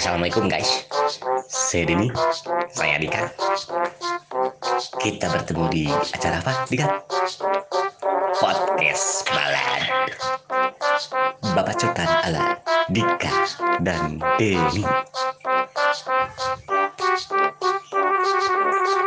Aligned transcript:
Assalamualaikum 0.00 0.48
guys. 0.48 0.88
Saya 1.52 1.84
Denny, 1.84 2.08
saya 2.72 2.96
Dika. 2.96 3.28
Kita 4.96 5.28
bertemu 5.28 5.64
di 5.68 5.84
acara 5.92 6.40
apa, 6.40 6.64
Dika? 6.72 6.88
Podcast 8.40 9.28
Balad. 9.28 9.82
Bapak 11.52 11.76
Cotan 11.76 12.08
ala 12.24 12.56
Dika 12.88 13.32
dan 13.84 14.16
Denny. 14.40 14.88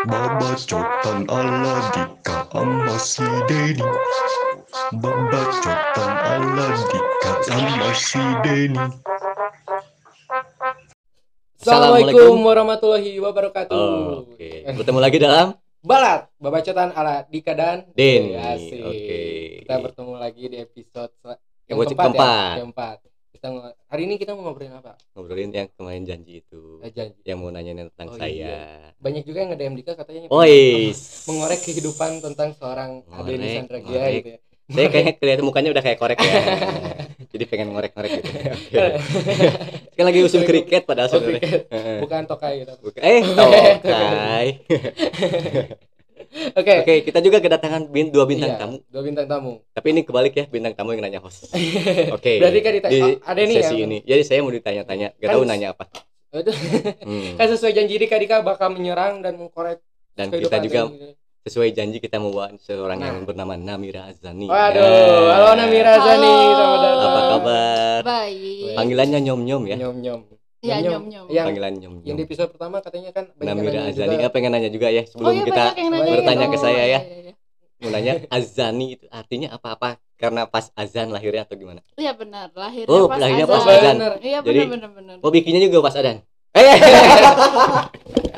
Babacotan 0.05 1.25
ala 1.25 1.75
Dika 1.89 2.45
sama 2.53 2.95
si 3.01 3.25
Denny 3.49 3.81
Babacotan 4.93 6.11
ala 6.21 6.67
Dika 6.93 7.31
sama 7.49 7.89
si 7.97 8.21
Denny 8.45 9.04
Assalamualaikum 11.65 12.45
warahmatullahi 12.45 13.17
wabarakatuh. 13.17 13.73
Oke, 14.29 14.69
bertemu 14.69 14.99
lagi 15.01 15.17
dalam 15.17 15.57
Balat, 15.81 16.29
babacotan 16.37 16.93
ala 16.93 17.25
Dika 17.25 17.57
dan 17.57 17.89
Den. 17.97 18.37
Asik. 18.37 18.85
Oke. 18.85 19.21
Kita 19.65 19.81
bertemu 19.81 20.13
lagi 20.13 20.43
di 20.45 20.57
episode 20.61 21.09
Yang 21.65 21.77
wajib 21.81 21.97
keempat 21.97 22.13
keempat. 22.13 22.53
Ya? 22.53 22.61
Keempat. 22.61 22.97
Kita 23.33 23.47
hari 23.89 24.01
ini 24.05 24.21
kita 24.21 24.37
mau 24.37 24.45
ngobrolin 24.45 24.77
apa? 24.77 24.93
ngobrolin 25.17 25.49
yang 25.49 25.65
kemarin 25.73 26.05
janji 26.05 26.45
itu, 26.45 26.85
Eh, 26.85 26.93
janji. 26.93 27.17
yang 27.25 27.41
mau 27.41 27.49
nanya 27.49 27.89
tentang 27.89 28.13
Oh, 28.13 28.17
saya. 28.17 28.29
iya. 28.29 28.61
Banyak 29.01 29.25
juga 29.25 29.37
yang 29.41 29.49
nge-DM 29.57 29.73
Dika 29.81 29.97
katanya 29.97 30.29
Ois. 30.29 31.25
mengorek 31.25 31.65
kehidupan 31.65 32.21
tentang 32.21 32.53
seorang 32.53 33.01
Adeni 33.09 33.57
Sandra 33.57 33.81
Gia 33.81 34.05
gitu 34.13 34.29
ya. 34.33 34.39
Saya 34.65 34.87
kayaknya 34.89 35.13
kelihatan 35.19 35.45
mukanya 35.45 35.69
udah 35.71 35.83
kayak 35.83 35.97
korek 35.97 36.17
ya. 36.17 36.31
Jadi 37.35 37.43
pengen 37.45 37.67
ngorek-ngorek 37.69 38.11
gitu. 38.15 38.29
Oke. 38.71 38.85
Kan 39.91 40.03
lagi 40.05 40.19
usul 40.21 40.41
kriket 40.41 40.83
padahal 40.83 41.07
Oh, 41.07 41.13
sebenarnya. 41.13 41.67
Bukan 41.99 42.21
tokai 42.25 42.63
gitu. 42.63 42.73
Bukan- 42.79 43.01
Eh, 43.01 43.21
tokai. 43.21 44.47
Oke. 46.53 46.73
Oke, 46.81 46.93
kita 47.01 47.19
juga 47.19 47.39
kedatangan 47.39 47.87
bin, 47.87 48.07
dua 48.09 48.23
bintang 48.23 48.51
Iya, 48.51 48.59
tamu. 48.59 48.77
Dua 48.85 49.01
bintang 49.01 49.23
tamu. 49.25 49.51
Tapi 49.69 49.87
ini 49.89 50.01
kebalik 50.01 50.33
ya, 50.33 50.45
bintang 50.45 50.73
tamu 50.73 50.91
yang 50.91 51.03
nanya 51.03 51.19
host. 51.19 51.47
Oke. 52.09 52.39
Berarti 52.39 52.59
kan 52.59 52.71
ditanya, 52.73 52.91
di 52.91 52.99
oh, 53.01 53.11
Adeni 53.25 53.53
ya? 53.53 53.59
sesi 53.61 53.75
ini. 53.77 53.97
Jadi 54.01 54.21
saya 54.21 54.39
mau 54.39 54.51
ditanya-tanya, 54.51 55.07
gak 55.13 55.19
Kan- 55.21 55.33
tahu 55.33 55.43
nanya 55.43 55.67
apa. 55.71 55.83
Itu 56.35 56.51
Hmm. 57.01 57.39
kan 57.39 57.47
sesuai 57.47 57.71
janji 57.73 57.95
Dika 57.95 58.19
Dika 58.19 58.43
bakal 58.43 58.67
menyerang 58.69 59.23
dan 59.23 59.35
mengkorek 59.35 59.79
Dan 60.11 60.27
kita 60.29 60.59
juga. 60.59 60.91
Sesuai 61.45 61.69
janji 61.71 62.01
kita 62.01 62.17
membawa 62.17 62.49
seorang 62.57 62.97
Nah. 62.97 63.05
yang 63.07 63.17
bernama 63.21 63.53
Namira 63.53 64.09
Azani. 64.09 64.49
Waduh, 64.49 65.29
halo 65.29 65.53
Namira 65.53 65.93
Zani, 65.95 66.25
Halo. 66.25 66.49
selamat 66.51 66.79
datang. 66.81 67.05
Apa 67.05 67.21
kabar? 67.29 67.99
Baik. 68.01 68.73
Panggilannya 68.73 69.19
nyom 69.21 69.41
nyom 69.41 69.63
ya. 69.65 69.77
Nyom 69.77 69.95
nyom. 70.01 70.21
Iya, 70.57 70.81
Nyom-nyom. 70.81 70.89
nyom-nyom. 71.05 71.25
Yang 71.29 71.45
Panggilan 71.45 71.73
nyom 71.75 71.93
yang 71.95 72.03
nyom. 72.03 72.17
di 72.17 72.23
episode 72.25 72.49
pertama 72.49 72.81
katanya 72.81 73.09
kan 73.13 73.29
yang 73.31 73.45
Namira 73.53 73.79
Azani. 73.85 74.09
juga. 74.11 74.27
Pengen 74.33 74.51
nanya 74.51 74.69
juga 74.69 74.87
ya 74.89 75.03
sebelum 75.05 75.21
Oh 75.23 75.31
iya 75.31 75.45
kita 75.45 75.63
yang 75.71 75.89
nanya 75.93 76.11
bertanya 76.11 76.41
gitu. 76.41 76.49
ke 76.49 76.57
saya 76.57 76.83
ya. 76.83 76.99
iya, 76.99 76.99
iya. 77.21 77.33
mau 77.77 77.89
nanya 77.91 78.13
Azani 78.27 78.85
itu 78.91 79.05
artinya 79.07 79.47
apa-apa? 79.53 79.89
Karena 80.15 80.41
pas 80.47 80.73
azan 80.73 81.11
lahirnya 81.11 81.45
atau 81.45 81.53
gimana? 81.53 81.85
Iya 81.93 82.15
benar, 82.15 82.49
lahirnya 82.49 82.89
Oh, 82.89 83.05
pas 83.05 83.21
lahirnya 83.21 83.45
azan. 83.45 83.53
pas 83.53 83.61
Oh, 83.61 83.69
azan. 83.69 83.95
Iya 84.19 84.39
benar 84.41 84.65
benar 84.65 84.89
benar. 84.89 85.15
Oh 85.21 85.29
bikinnya 85.29 85.61
juga 85.61 85.77
pas 85.83 85.93
azan. 85.93 86.25
Eh, 86.55 86.65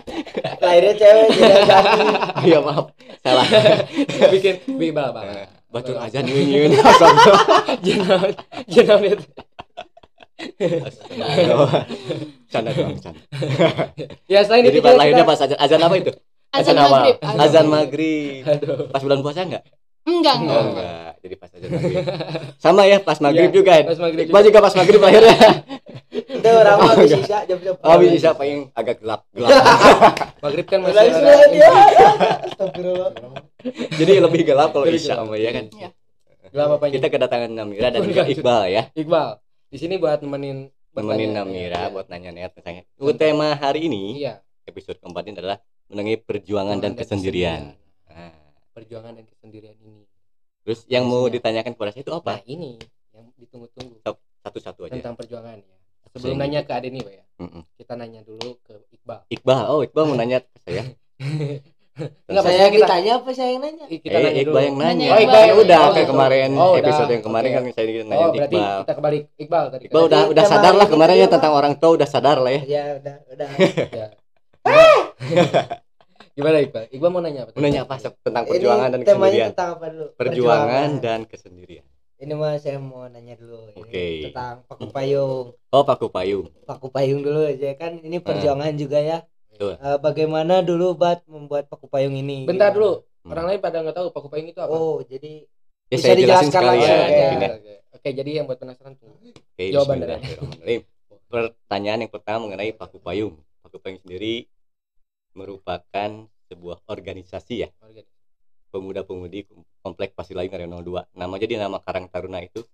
lahirnya 0.61 0.93
cewek 0.95 1.27
jadi 1.37 1.63
laki 1.67 2.01
iya 2.47 2.59
maaf, 2.61 2.85
salah. 3.23 3.47
bikin 4.33 4.55
bi 4.77 4.91
bal 4.93 5.11
bal. 5.15 5.25
Batur 5.67 5.99
azan 5.99 6.23
ini. 6.27 6.73
Jenam 7.83 8.31
jenam 8.71 8.99
itu. 9.03 9.25
Canda 12.47 12.69
doang, 12.71 12.95
canda. 13.01 13.21
Ya 14.31 14.45
selain 14.47 14.63
Jadi 14.63 14.79
itu 14.79 14.87
lahirnya 14.87 15.25
pas 15.27 15.39
azan, 15.43 15.57
azan 15.59 15.81
apa 15.83 15.95
itu? 15.99 16.11
Azan 16.55 16.77
awal. 16.79 16.91
maghrib. 16.91 17.17
Azan 17.21 17.65
maghrib. 17.67 18.43
Pas 18.93 19.01
bulan 19.03 19.19
puasa 19.19 19.43
enggak? 19.43 19.63
Enggak 20.07 20.35
Oh, 20.35 20.41
enggak. 20.41 20.63
enggak. 20.63 21.11
Jadi 21.19 21.35
pas 21.35 21.49
azan 21.51 21.69
maghrib. 21.69 22.03
Sama 22.63 22.81
ya 22.83 22.97
pas 22.97 23.17
maghrib 23.19 23.49
Iya, 23.49 23.53
juga 23.53 23.71
ya. 23.75 23.83
Pas 23.83 23.99
maghrib 23.99 24.23
Iqbal 24.23 24.43
juga 24.47 24.59
pas 24.63 24.73
maghrib 24.73 24.99
lahirnya. 24.99 25.37
itu 26.07 26.47
orang 26.47 26.75
mah 26.77 26.87
habis 26.89 27.09
sisa 27.11 27.37
jam 27.43 27.57
jam 27.59 27.75
Oh 27.81 27.97
bisa 27.97 28.29
paling 28.31 28.71
agak 28.71 29.01
gelap 29.01 29.21
gelap. 29.29 29.51
Maghrib 30.43 30.65
kan 30.65 30.79
masih 30.79 30.95
lagi 30.95 31.09
ada 31.09 31.17
sudah 31.19 31.47
dia 31.49 31.69
astagfirullah 32.45 33.11
Jadi 33.99 34.11
lebih 34.17 34.41
gelap 34.43 34.69
kalau 34.71 34.85
isya 34.87 35.13
sama 35.17 35.35
ya 35.35 35.51
kan. 35.51 35.65
Iya. 35.69 35.89
gelap 36.47 36.69
apa 36.73 36.85
Kita 36.87 37.07
kedatangan 37.09 37.51
Namira 37.51 37.89
dan 37.89 38.01
juga 38.01 38.23
Iqbal 38.23 38.61
ya. 38.69 38.83
Iqbal. 38.93 39.43
Di 39.67 39.77
sini 39.77 39.99
buat 39.99 40.23
nemenin 40.23 40.71
Nemenin. 40.95 41.29
Namira 41.31 41.81
Iya. 41.83 41.91
buat 41.91 42.07
nanya-nanya 42.07 42.49
tentang 42.49 42.81
tema 43.13 43.53
hari 43.53 43.85
ini 43.85 44.23
Iya. 44.23 44.39
episode 44.63 44.97
keempat 44.97 45.23
ini 45.25 45.35
adalah 45.35 45.57
mengenai 45.87 46.17
perjuangan 46.17 46.77
dan 46.77 46.95
kesendirian. 46.95 47.75
Nah, 48.77 48.85
Perjuangan 48.85 49.13
dan 49.17 49.25
kesendirian 49.25 49.73
ini. 49.81 50.05
terus 50.61 50.85
yang 50.85 51.03
mau 51.03 51.25
Maksudnya? 51.25 51.33
ditanyakan 51.41 51.71
kepada 51.73 51.89
saya 51.89 52.03
itu 52.03 52.11
Nah, 52.11 52.21
apa? 52.21 52.33
ini 52.45 52.71
yang 53.09 53.25
ditunggu-tunggu 53.35 53.95
Satu-satu 54.39 54.79
aja. 54.85 54.93
tentang 54.93 55.17
perjuangan 55.17 55.57
ya. 55.57 55.75
Sebelum 56.07 56.37
Sehingga- 56.37 56.45
nanya 56.45 56.61
ke 56.61 56.71
Adeni, 56.71 56.99
Pak 57.01 57.09
ya. 57.11 57.23
Mm-mm. 57.39 57.61
Kita 57.73 57.93
nanya 57.95 58.21
dulu 58.21 58.49
ke 58.61 58.73
Iqbal. 58.91 59.19
Iqbal, 59.27 59.63
oh 59.65 59.81
Iqbal 59.81 60.03
mau 60.05 60.15
nanya 60.15 60.37
ke 60.39 60.57
saya. 60.61 60.83
Enggak, 62.29 62.43
saya 62.45 62.57
yang 62.61 62.69
kita 62.69 62.85
ditanya 62.85 63.11
apa 63.17 63.29
saya 63.33 63.49
yang 63.49 63.61
nanya 63.65 63.85
kita 63.89 64.13
eh, 64.13 64.21
nanya 64.21 64.37
Iqbal 64.37 64.53
dulu. 64.53 64.67
yang 64.69 64.77
nanya. 64.77 65.07
Oh, 65.07 65.17
Iqbal. 65.17 65.25
Iqbal 65.41 65.57
udah 65.57 65.79
Oh, 65.79 65.89
kayak 65.89 65.97
gitu. 65.97 66.11
kemarin 66.13 66.49
Oh, 66.53 66.69
udah. 66.69 66.81
episode 66.85 67.09
yang 67.09 67.23
kemarin 67.25 67.49
Oke. 67.49 67.55
kan 67.57 67.63
saya 67.73 67.85
nanya 67.89 68.13
Oh, 68.13 68.29
ke 68.29 68.37
berarti 68.37 68.53
Iqbal. 68.55 68.77
kita 68.77 68.93
kembali 68.93 69.17
Iqbal 69.35 69.65
tadi. 69.67 69.83
Iqbal 69.89 70.03
udah 70.05 70.21
udah 70.29 70.43
sadar 70.45 70.73
lah 70.75 70.85
ini 70.85 70.93
kemarin 70.93 71.15
ya 71.17 71.27
tentang 71.27 71.51
orang 71.51 71.73
tua 71.75 71.91
udah 71.97 72.07
sadar 72.07 72.37
lah 72.37 72.51
ya. 72.53 72.61
ya 72.63 72.83
udah 73.01 73.15
udah 73.33 73.47
Ya. 73.91 74.07
Gimana 76.37 76.61
Iqbal? 76.61 76.83
Iqbal 76.93 77.09
mau 77.09 77.19
nanya 77.19 77.41
apa? 77.43 77.51
Mau 77.51 77.63
nanya 77.63 77.81
apa 77.81 77.95
tentang 77.97 78.45
ini 78.45 78.51
perjuangan 78.53 78.87
dan 78.87 78.99
temanya 78.99 79.09
kesendirian? 79.09 79.49
tentang 79.49 79.69
apa 79.73 79.85
dulu 79.89 80.05
Perjuangan 80.13 80.89
dan 81.01 81.19
kesendirian. 81.25 81.85
ini 82.17 82.33
mah 82.33 82.53
saya 82.57 82.77
mau 82.77 83.05
nanya 83.05 83.35
dulu 83.35 83.57
ini 83.71 83.81
Oke. 83.83 84.05
tentang 84.25 84.65
paku 84.65 84.85
payung 84.87 85.53
Oh, 85.69 85.81
Paku 85.81 86.07
Payung. 86.07 86.45
paku 86.63 86.87
payung 86.87 87.21
dulu 87.21 87.41
aja 87.43 87.73
kan 87.73 87.97
ini 87.97 88.17
perjuangan 88.17 88.73
juga 88.73 88.97
ya 88.97 89.17
Betul. 89.49 89.73
Eh, 89.75 89.97
bagaimana 89.97 90.61
dulu 90.61 90.93
bat 90.93 91.25
membuat 91.25 91.65
paku 91.65 91.85
payung 91.85 92.13
ini 92.13 92.45
Bentar 92.45 92.69
Gimana? 92.69 92.77
dulu. 92.77 92.91
Hmm. 93.21 93.31
Orang 93.33 93.45
lain 93.49 93.59
pada 93.59 93.77
nggak 93.81 93.95
tahu 93.95 94.07
paku 94.09 94.27
payung 94.29 94.47
itu 94.47 94.57
apa. 94.57 94.69
oh 94.71 95.01
jadi 95.01 95.45
Ya, 95.87 95.95
Bisa 95.95 96.13
dijelaskan 96.13 96.51
sekali 96.51 96.67
ya. 96.67 96.71
langsung, 96.83 96.99
Oke, 96.99 97.15
ya. 97.15 97.29
ya. 97.31 97.49
oke. 97.55 97.73
Oke, 97.95 98.09
jadi 98.11 98.29
yang 98.33 98.45
buat 98.45 98.59
penasaran 98.59 98.93
tuh. 98.93 99.07
Oke, 99.23 99.63
Jawaban 99.71 99.97
dari. 100.03 100.75
Pertanyaan 101.27 101.99
yang 102.03 102.11
pertama 102.11 102.37
mengenai 102.43 102.71
Paku 102.71 102.99
Payung. 102.99 103.39
Paku 103.63 103.79
Payung 103.79 103.99
sendiri 104.01 104.51
merupakan 105.37 106.09
sebuah 106.49 106.81
organisasi 106.89 107.53
ya, 107.61 107.69
pemuda-pemudi 108.73 109.45
Komplek 109.79 110.11
Pasilayu 110.11 110.49
RW 110.49 110.65
02. 110.81 111.13
Nama 111.13 111.35
jadi 111.37 111.53
nama 111.61 111.77
Karang 111.79 112.09
Taruna 112.09 112.41
itu 112.41 112.65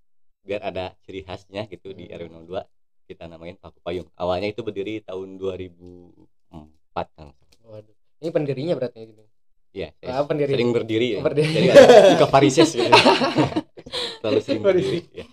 biar 0.44 0.64
ada 0.64 0.96
ciri 1.04 1.24
khasnya 1.24 1.68
gitu 1.68 1.92
di 1.92 2.08
RW 2.08 2.32
02 2.48 2.64
kita 3.04 3.28
namain 3.28 3.60
Paku 3.60 3.84
Payung. 3.84 4.08
Awalnya 4.16 4.50
itu 4.50 4.64
berdiri 4.64 5.04
tahun 5.04 5.36
2004 5.36 6.24
kan. 7.14 7.36
Waduh. 7.68 7.96
Ini 8.24 8.30
pendirinya 8.32 8.74
berarti 8.80 9.00
gitu. 9.04 9.24
Iya, 9.74 9.90
saya 10.00 10.22
Ah, 10.22 10.24
pendiri. 10.24 10.54
sering 10.54 10.72
berdiri 10.72 11.08
ya. 11.18 11.22
Berdiri. 11.26 11.68
Jadi 11.68 12.08
suka 12.16 12.28
varises 12.30 12.70
gitu. 12.72 12.88
Terlalu 14.22 14.40
sering 14.40 14.62
berdiri. 14.64 15.00
ya. 15.12 15.26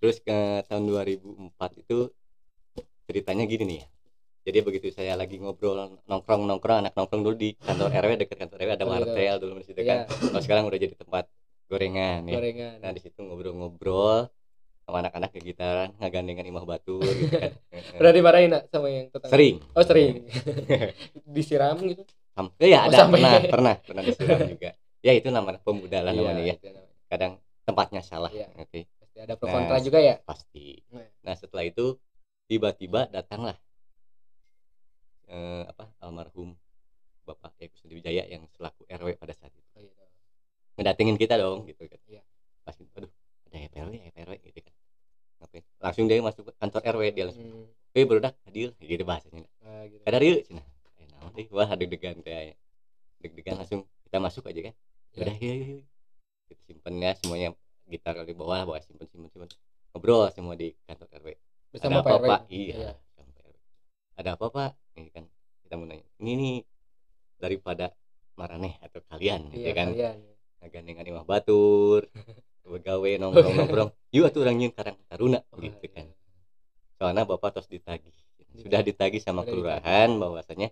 Terus 0.00 0.16
ke 0.20 0.36
tahun 0.66 0.84
2004 0.84 1.80
itu 1.80 1.98
ceritanya 3.06 3.44
gini 3.46 3.64
nih 3.64 3.78
ya. 3.80 3.86
Jadi 4.40 4.58
begitu 4.60 4.88
saya 4.88 5.12
lagi 5.14 5.36
ngobrol 5.36 5.76
nongkrong 6.04 6.42
nongkrong 6.42 6.78
anak 6.80 6.92
nongkrong 6.94 7.20
dulu 7.20 7.36
di 7.36 7.52
kantor 7.54 7.92
RW 7.92 8.12
dekat 8.18 8.36
kantor 8.38 8.56
RW 8.58 8.70
ada 8.72 8.84
Oh, 8.84 8.90
martel 8.90 9.34
dulu 9.36 9.52
di 9.56 9.66
situ 9.66 9.80
Iya, 9.80 10.08
kan. 10.08 10.16
Kalau 10.30 10.40
sekarang 10.40 10.64
udah 10.64 10.78
jadi 10.78 10.94
tempat 10.94 11.24
gorengan 11.66 12.24
ya. 12.24 12.34
gorengan. 12.34 12.76
Nah 12.80 12.90
di 12.90 13.00
situ 13.00 13.20
ngobrol-ngobrol 13.20 14.32
sama 14.80 14.96
anak-anak 15.00 15.30
ke 15.30 15.44
gitaran 15.44 15.92
ngagandengan 15.96 16.42
imah 16.42 16.64
batu 16.64 16.98
gitu 16.98 17.30
kan. 17.30 17.52
Pernah 18.00 18.12
dimarahin 18.12 18.48
nak 18.50 18.62
sama 18.66 18.88
yang 18.88 19.06
tetangga? 19.08 19.30
Sering. 19.30 19.56
Oh, 19.70 19.84
sering. 19.84 20.14
Disiram 21.36 21.76
gitu. 21.80 22.02
Sam- 22.32 22.54
ya 22.56 22.80
Oh, 22.80 22.88
ada 22.88 22.96
sampai- 22.96 23.20
pernah 23.20 23.40
pernah 23.44 23.74
pernah 23.78 24.02
disiram 24.02 24.40
juga. 24.48 24.70
Ya 25.00 25.12
itu 25.12 25.28
namanya 25.28 25.60
pemuda 25.60 26.00
lah 26.00 26.12
namanya 26.12 26.42
ya. 26.42 26.56
namanya. 26.58 26.88
Kadang 27.06 27.32
tempatnya 27.62 28.00
salah. 28.00 28.30
Iya. 28.30 28.48
Oke. 28.54 28.88
Pasti 28.96 29.18
ada 29.18 29.36
pro 29.36 29.46
kontra 29.46 29.76
Nah. 29.76 29.82
juga 29.82 29.98
ya. 29.98 30.16
pasti. 30.22 30.80
Nah. 30.88 31.04
Nah 31.22 31.34
setelah 31.34 31.62
itu 31.62 32.00
tiba-tiba 32.46 33.06
datanglah 33.06 33.54
eh, 35.30 35.62
apa 35.64 35.88
almarhum 35.98 36.52
Bapak 37.22 37.54
Eko 37.56 37.76
Sudi 37.76 37.94
Wijaya 37.94 38.26
yang 38.26 38.42
selaku 38.50 38.82
RW 38.84 39.14
pada 39.14 39.30
saat 39.32 39.54
itu 39.54 39.62
Oh, 39.72 39.80
gitu. 39.80 39.94
ngedatengin 40.76 41.14
kita 41.14 41.38
dong 41.38 41.62
gitu 41.64 41.86
kan. 41.86 42.00
Iya. 42.04 42.22
Pas 42.60 42.74
itu, 42.74 42.90
aduh 42.90 43.12
ada 43.46 43.56
RW 43.86 43.94
RW 44.10 44.32
gitu 44.42 44.60
kan. 44.60 44.74
Ngapain? 45.38 45.64
Langsung 45.78 46.04
dia 46.04 46.18
masuk 46.18 46.42
ke 46.48 46.52
kantor 46.58 46.80
RW 46.90 47.02
dia 47.10 47.24
langsung. 47.26 47.46
Hmm, 47.46 47.66
Eh 47.90 48.06
berudak 48.06 48.34
hadir 48.46 48.70
gitu 48.76 49.02
bahasanya. 49.02 49.46
ah, 49.62 49.82
gitu. 49.86 50.02
Ada 50.02 50.16
rieu 50.18 50.42
cenah. 50.42 50.66
Eh 50.98 51.06
naon 51.08 51.30
deh 51.32 51.46
wah 51.50 51.70
deg-degan 51.70 52.18
kayaknya. 52.20 52.54
Deg-degan 53.18 53.54
langsung 53.58 53.80
kita 54.06 54.18
masuk 54.18 54.46
aja 54.46 54.70
kan. 54.70 54.74
Iya. 55.10 55.22
Udah 55.22 55.34
yuk 55.38 55.54
yuk. 55.54 55.68
yuk. 55.70 55.84
Kita 56.50 56.62
simpen 56.66 56.94
ya 56.98 57.12
semuanya 57.14 57.48
gitar 57.86 58.14
di 58.22 58.34
bawah 58.34 58.62
bawa 58.64 58.78
simpen 58.78 59.06
simpen 59.06 59.26
simpen 59.28 59.50
ngobrol 59.90 60.30
semua 60.30 60.54
di 60.54 60.70
kantor 60.86 61.10
RW 61.18 61.28
ada 61.74 61.78
sama 61.78 61.98
apa 62.00 62.14
Pak 62.16 62.40
iya 62.46 62.74
Iya. 62.78 62.92
ada 64.14 64.30
apa 64.38 64.46
pak 64.46 64.70
ini 65.00 65.10
kan 65.10 65.24
kita 65.62 65.74
mau 65.74 65.84
nanya 65.84 66.04
ini 66.18 66.32
nih 66.34 66.56
daripada 67.36 67.90
maraneh 68.34 68.76
atau 68.80 69.00
kalian 69.02 69.48
gitu 69.50 69.64
Iya, 69.64 69.72
kan 69.72 69.88
kalian. 69.90 70.16
ngagandengan 70.60 71.04
imah 71.06 71.24
batur 71.24 72.04
begawe 72.70 73.10
nongkrong 73.16 73.54
nongkrong 73.56 73.90
yuk 74.14 74.24
atuh 74.24 74.40
orang 74.40 74.56
nyeun 74.56 74.70
karang 74.70 74.96
taruna 75.04 75.40
gitu 75.56 75.86
kan 75.90 76.06
soalnya 76.94 77.24
bapak 77.24 77.56
terus 77.56 77.66
ditagih 77.66 78.12
sudah 78.52 78.80
ditagih 78.80 79.18
sama 79.18 79.42
kelurahan 79.42 80.10
bahwasanya 80.12 80.68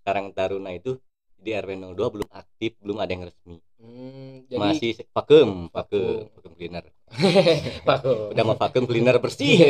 Karang 0.00 0.32
Taruna 0.32 0.72
itu 0.72 0.96
di 1.36 1.52
RW 1.52 1.92
02 1.92 1.96
belum 2.10 2.28
aktif 2.30 2.74
belum 2.78 2.98
ada 2.98 3.10
yang 3.10 3.24
resmi 3.24 3.58
Hmm, 3.80 4.44
jadi 4.44 4.60
masih 4.60 4.92
vakum 5.08 5.72
Vakum. 5.72 6.28
vakum 6.28 6.28
vakum 6.34 6.52
cleaner 6.52 6.84
Paku. 7.88 8.12
udah 8.30 8.44
mau 8.44 8.52
vakum 8.54 8.84
cleaner 8.84 9.16
bersih 9.16 9.56
ya. 9.56 9.68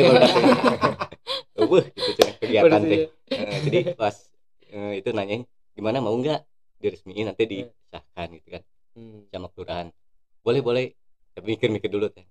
Wah, 1.61 1.85
itu 1.85 2.11
cenah 2.17 2.35
kegiatan 2.37 2.81
Bersih. 2.81 2.99
Eh, 3.31 3.59
jadi 3.65 3.79
pas 3.95 4.15
eh, 4.67 4.99
itu 4.99 5.09
nanyain 5.11 5.43
gimana 5.71 5.97
mau 5.99 6.13
nggak 6.13 6.39
diresmiin 6.77 7.25
nanti 7.27 7.43
disahkan 7.47 8.27
gitu 8.37 8.49
kan 8.59 8.63
Hmm. 8.91 9.23
sama 9.31 9.47
kelurahan 9.47 9.87
boleh 10.43 10.59
boleh 10.59 10.85
tapi 11.31 11.55
mikir-mikir 11.55 11.87
dulu 11.87 12.11
teh 12.11 12.27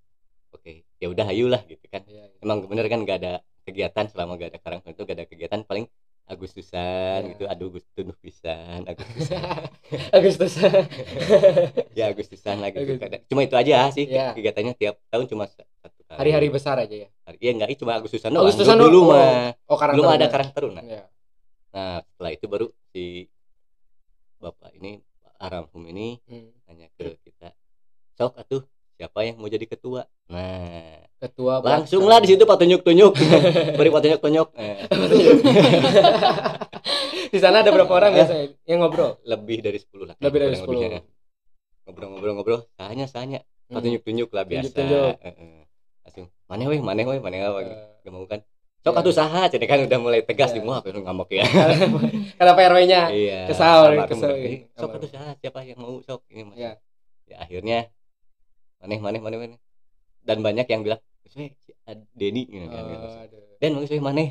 oke 0.52 0.84
ya 1.00 1.08
udah 1.08 1.32
ayolah 1.32 1.64
gitu 1.64 1.88
kan 1.88 2.04
Iya, 2.04 2.28
iya. 2.28 2.36
emang 2.44 2.68
bener 2.68 2.84
kan 2.84 3.00
nggak 3.00 3.16
ada 3.16 3.32
kegiatan 3.64 4.04
selama 4.12 4.36
gak 4.36 4.52
ada 4.52 4.60
karang 4.60 4.80
itu 4.84 5.00
gak 5.00 5.16
ada 5.16 5.24
kegiatan 5.24 5.60
paling 5.64 5.88
Agustusan 6.28 7.20
Ya. 7.24 7.30
gitu 7.32 7.44
aduh 7.48 7.72
Agustus 7.72 8.16
pisan 8.20 8.84
Agustusan 8.84 9.66
Agustus. 10.16 10.52
ya 11.98 12.12
Agustusan 12.12 12.56
lagi 12.60 12.76
gitu. 12.78 13.00
Agustus. 13.00 13.24
Cuma 13.26 13.40
itu 13.42 13.56
aja 13.56 13.88
sih 13.90 14.04
Ya. 14.04 14.36
kegiatannya 14.36 14.74
tiap 14.76 15.00
tahun 15.08 15.26
cuma 15.26 15.48
satu 15.48 15.99
Hari-hari 16.10 16.48
besar 16.48 16.74
aja 16.76 16.96
ya. 16.96 17.08
Hari- 17.22 17.38
iya 17.38 17.50
enggak 17.52 17.70
cuma 17.76 17.94
Agustusan 17.94 18.28
doang 18.28 18.42
Agustusan 18.44 18.76
dulu, 18.76 19.00
doang. 19.06 19.14
mah 19.14 19.54
Oh, 19.64 19.78
karang 19.78 19.94
belum 19.94 20.10
ada 20.10 20.26
karang 20.26 20.50
taruna 20.50 20.82
Iya. 20.82 21.06
nah 21.70 22.02
setelah 22.02 22.30
itu 22.30 22.46
baru 22.46 22.66
si 22.88 23.30
bapak 24.36 24.74
ini 24.74 24.98
Aramhum 25.38 25.86
ini 25.86 26.18
Hmm. 26.24 26.50
nanya 26.66 26.90
ke 26.92 27.14
kita 27.20 27.54
sok 28.12 28.34
atuh 28.34 28.62
siapa 28.92 29.22
yang 29.22 29.38
mau 29.38 29.46
jadi 29.46 29.64
ketua 29.64 30.02
nah 30.26 30.98
Ketua 31.16 31.60
langsung 31.60 32.04
lah 32.04 32.18
di 32.18 32.28
situ 32.28 32.42
pak 32.42 32.58
tunjuk 32.58 32.82
tunjuk 32.82 33.12
beri 33.72 33.88
pak 33.88 34.00
tunjuk 34.02 34.20
tunjuk 34.20 34.48
Eh, 34.52 34.76
di 37.30 37.38
sana 37.38 37.60
ada 37.60 37.70
berapa 37.70 37.88
orang 37.88 38.12
biasanya 38.12 38.44
yang 38.64 38.80
ngobrol? 38.80 39.20
lebih 39.22 39.58
dari 39.60 39.78
10 39.78 40.04
lah 40.04 40.16
Lebih 40.18 40.38
dari 40.40 40.54
kurang 40.54 40.66
10. 40.66 40.74
lebihnya. 40.74 41.00
ngobrol-ngobrol-ngobrol 41.82 42.60
tanya 42.74 43.04
tanya 43.06 43.38
pak 43.40 43.70
Hmm. 43.70 43.78
tunjuk-tunjuk 43.80 44.28
lah 44.28 44.42
biasa 44.42 44.62
Tunjuk-tunjuk. 44.66 45.14
Heeh. 45.22 45.59
Langsung 46.04 46.26
mana 46.48 46.62
weh 46.70 46.80
mana 46.80 47.00
weh 47.06 47.20
mana 47.20 47.36
Eh, 47.36 48.00
gak 48.04 48.12
mau 48.12 48.24
kan 48.26 48.40
sok 48.80 48.92
Iya. 48.96 49.00
atuh 49.04 49.14
saha 49.14 49.42
jadi 49.52 49.64
kan 49.68 49.78
udah 49.84 49.98
mulai 50.00 50.20
tegas 50.24 50.50
Iya. 50.56 50.64
nih 50.64 50.68
wah 50.72 50.78
pengen 50.80 51.02
ngamuk 51.04 51.28
ya 51.30 51.44
Kenapa 52.40 52.60
RW-nya? 52.64 53.00
iya 53.12 53.44
Kesal, 53.44 53.92
iya. 53.92 54.64
sok 54.72 54.90
atuh 54.96 55.10
saha 55.12 55.30
siapa 55.36 55.60
yang 55.68 55.78
mau 55.78 56.00
sok 56.00 56.24
ini 56.32 56.42
mas 56.48 56.56
Iya. 56.56 56.70
ya 57.28 57.36
akhirnya 57.44 57.78
maneh 58.80 58.98
maneh 58.98 59.20
maneh 59.20 59.38
maneh 59.38 59.58
dan 60.24 60.40
banyak 60.40 60.64
yang 60.64 60.80
bilang 60.80 61.00
"Geus 61.24 61.36
we, 61.36 61.46
si 61.60 61.70
Denny 62.16 62.48
gitu 62.48 62.66
kan 62.72 62.82
Oh, 62.84 63.20
aduh. 63.20 63.56
dan 63.60 63.70
mau 63.76 63.84
saya 63.84 64.00
maneh 64.00 64.28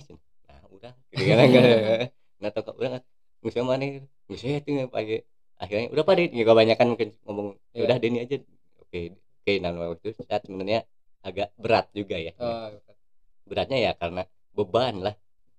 nah 0.50 0.60
udah 0.74 0.94
gitu 1.14 1.24
kan 1.30 1.48
nah 2.42 2.50
toko 2.50 2.74
udah 2.76 2.90
nggak 2.98 3.52
saya 3.54 3.64
maneh 3.64 3.88
nggak 4.26 4.40
saya 4.42 4.58
tuh 4.66 4.74
pakai 4.90 5.22
akhirnya 5.60 5.88
udah 5.94 6.04
pada 6.08 6.22
ya 6.26 6.44
kebanyakan 6.44 6.88
mungkin 6.98 7.10
ngomong 7.24 7.48
ya 7.72 7.78
Iya. 7.78 7.84
udah 7.86 7.98
Denny 8.02 8.18
aja 8.26 8.36
oke 8.82 9.00
oke 9.14 9.54
nah 9.62 9.70
waktu 9.78 10.08
itu 10.10 10.22
saat 10.26 10.42
sebenarnya 10.44 10.82
agak 11.22 11.50
berat 11.60 11.86
juga 11.92 12.16
ya. 12.16 12.32
Oh, 12.40 12.72
beratnya 13.46 13.78
ya 13.80 13.92
karena 13.96 14.24
beban 14.54 14.96
lah. 15.04 15.16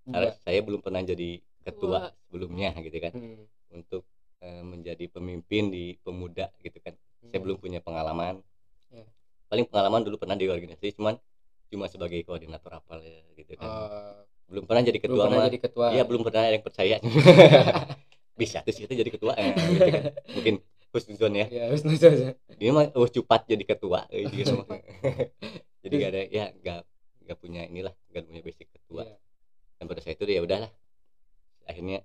Karena 0.06 0.30
saya 0.42 0.60
belum 0.64 0.80
pernah 0.80 1.02
jadi 1.04 1.38
ketua 1.60 2.10
sebelumnya 2.26 2.72
gitu 2.80 2.98
kan. 2.98 3.12
Hmm. 3.14 3.44
untuk 3.70 4.02
eh, 4.42 4.64
menjadi 4.66 5.06
pemimpin 5.06 5.70
di 5.70 5.94
pemuda 6.02 6.50
gitu 6.58 6.80
kan. 6.82 6.96
Saya 7.22 7.38
Hmm. 7.38 7.44
belum 7.46 7.56
punya 7.60 7.78
pengalaman. 7.78 8.42
Ya. 8.90 9.06
paling 9.46 9.66
pengalaman 9.70 10.02
dulu 10.02 10.18
pernah 10.18 10.34
di 10.34 10.50
organisasi 10.50 10.98
cuman 10.98 11.14
cuma 11.70 11.86
sebagai 11.86 12.18
koordinator 12.26 12.70
apal 12.74 12.98
ya 12.98 13.22
gitu 13.38 13.54
kan. 13.54 13.70
Oh, 13.70 14.18
belum 14.50 14.66
pernah 14.66 14.82
jadi 14.82 14.98
belum 14.98 15.06
ketua 15.06 15.24
pernah 15.26 15.38
mah. 15.38 15.46
jadi 15.46 15.58
ketua. 15.62 15.86
iya 15.94 16.02
belum 16.02 16.22
pernah 16.26 16.42
ada 16.42 16.54
yang 16.58 16.66
percaya. 16.66 16.96
Bisa 18.40 18.64
tuh 18.64 18.72
sih 18.74 18.88
itu 18.88 18.94
jadi 18.96 19.10
ketua 19.12 19.32
eh, 19.38 19.52
gitu 19.54 19.90
kan. 19.94 20.02
mungkin 20.34 20.54
husnuzon 20.90 21.32
ya 21.34 21.46
Ya, 21.48 21.70
nanya 21.70 22.08
aja. 22.08 22.28
dia 22.54 22.70
mah 22.70 22.90
oh 22.94 23.06
cepat 23.06 23.46
jadi 23.46 23.64
ketua 23.64 24.06
eh, 24.10 24.26
gitu 24.26 24.62
jadi 25.82 25.94
gak 25.96 26.10
ada 26.10 26.22
ya 26.28 26.44
gak 26.56 26.80
gak 27.24 27.38
punya 27.38 27.62
inilah 27.64 27.94
gak 28.10 28.24
punya 28.26 28.40
basic 28.40 28.66
ketua 28.68 29.06
Iya. 29.06 29.16
dan 29.78 29.84
pada 29.86 30.00
saat 30.00 30.14
itu 30.14 30.26
ya 30.26 30.42
udahlah 30.42 30.70
akhirnya 31.64 32.02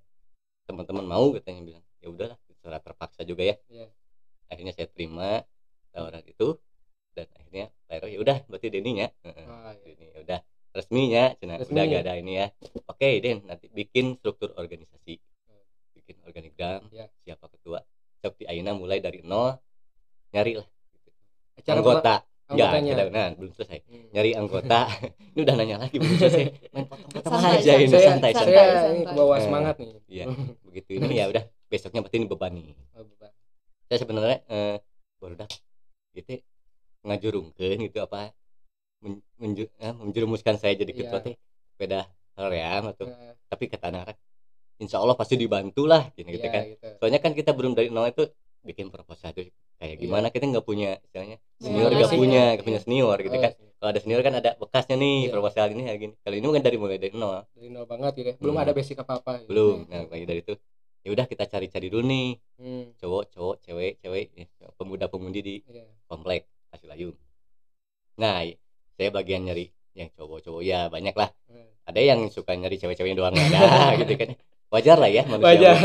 teman-teman 0.66 1.06
mau 1.06 1.34
katanya 1.34 1.62
bilang 1.64 1.86
ya 2.00 2.08
udahlah 2.08 2.38
secara 2.46 2.78
terpaksa 2.80 3.22
juga 3.22 3.44
ya 3.44 3.56
Iya. 3.68 3.88
akhirnya 4.48 4.74
saya 4.74 4.88
terima 4.88 5.42
tawaran 5.90 6.22
itu 6.24 6.58
dan 7.16 7.28
akhirnya 7.34 7.72
Ero, 7.88 8.06
ya 8.06 8.20
udah 8.20 8.38
berarti 8.46 8.68
Deninya 8.70 9.08
Heeh. 9.24 9.46
Oh, 9.48 9.72
iya. 9.72 9.82
Deni 9.82 10.06
ya 10.06 10.20
udah 10.22 10.40
resminya 10.76 11.24
cina 11.40 11.56
Resmi. 11.56 11.72
udah 11.72 11.84
gak 11.88 12.02
ada 12.04 12.14
ini 12.20 12.34
ya 12.36 12.48
oke 12.86 13.10
Den 13.24 13.38
nanti 13.48 13.66
bikin 13.72 14.20
struktur 14.20 14.52
organisasi 14.54 15.16
bikin 15.96 16.16
organigram 16.28 16.86
Ya. 16.92 17.08
siapa 17.24 17.48
ketua 17.48 17.80
di 18.33 18.45
Aina 18.45 18.74
mulai 18.74 18.98
dari 18.98 19.22
nol 19.22 19.54
nyari 20.31 20.57
lah 20.57 20.68
Acara 21.56 21.77
anggota 21.77 22.16
ya 22.48 22.69
anggotanya. 22.69 22.92
kita 22.94 23.04
nah 23.10 23.27
belum 23.33 23.51
selesai 23.54 23.80
Hmm. 23.86 24.06
nyari 24.12 24.31
anggota 24.33 24.80
ini 25.33 25.39
udah 25.42 25.56
nanya 25.56 25.75
lagi 25.80 25.95
belum 25.98 26.16
selesai 26.16 26.44
main 26.72 26.86
potong-potong 26.86 27.31
Santai, 27.31 27.57
aja 27.57 27.72
ini 27.75 27.88
Saya, 27.88 28.06
santai 28.07 28.31
saya 28.31 28.44
santai 28.45 28.66
ini 28.92 29.04
ke 29.04 29.13
bawah 29.13 29.38
Eh. 29.38 29.44
semangat 29.44 29.75
nih. 29.77 29.89
Iya. 30.07 30.25
begitu 30.68 30.89
ini 30.95 31.13
ya 31.16 31.25
udah 31.27 31.44
besoknya 31.66 32.00
berarti 32.00 32.18
ini 32.18 32.27
beban 32.27 32.51
nih 32.54 32.66
Oh, 32.94 33.04
beban. 33.04 33.31
saya 33.86 33.98
sebenarnya 34.00 34.38
eh, 34.48 34.77
baru 35.18 35.33
dah 35.36 35.50
gitu 36.13 36.31
ngajurungkeun 37.01 37.80
gitu 37.83 37.98
apa 38.00 38.33
men, 39.00 39.13
menju, 39.38 39.66
eh, 39.75 39.94
menjerumuskan 39.94 40.56
saya 40.56 40.74
jadi 40.74 40.92
ketua 40.92 41.19
Iya. 41.19 41.25
teh 41.25 41.36
beda 41.75 42.00
hoream 42.36 42.83
atau 42.89 43.06
Nah, 43.06 43.33
tapi 43.48 43.63
kata 43.68 43.89
anak 43.89 44.16
insya 44.77 44.98
Allah 45.00 45.16
pasti 45.16 45.36
dibantu 45.36 45.88
lah 45.88 46.10
gitu, 46.13 46.27
gitu 46.27 46.44
iya, 46.44 46.54
kan 46.54 46.63
gitu. 46.68 46.88
soalnya 47.00 47.19
kan 47.19 47.31
kita 47.31 47.51
belum 47.51 47.74
dari 47.74 47.88
nol 47.89 48.07
itu 48.07 48.27
bikin 48.62 48.89
proposal 48.89 49.30
itu 49.31 49.48
kayak 49.77 49.95
Iya. 49.95 50.01
gimana 50.01 50.27
kita 50.30 50.45
nggak 50.48 50.66
punya 50.66 50.98
istilahnya 51.00 51.38
Iya, 51.38 51.63
senior 51.63 51.89
nggak 51.92 52.10
iya. 52.10 52.18
punya 52.18 52.44
nggak 52.56 52.66
punya 52.66 52.80
senior 52.81 53.18
gitu 53.19 53.36
Oh, 53.36 53.42
kan 53.42 53.51
kalau 53.75 53.89
ada 53.94 54.00
senior 54.01 54.22
kan 54.22 54.33
ada 54.33 54.50
bekasnya 54.57 54.95
nih 54.98 55.18
proposal 55.30 55.66
ini 55.72 55.83
ya 55.86 55.94
gini 55.95 56.13
kalau 56.19 56.36
ini 56.36 56.45
kan 56.50 56.63
dari 56.63 56.77
mulai 56.77 56.98
dari 56.98 57.13
nol 57.13 57.46
dari 57.51 57.67
nol 57.70 57.86
banget 57.86 58.12
gitu 58.15 58.27
ya. 58.27 58.36
Belum 58.41 58.55
Hmm. 58.58 58.63
ada 58.65 58.72
basic 58.72 58.98
apa-apa. 58.98 59.32
gitu. 59.39 59.50
belum 59.51 59.77
nah 59.86 60.01
lagi 60.10 60.25
dari 60.25 60.41
itu 60.41 60.53
ya 61.05 61.10
udah 61.13 61.25
kita 61.25 61.44
cari-cari 61.46 61.88
dulu 61.88 62.03
nih 62.03 62.29
Hmm. 62.58 62.86
cowok 62.98 63.24
cowok 63.29 63.55
cewek 63.62 63.94
cewek 64.01 64.25
ya, 64.34 64.46
pemuda 64.74 65.05
pemudi 65.05 65.39
di 65.39 65.55
Iya. 65.62 65.86
komplek 66.10 66.50
Hasil 66.74 66.89
Ayung. 66.89 67.15
Nah, 68.17 68.41
saya 68.91 69.10
bagian 69.12 69.44
nyari 69.44 69.70
yang 69.94 70.10
cowok-cowok 70.10 70.62
ya 70.62 70.88
banyak 70.88 71.13
lah. 71.13 71.29
Hmm. 71.46 71.67
Ada 71.86 72.00
yang 72.01 72.20
suka 72.27 72.51
nyari 72.51 72.75
cewek-ceweknya 72.75 73.15
doang 73.15 73.36
ada 73.36 73.62
gitu 74.01 74.13
kan. 74.17 74.34
Wajar 74.75 74.98
lah 75.00 75.08
ya 75.08 75.24
manusia. 75.24 75.48
Wajar. 75.48 75.75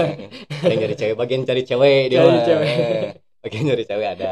Ada 0.50 0.66
yang 0.66 0.80
nyari 0.82 0.97
cewek, 0.99 1.14
bagian 1.14 1.42
cari 1.47 1.62
cewek 1.62 2.00
dia. 2.11 2.18
Cari 2.20 2.40
cewek. 2.42 2.75
Bagian 3.40 3.62
nyari 3.64 3.85
cewek 3.87 4.09
ada 4.18 4.30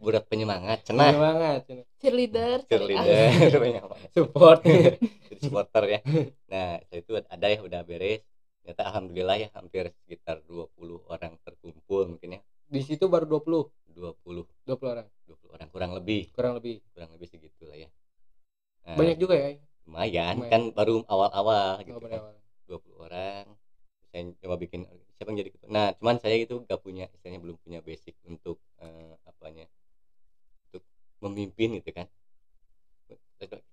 budak 0.00 0.24
penyemangat, 0.26 0.82
cenah, 0.82 1.12
Semangat. 1.12 1.60
cheerleader 2.00 2.58
cheerleader, 2.66 3.52
penyemangat. 3.52 4.08
Support. 4.16 4.60
jadi 5.28 5.38
supporter 5.38 5.84
ya. 5.86 6.00
Nah, 6.48 6.80
itu 6.88 7.12
ada 7.14 7.46
yang 7.46 7.62
udah 7.62 7.84
beres. 7.84 8.24
Ternyata 8.64 8.82
alhamdulillah 8.88 9.36
ya 9.38 9.48
hampir 9.52 9.92
sekitar 10.04 10.40
20 10.44 10.72
orang 11.06 11.36
terkumpul 11.40 12.16
mungkin 12.16 12.36
ya. 12.36 12.40
Di 12.68 12.80
situ 12.80 13.06
baru 13.06 13.24
20, 13.24 13.96
20 13.96 14.44
20 14.66 14.92
orang 14.92 15.06
20 15.24 15.54
orang 15.54 15.68
kurang 15.68 15.90
lebih, 15.94 16.28
kurang 16.32 16.52
lebih. 16.56 16.80
kurang 16.92 17.12
lebih 17.12 17.28
segitu 17.28 17.64
lah 17.64 17.76
ya. 17.76 17.88
Nah, 18.84 18.96
Banyak 18.96 19.16
juga 19.16 19.36
ya. 19.36 19.56
lumayan, 19.84 20.34
Lumayan. 20.36 20.50
kan 20.52 20.62
baru 20.72 21.00
awal-awal 21.04 21.80
gitu 21.80 21.96
Oh, 21.96 22.00
kan. 22.00 22.08
pada 22.08 22.18
awal. 22.20 22.34
20 22.68 23.04
orang 23.04 23.44
saya 24.08 24.22
coba 24.38 24.56
bikin 24.56 24.80
siapa 25.12 25.28
yang 25.28 25.38
jadi 25.38 25.50
ketua 25.50 25.68
nah 25.68 25.86
cuman 25.92 26.16
saya 26.16 26.36
itu 26.36 26.60
gak 26.60 26.78
punya 26.78 27.04
istilahnya 27.08 27.40
belum 27.40 27.56
punya 27.58 27.78
basic 27.80 28.16
untuk 28.22 28.56
eh, 28.78 29.12
apanya 29.22 29.68
untuk 30.64 30.82
memimpin 31.20 31.76
gitu 31.76 31.92
kan 31.92 32.06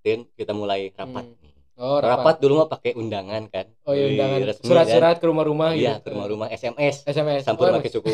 dan 0.01 0.17
kita 0.31 0.51
mulai 0.51 0.91
rapat 0.91 1.25
Hmm. 1.25 1.53
Oh, 1.75 1.99
rapat. 1.99 2.07
rapat. 2.23 2.35
dulu 2.39 2.53
mah 2.55 2.69
pakai 2.69 2.91
undangan 2.93 3.43
kan 3.49 3.67
Oh, 3.83 3.91
iya, 3.91 4.07
undangan. 4.07 4.47
resmi 4.47 4.63
Surat-surat 4.63 5.19
ke 5.19 5.25
rumah-rumah 5.25 5.69
kan? 5.69 5.75
gitu. 5.75 5.83
iya 5.83 5.93
ke 5.97 6.07
rumah-rumah 6.07 6.47
SMS 6.49 7.03
SMS. 7.03 7.43
sampur 7.43 7.67
Oh, 7.67 7.75
pakai 7.75 7.91
suku 7.91 8.07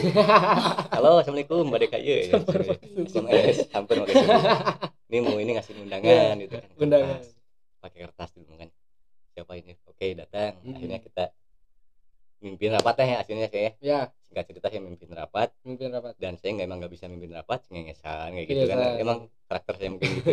halo 0.97 1.21
assalamualaikum 1.21 1.69
mbak 1.69 1.79
DKY 1.85 2.01
ya. 2.01 2.41
SMS 3.05 3.69
sampur 3.69 4.01
pakai 4.01 4.15
suku 4.15 4.33
ini 5.07 5.17
mau 5.19 5.37
ini 5.37 5.51
ngasih 5.53 5.73
undangan 5.77 6.33
gitu 6.39 6.53
kan 6.55 6.65
Iya, 6.65 6.79
undangan. 6.79 7.21
Pakai 7.77 7.97
kertas 8.01 8.29
dulu 8.33 8.53
kan 8.55 8.69
siapa 9.31 9.53
ini 9.55 9.73
oke 9.83 10.05
datang 10.15 10.51
Hmm. 10.57 10.73
akhirnya 10.73 10.99
kita 10.99 11.23
mimpin 12.41 12.69
rapat 12.71 12.93
ya 12.97 13.21
hasilnya 13.21 13.47
saya 13.47 13.69
Ya, 13.79 13.99
singkat 14.19 14.45
cerita 14.45 14.67
saya 14.67 14.81
mimpin 14.81 15.07
rapat 15.09 15.53
mimpin 15.61 15.89
rapat. 15.89 16.17
dan 16.17 16.33
saya 16.35 16.51
nggak 16.53 16.65
emang 16.65 16.77
nggak 16.79 16.91
bisa 16.91 17.05
mimpin 17.05 17.31
rapat 17.31 17.61
cengengesan 17.63 18.33
kayak 18.33 18.47
gitu 18.47 18.65
kan 18.65 18.77
emang 18.97 19.17
karakter 19.45 19.73
saya 19.75 19.89
mungkin 19.89 20.09
gitu 20.11 20.31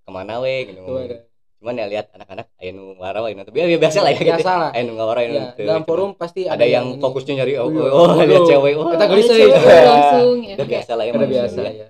ke 0.00 0.10
mana 0.10 0.36
we 0.38 0.64
gitu 0.66 0.80
ada. 0.80 1.28
cuman 1.56 1.74
ya 1.74 1.86
lihat 1.86 2.06
anak-anak 2.10 2.46
aya 2.54 2.70
nu 2.70 2.92
ngawara 2.94 3.20
aya 3.22 3.34
nu 3.34 3.42
teu- 3.42 3.52
ya 3.54 3.78
biasa 3.78 3.98
lah 4.00 4.10
ya 4.10 4.18
gitu 4.18 4.32
Biasa 4.34 4.52
lah. 4.54 4.70
aya 4.70 4.82
nu 4.82 4.92
ngawara 4.94 5.18
aya 5.18 5.28
nu 5.28 5.34
Ya, 5.34 5.44
dalam 5.54 5.56
Cuman 5.56 5.82
forum 5.82 6.10
pasti 6.14 6.40
ada 6.44 6.60
yang 6.62 6.86
fokusnya 6.98 7.32
nyari 7.38 7.52
oh, 7.56 7.68
Iya. 7.68 7.84
oh, 7.90 8.08
lihat 8.14 8.28
Waduh. 8.34 8.44
cewek 8.46 8.72
oh 8.74 8.86
Kita 8.90 9.04
gelisah 9.06 9.36
cewek 9.38 9.56
ya. 9.56 9.82
langsung 9.82 10.36
ya 10.42 10.54
udah 10.54 10.68
biasa 10.68 10.92
lah 10.94 11.04
ya 11.04 11.12
Udah 11.14 11.28
biasa 11.30 11.58
ya. 11.58 11.72
ya. 11.74 11.86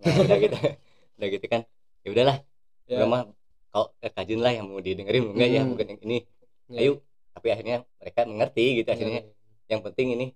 Nah, 0.00 0.14
udah 0.20 0.38
gitu 0.38 0.56
udah 1.12 1.28
gitu 1.30 1.46
kan 1.48 1.60
ya 2.00 2.08
udahlah 2.10 2.36
Ya. 2.84 2.96
Udah 2.98 3.08
mah 3.08 3.20
kalau 3.68 3.86
eh, 3.96 4.10
kajian 4.10 4.38
lah 4.38 4.52
yang 4.52 4.66
mau 4.66 4.78
didengerin 4.78 5.22
enggak 5.28 5.48
ya 5.48 5.60
Hmm. 5.60 5.70
bukan 5.70 5.86
yang 5.88 6.00
ini 6.02 6.18
Ya. 6.68 6.78
ayo 6.80 6.92
tapi 7.32 7.48
akhirnya 7.48 7.76
mereka 7.96 8.20
mengerti 8.24 8.64
gitu 8.76 8.86
Ya, 8.86 8.94
akhirnya 8.94 9.20
yang 9.66 9.80
penting 9.82 10.06
ini 10.12 10.26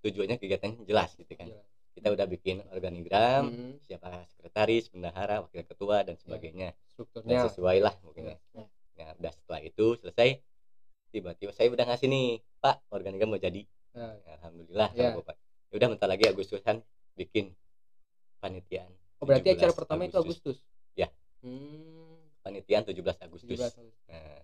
tujuannya 0.00 0.36
kegiatan 0.36 0.72
jelas 0.82 1.12
gitu 1.14 1.32
kan 1.32 1.48
Jelas. 1.48 1.66
kita 1.92 2.08
udah 2.10 2.26
bikin 2.26 2.56
organigram 2.68 3.44
Hmm, 3.48 3.72
siapa 3.82 4.08
sekretaris 4.28 4.88
bendahara 4.88 5.40
wakil 5.40 5.62
ketua 5.62 6.00
dan 6.02 6.16
sebagainya 6.16 6.72
dan 6.72 6.88
strukturnya. 6.88 7.44
sesuai 7.46 7.78
lah 7.80 7.94
mungkin 8.00 8.30
ya. 8.30 8.38
Nah, 8.96 9.12
udah 9.14 9.28
setelah 9.30 9.60
itu 9.60 9.96
selesai 9.96 10.40
tiba-tiba 11.08 11.50
saya 11.50 11.68
udah 11.68 11.84
ngasih 11.86 12.06
nih 12.06 12.26
Pak 12.58 12.88
organigram 12.90 13.28
mau 13.28 13.38
jadi 13.38 13.64
Nah, 13.92 14.12
alhamdulillah 14.30 14.92
Ya. 14.92 15.12
Bapak 15.12 15.36
ya 15.66 15.74
udah 15.74 15.88
bentar 15.90 16.06
lagi 16.06 16.24
Agustusan 16.24 16.84
bikin 17.14 17.52
panitiaan 18.38 18.92
Oh, 19.16 19.24
berarti 19.24 19.48
17 19.48 19.56
acara 19.56 19.72
pertama 19.72 20.04
itu 20.04 20.16
Agustus. 20.18 20.60
Ya. 20.92 21.08
Hmm, 21.40 22.20
panitiaan 22.38 22.84
17 22.84 22.92
Agustus 23.18 23.48
17 23.48 23.72
Agustus. 23.72 23.96
Nah, 24.06 24.40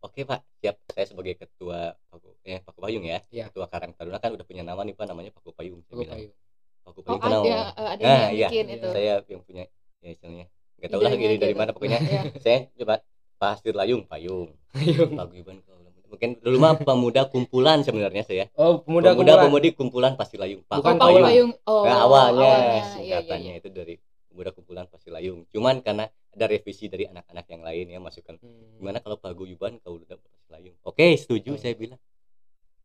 oke 0.00 0.20
Pak, 0.22 0.40
siap. 0.58 0.76
Saya 0.88 1.06
sebagai 1.06 1.34
ketua 1.36 1.94
Paku, 2.06 2.28
eh, 2.42 2.58
Paku 2.60 2.78
Payung 2.80 3.04
ya, 3.04 3.18
Iya. 3.28 3.44
ketua 3.50 3.66
Karang 3.66 3.92
Taruna 3.92 4.18
kan 4.18 4.30
udah 4.32 4.46
punya 4.46 4.62
nama 4.62 4.80
nih 4.82 4.94
Pak, 4.94 5.06
namanya 5.06 5.30
Paku 5.30 5.50
Payung. 5.52 5.80
Saya 5.82 5.90
Paku 5.90 6.02
bilang, 6.02 6.18
Payung. 6.18 6.34
Paku 6.82 6.98
oh 6.98 7.04
Payung 7.04 7.20
ada 7.20 7.26
kenal. 7.28 7.42
eh, 7.44 7.64
ada 7.76 8.02
Nah, 8.02 8.18
yang 8.18 8.32
iya. 8.32 8.48
bikin 8.48 8.66
itu 8.72 8.88
Saya 8.88 9.14
yang 9.26 9.42
punya, 9.42 9.64
ya 9.98 10.08
istilahnya, 10.10 10.46
nggak 10.78 10.88
tahu 10.88 11.00
lah 11.02 11.12
dari 11.12 11.36
gitu. 11.36 11.46
mana 11.54 11.70
pokoknya. 11.72 11.98
Iya. 12.08 12.20
saya 12.38 12.58
coba 12.74 12.94
Pasir 13.38 13.74
Layung 13.74 14.02
Payung, 14.06 14.48
Payung. 14.72 15.10
Kaula 15.14 15.90
Muda. 15.90 16.06
Mungkin 16.08 16.30
dulu 16.40 16.56
mah 16.56 16.72
pemuda 16.74 17.22
kumpulan 17.28 17.84
sebenarnya 17.84 18.24
saya. 18.24 18.44
Oh, 18.56 18.80
pemuda 18.80 19.12
pemuda 19.12 19.36
kumpulan. 19.36 19.44
pemudi 19.46 19.68
kumpulan 19.76 20.12
Pasir 20.16 20.38
Layung. 20.38 20.64
Paku 20.64 20.80
Bukan 20.80 20.96
oh, 20.96 21.04
Payung. 21.04 21.26
payung 21.28 21.52
oh 21.66 21.82
Nah, 21.84 21.96
awalnya, 22.02 22.48
iya, 22.48 22.82
singkatannya 22.96 23.52
iya. 23.54 23.60
itu 23.60 23.68
dari 23.68 23.94
pemuda 24.26 24.50
kumpulan 24.50 24.86
Pasir 24.88 25.12
Layung. 25.12 25.44
Cuman 25.50 25.84
karena 25.84 26.08
ada 26.30 26.44
revisi 26.46 26.86
dari 26.86 27.04
anak-anak 27.04 27.46
yang 27.46 27.62
lain 27.62 27.86
ya 27.88 27.98
masukan 27.98 28.36
Hmm. 28.36 28.76
gimana 28.76 28.98
kalau 28.98 29.16
paguyuban 29.16 29.78
kau 29.78 29.96
udah 29.96 30.18
Layung 30.48 30.76
oke 30.80 31.06
setuju 31.14 31.52
Hmm. 31.52 31.60
saya 31.60 31.74
bilang 31.74 32.00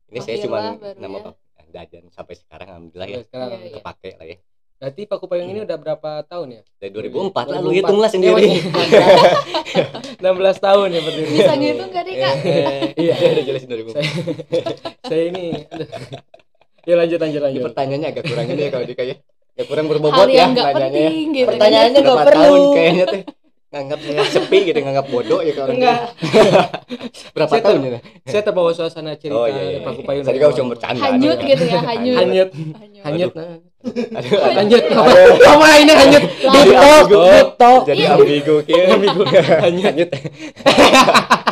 ini 0.06 0.20
saya 0.20 0.36
Akhirlah 0.36 0.44
cuma 0.44 0.80
baru 0.80 1.00
nama 1.00 1.16
ya. 1.16 1.24
Pak 1.24 1.36
nah, 1.66 1.86
dan 1.86 2.04
sampai 2.10 2.36
sekarang 2.36 2.68
alhamdulillah 2.70 3.08
ya 3.08 3.18
sekarang. 3.24 3.50
Iya, 3.52 3.66
iya. 3.66 3.76
kepake 3.76 4.12
lah 4.16 4.28
ya 4.28 4.38
Berarti 4.74 5.02
Paku 5.06 5.26
Payung 5.26 5.48
ini 5.48 5.64
udah 5.64 5.78
berapa 5.78 6.10
tahun 6.24 6.48
ya? 6.52 6.62
dari 6.76 6.92
2004 6.92 7.32
lalu 7.48 7.68
2004. 7.72 7.80
hitunglah 7.80 8.04
Ya, 8.04 8.14
sendiri 8.14 8.36
masih- 8.36 8.64
16 10.20 10.60
tahun 10.60 10.88
ya 10.90 11.02
berdiri. 11.02 11.30
bisa 11.32 11.54
ngitung 11.56 11.90
gak 11.90 12.04
deh 12.04 12.16
kak 12.16 12.36
Iya. 12.94 13.16
iya 13.16 13.32
udah 13.32 13.44
jelasin 13.44 13.68
2004 13.70 14.04
Saya 15.10 15.24
ini 15.26 15.46
aduh. 15.66 15.90
Ya 16.84 16.96
lanjut 16.96 17.16
lanjut 17.18 17.40
Ini 17.40 17.46
lanjut. 17.46 17.64
pertanyaannya 17.66 18.08
agak 18.10 18.24
kurang 18.28 18.48
ini 18.50 18.62
ya 18.62 18.70
kalau 18.70 18.84
di 18.84 18.94
kayak 18.94 19.18
ya 19.54 19.64
kurang 19.64 19.86
berbobot 19.86 20.14
hal 20.16 20.28
ya 20.28 20.36
yang 20.40 20.52
nggak 20.52 20.66
nanyanya 20.68 20.90
ya. 20.90 21.08
penting 21.08 21.28
gitu 21.32 21.48
Pertanyaannya 21.48 22.00
nggak 22.00 22.16
berapa 22.16 22.28
perlu. 22.28 22.44
tahun 22.44 22.62
kayaknya 22.76 23.06
teh 23.08 23.24
nganggap 23.74 24.00
saya 24.00 24.24
sepi 24.28 24.58
gitu 24.64 24.80
nganggap 24.80 25.06
bodoh 25.08 25.40
ya 25.42 25.52
kalau 25.52 25.70
Enggak. 25.74 26.00
berapa 27.36 27.52
Saya 27.52 27.62
tahun 27.64 27.80
ter- 27.80 27.90
ya 27.90 28.00
Saya 28.24 28.42
terbawa 28.44 28.70
suasana 28.72 29.12
cerita 29.16 29.34
oh 29.36 29.46
iya 29.46 29.62
iya 29.64 29.78
iya. 29.80 29.80
Payung. 29.82 30.22
saya 30.22 30.30
dari 30.30 30.38
juga 30.40 30.54
cuma 30.54 30.70
bercanda 30.70 31.02
hanyut 31.02 31.40
gitu 31.40 31.64
ya 31.64 31.80
hanyut 31.84 32.18
Hanyut. 32.20 32.50
Hanyut. 32.54 33.02
Hanyut. 33.34 33.34
Aduh. 33.84 34.40
Lanjut. 34.56 34.84
Apa 35.44 35.68
ini 35.78 35.92
hanyut? 35.92 36.24
Jadi 36.40 36.72
ambigu, 36.72 37.20
jadi 37.84 38.00
Iya. 38.00 38.16
ambigu 38.16 38.56
kieu. 38.64 38.86
Hanyut. 39.60 39.84
Hanyut. 39.84 40.10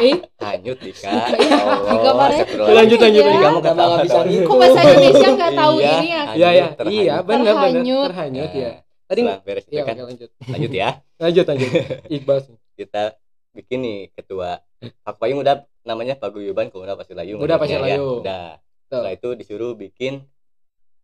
Eh, 0.01 0.15
Hanyut 0.39 0.77
Dika. 0.79 1.11
Dika 1.29 2.11
Mare. 2.15 2.33
astagfirullah. 2.33 2.73
Lanjut, 2.73 2.99
lanjut, 2.99 3.21
Dika 3.21 3.35
lanjut. 3.35 3.51
mau 3.51 3.61
ketawa. 3.61 3.91
Nggak 3.91 4.05
bisa 4.07 4.19
kok 4.41 4.55
bahasa 4.57 4.79
Indonesia 4.81 5.29
nggak 5.29 5.51
tahu 5.53 5.73
Iya. 5.75 5.91
ini 5.91 6.07
ya 6.07 6.21
Iya 6.31 6.49
ya. 6.49 6.65
Terhanyut. 6.73 7.03
Iya, 7.03 7.15
benar 7.21 7.53
benar. 7.53 8.07
Terhanyut. 8.09 8.51
Ya. 8.55 8.71
Tadi 9.05 9.21
beres 9.43 9.65
itu 9.67 9.73
Iya, 9.75 9.83
kan 9.83 9.95
lanjut. 9.99 10.29
lanjut 10.41 10.71
ya. 10.71 10.89
Lanjut 11.19 11.45
lanjut. 11.45 11.69
Iqbal. 12.09 12.37
Kita 12.73 13.03
bikin 13.51 13.79
nih 13.83 13.97
ketua 14.15 14.49
Pak 14.79 15.19
Payung 15.19 15.43
udah 15.43 15.55
namanya 15.83 16.15
Paguyuban 16.15 16.71
Pemuda 16.71 16.95
Pasir 16.95 17.13
Layung. 17.13 17.37
Udah, 17.37 17.59
Pasir 17.59 17.77
Layung. 17.77 18.23
Udah. 18.23 18.57
Setelah 18.81 19.11
itu 19.11 19.35
disuruh 19.35 19.75
bikin 19.75 20.23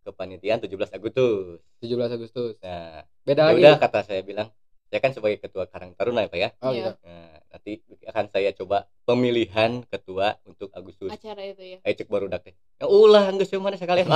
kepanitiaan 0.08 0.58
17 0.58 0.90
Agustus. 0.90 1.60
17 1.78 2.10
Agustus. 2.10 2.54
Nah, 2.60 3.04
Beda 3.22 3.42
ya 3.42 3.46
lagi. 3.52 3.58
udah 3.60 3.74
kata 3.76 3.98
saya 4.02 4.20
bilang, 4.22 4.48
saya 4.88 4.98
kan 4.98 5.12
sebagai 5.12 5.38
ketua 5.38 5.68
Karang 5.68 5.92
Taruna 5.92 6.24
ya 6.24 6.28
Pak 6.28 6.38
ya. 6.38 6.48
Oh 6.60 6.72
Iya. 6.72 6.96
Nah, 7.04 7.32
nanti 7.48 7.80
akan 8.02 8.24
saya 8.28 8.50
coba 8.52 8.88
pemilihan 9.04 9.84
ketua 9.84 10.36
untuk 10.42 10.68
Agustus. 10.72 11.08
acara 11.08 11.40
itu 11.44 11.60
ya 11.60 11.78
Ayo 11.80 11.94
cek 11.94 12.08
baru 12.08 12.26
dak 12.26 12.44
teh. 12.44 12.54
Ya 12.76 12.86
ulah 12.86 13.24
geus 13.32 13.52
mana 13.54 13.76
sekalian. 13.76 14.06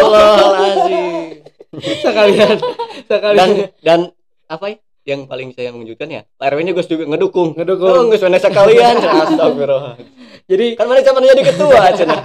Astagfirullahalazim. 0.00 1.42
Sekalian. 2.04 2.56
Sekalian. 3.06 3.38
Dan 3.38 3.50
dan 3.80 4.00
apa 4.46 4.66
ya? 4.68 4.76
Yang 5.00 5.20
paling 5.26 5.48
saya 5.56 5.72
mengejutkan 5.72 6.12
ya, 6.12 6.22
Pak 6.36 6.52
RW 6.52 6.60
nya 6.60 6.72
Gus 6.76 6.84
juga 6.84 7.08
ngedukung. 7.08 7.56
Ngedukung. 7.56 7.88
Oh, 7.88 8.04
geus 8.12 8.20
mana 8.20 8.36
sekalian. 8.36 9.00
Astagfirullah. 9.24 9.96
Jadi 10.44 10.66
Kan 10.76 10.86
mana 10.86 11.00
zaman 11.00 11.24
jadi 11.24 11.42
ketua 11.42 11.82
cenah. 11.96 12.20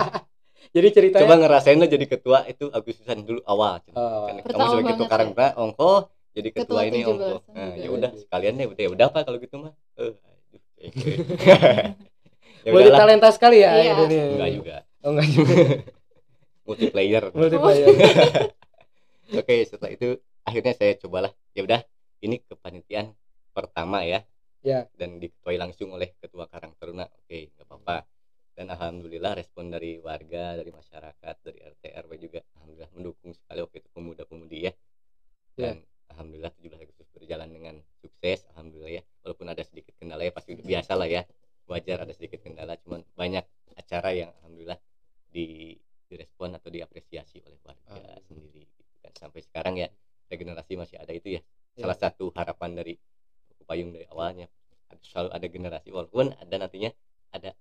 Jadi 0.75 0.87
ceritanya 0.91 1.23
Coba 1.23 1.35
ngerasain 1.39 1.79
lah 1.79 1.87
jadi 1.87 2.05
ketua 2.05 2.43
itu 2.51 2.67
Agustusan 2.67 3.23
dulu 3.23 3.39
awal. 3.47 3.79
Oh. 3.95 4.27
Kan 4.27 4.43
kamu 4.43 4.65
sebagai 4.67 4.91
ketua 4.99 5.07
Karang 5.07 5.31
ya. 5.31 5.35
Taruna, 5.39 5.47
ongko 5.55 5.91
jadi 6.35 6.49
ketua, 6.51 6.83
Ketua 6.83 6.91
ini 6.91 6.99
17 6.99 7.11
ongko. 7.15 7.37
Nah, 7.55 7.73
ya 7.79 7.89
udah 7.95 8.11
sekalian 8.19 8.53
deh, 8.59 8.67
udah 8.67 8.81
ya 8.83 8.89
udah 8.91 9.07
Pak 9.07 9.21
kalau 9.23 9.37
gitu 9.39 9.55
mah. 9.55 9.71
Aduh, 9.95 10.19
eh. 10.83 10.91
ya 12.67 12.69
multi 12.75 12.91
talenta 12.91 13.29
sekali 13.31 13.63
ya 13.63 13.71
Iya. 13.79 13.93
ini. 14.03 14.17
Enggak 14.35 14.51
juga. 14.51 14.75
Oh, 14.99 15.09
enggak 15.15 15.27
juga. 15.31 15.55
Multiplayer. 16.67 17.23
Multiplayer. 17.31 17.87
Oke, 19.39 19.55
setelah 19.63 19.91
itu 19.95 20.19
akhirnya 20.43 20.73
saya 20.75 20.93
cobalah. 20.99 21.31
Ya 21.55 21.63
udah, 21.63 21.81
ini 22.19 22.43
kepanitiaan 22.43 23.15
pertama 23.55 24.03
ya. 24.03 24.27
Ya. 24.65 24.89
Dan 24.97 25.21
diketuai 25.21 25.55
langsung 25.61 25.93
oleh 25.93 26.17
Ketua 26.19 26.49
Karang 26.51 26.73
Taruna. 26.75 27.05
Oke, 27.05 27.53
nggak 27.53 27.63
apa-apa. 27.69 28.03
Dan 28.55 28.71
alhamdulillah 28.71 29.35
respon 29.35 29.67
dari 29.67 29.99
warga, 29.99 30.55
dari 30.55 30.71
masyarakat, 30.71 31.35
dari 31.43 31.59
RT 31.59 31.83
RW 31.91 32.11
juga 32.15 32.39
alhamdulillah 32.55 32.91
mendukung 32.95 33.35
sekali 33.35 33.59
waktu 33.59 33.77
itu 33.83 33.89
pemuda-pemudi 33.91 34.59
ya. 34.63 34.71
Ya. 35.59 35.75
Dan 35.75 35.83
alhamdulillah 36.15 36.55
17 36.55 36.79
Agustus 36.87 37.07
berjalan 37.11 37.51
dengan 37.51 37.75
sukses 37.99 38.47
alhamdulillah 38.55 38.99
ya. 38.99 39.03
Walaupun 39.27 39.47
ada 39.51 39.59
sedikit 39.67 39.91
kendala 39.99 40.23
ya 40.23 40.31
pasti 40.31 40.55
biasa 40.55 40.95
lah 40.95 41.07
ya. 41.11 41.21
Wajar 41.67 42.05
ada 42.05 42.13
sedikit 42.13 42.45
kendala, 42.45 42.77
cuman 42.79 43.01
banyak 43.17 43.43
acara 43.75 44.13
yang 44.13 44.29
alhamdulillah 44.39 44.77
di 45.27 45.75
direspon 46.05 46.53
atau 46.55 46.69
diapresiasi 46.69 47.41
oleh 47.43 47.57
warga 47.65 47.81
Alhamdulillah. 47.91 48.23
sendiri 48.23 48.63
gitu 48.71 48.93
kan. 49.03 49.11
Sampai 49.17 49.41
sekarang 49.43 49.75
ya 49.75 49.89
regenerasi 50.31 50.79
masih 50.79 50.95
ada 51.01 51.11
itu 51.11 51.35
ya. 51.35 51.41
Ya. 51.75 51.83
Salah 51.83 51.97
satu 51.97 52.31
harapan 52.37 52.71
dari 52.77 52.93
payung 53.65 53.89
dari 53.91 54.05
awalnya 54.13 54.45
ada- 54.93 55.01
selalu 55.01 55.29
ada 55.33 55.47
generasi 55.49 55.89
walaupun 55.89 56.31
ada 56.37 56.55
nantinya 56.55 56.93
ada 57.33 57.51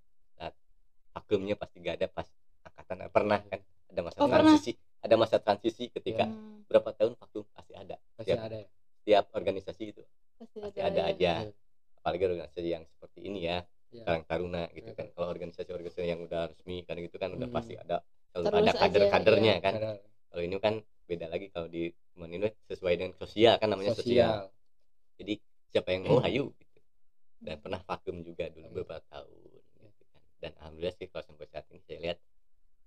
vakumnya 1.15 1.55
pasti 1.55 1.79
gak 1.79 1.95
ada 1.95 2.07
pas 2.07 2.27
angkatan 2.61 3.07
pernah 3.09 3.39
kan 3.41 3.59
ada 3.87 4.01
masa 4.03 4.17
Oh, 4.17 4.27
pernah. 4.27 4.43
transisi 4.43 4.71
ada 4.99 5.15
masa 5.15 5.35
transisi 5.37 5.83
ketika 5.89 6.25
Hmm, 6.25 6.65
berapa 6.65 6.91
tahun 6.91 7.15
vakum 7.15 7.47
pasti 7.49 7.73
ada 7.73 7.95
Masih 8.15 8.35
Siap. 8.35 8.43
ada 8.43 8.57
ya. 8.57 8.67
setiap 8.99 9.25
organisasi 9.31 9.83
itu 9.87 10.03
pasti 10.35 10.57
pasti 10.59 10.79
ada 10.79 10.91
ada 10.91 11.01
ya. 11.01 11.05
aja 11.07 11.31
Iya. 11.41 11.53
apalagi 11.95 12.23
organisasi 12.27 12.67
yang 12.67 12.83
seperti 12.85 13.19
ini 13.23 13.39
ya 13.43 13.57
Iya. 13.87 14.03
Karang 14.03 14.23
Taruna 14.25 14.63
gitu 14.69 14.91
Iya. 14.91 14.97
kan 14.97 15.07
kalau 15.09 15.27
organisasi-organisasi 15.29 16.03
yang 16.03 16.19
udah 16.19 16.51
resmi 16.51 16.83
kan 16.83 16.99
gitu 16.99 17.15
kan 17.15 17.29
udah 17.31 17.47
Hmm. 17.47 17.55
pasti 17.55 17.73
ada 17.73 18.03
selalu 18.27 18.43
Terus 18.43 18.59
ada 18.59 18.73
kader-kadernya 18.75 19.53
iya. 19.53 19.63
kan 19.63 19.73
kalau 20.27 20.41
ini 20.43 20.55
kan 20.57 20.75
beda 21.05 21.25
lagi 21.25 21.47
kalau 21.47 21.67
di 21.67 21.87
teman 22.11 22.27
ini 22.29 22.49
sesuai 22.65 22.93
dengan 22.93 23.13
sosial 23.15 23.55
kan 23.55 23.69
namanya 23.69 23.93
sosial, 23.93 24.03
sosial. 24.03 24.53
jadi 25.15 25.33
siapa 25.69 25.89
yang 25.91 26.01
mau 26.03 26.17
hayu 26.25 26.51
gitu. 26.51 26.79
dan 27.39 27.55
pernah 27.57 27.79
vakum 27.79 28.19
juga 28.19 28.49
dulu 28.49 28.67
beberapa 28.73 28.99
tahun. 29.05 29.54
Dan 30.45 30.53
alhamdulillah 30.55 30.93
sih 30.93 31.07
kalau 31.07 31.25
sampai 31.25 31.45
saat 31.47 31.65
ini 31.67 31.81
saya 31.81 31.99
lihat 31.99 32.17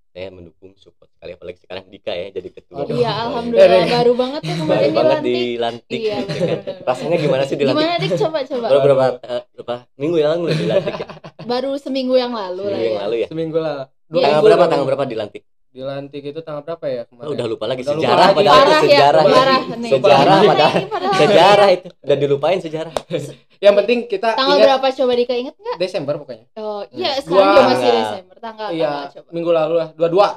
saya 0.09 0.31
mendukung 0.31 0.73
support 0.75 1.11
sekali 1.11 1.33
apalagi 1.33 1.59
sekarang 1.59 1.85
Dika 1.87 2.11
ya 2.11 2.31
jadi 2.31 2.49
ketua 2.49 2.81
Aduh. 2.81 2.97
iya 2.97 3.11
Eh, 3.11 3.17
alhamdulillah 3.21 3.87
baru 3.93 4.12
banget 4.15 4.41
tuh 4.41 4.55
kemarin 4.57 4.81
baru 4.81 4.95
banget 4.95 5.21
dilantik 5.21 5.45
dilantik 5.45 6.00
Iya, 6.00 6.17
gitu 6.17 6.25
kan. 6.25 6.38
benar-benar. 6.38 6.77
rasanya 6.87 7.17
gimana 7.19 7.43
sih 7.45 7.57
dilantik 7.57 7.77
gimana 7.77 7.95
dik 7.99 8.11
coba 8.17 8.38
coba 8.43 8.67
baru 8.69 8.81
berapa 8.87 9.05
eh, 9.21 9.43
berapa 9.53 9.75
minggu 9.97 10.17
yang 10.17 10.31
lalu 10.33 10.47
dilantik 10.57 10.95
ya? 10.97 11.07
baru 11.45 11.71
seminggu 11.77 12.15
yang 12.17 12.33
lalu 12.33 12.62
lah 12.65 12.71
Seminggu 12.71 12.87
yang 12.87 12.95
ya 12.95 13.03
lalu 13.03 13.17
ya 13.17 13.27
Seminggu 13.29 13.59
lah. 13.59 13.75
Iya. 13.75 13.85
tanggal 14.09 14.23
minggu 14.33 14.47
berapa 14.47 14.59
lah. 14.59 14.69
tanggal 14.71 14.87
berapa 14.87 15.05
dilantik 15.05 15.43
Dilantik 15.79 16.23
itu 16.25 16.41
tanggal 16.41 16.63
berapa 16.65 16.85
ya 16.85 17.03
kemarin? 17.07 17.23
oh, 17.23 17.33
udah 17.33 17.47
lupa 17.47 17.65
lagi 17.65 17.81
Udah 17.81 17.95
lupa 17.95 18.03
sejarah 18.03 18.19
lagi. 18.25 18.35
padahal 18.35 18.59
parah 18.59 18.67
itu 18.75 18.83
ya 18.83 18.91
sejarah 18.91 19.23
parah 19.25 19.61
nih 19.79 19.91
sejarah 19.93 20.39
padahal 20.43 20.73
sejarah 21.15 21.69
itu 21.71 21.87
udah 22.01 22.17
dilupain 22.17 22.59
sejarah 22.59 22.95
Yang 23.65 23.75
penting 23.77 23.99
kita 24.07 24.29
tanggal 24.33 24.55
ingat 24.55 24.67
berapa 24.69 24.87
coba 24.93 25.13
Dika 25.15 25.35
inget 25.35 25.55
nggak 25.55 25.77
Desember 25.79 26.15
pokoknya. 26.17 26.47
oh 26.57 26.83
iya 26.91 27.11
Hmm. 27.11 27.23
sekarang 27.23 27.39
Dua. 27.39 27.47
juga 27.49 27.63
masih. 27.65 27.91
Desember 27.93 28.37
tanggal 28.39 28.69
Iya, 28.69 28.87
tanggal 28.89 29.07
coba 29.13 29.29
minggu 29.31 29.51
lalu 29.53 29.75
lah. 29.77 29.89
Dua 29.99 30.09
dua 30.09 30.31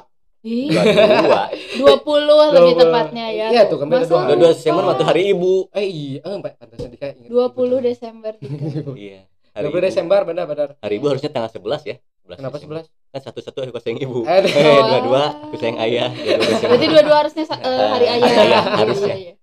dua 1.76 1.94
puluh 2.02 2.40
lebih 2.50 2.74
20. 2.74 2.82
tepatnya 2.82 3.26
ya 3.30 3.46
Iya, 3.48 3.62
tuh, 3.64 3.78
kemarin 3.78 4.02
dua. 4.04 4.22
dua 4.24 4.36
dua 4.36 4.50
Desember 4.52 4.82
waktu 4.84 5.04
hari 5.04 5.22
ibu 5.30 5.70
Eh 5.70 5.86
iya, 5.86 6.18
eh 6.20 6.34
Mbak 6.36 6.52
pantasnya 6.56 6.88
Dika 6.88 7.06
ingat. 7.12 7.30
dua 7.30 7.46
puluh 7.48 7.78
Desember 7.78 8.32
iya 8.96 9.22
hari 9.52 9.68
20 9.68 9.84
Desember 9.84 10.20
benar 10.24 10.44
benar. 10.46 10.68
hari 10.76 10.96
ibu 10.96 11.06
harusnya 11.06 11.28
tanggal 11.28 11.52
11 11.52 11.84
ya 11.84 11.96
11 12.24 12.38
Kenapa. 12.38 12.56
11? 12.56 12.86
kan 13.12 13.20
satu 13.20 13.40
satu 13.40 13.58
aku 13.62 13.76
sayang 13.76 14.00
ibu 14.00 14.24
Aduh. 14.24 14.48
eh 14.48 14.80
dua 14.80 15.00
dua 15.02 15.22
aku 15.44 15.56
sayang 15.56 15.76
ayah 15.78 16.08
dua 16.08 16.32
dua 16.32 16.38
Desember. 16.40 16.68
Berarti 16.70 16.86
dua-dua 16.88 17.16
harusnya 17.18 17.44
sa- 17.44 17.60
eh, 17.60 17.88
hari 17.90 18.06
ayah. 18.08 18.24
Iya, 18.24 18.42
Iya, 18.42 18.60
harusnya. 18.74 19.14
iya. 19.14 19.34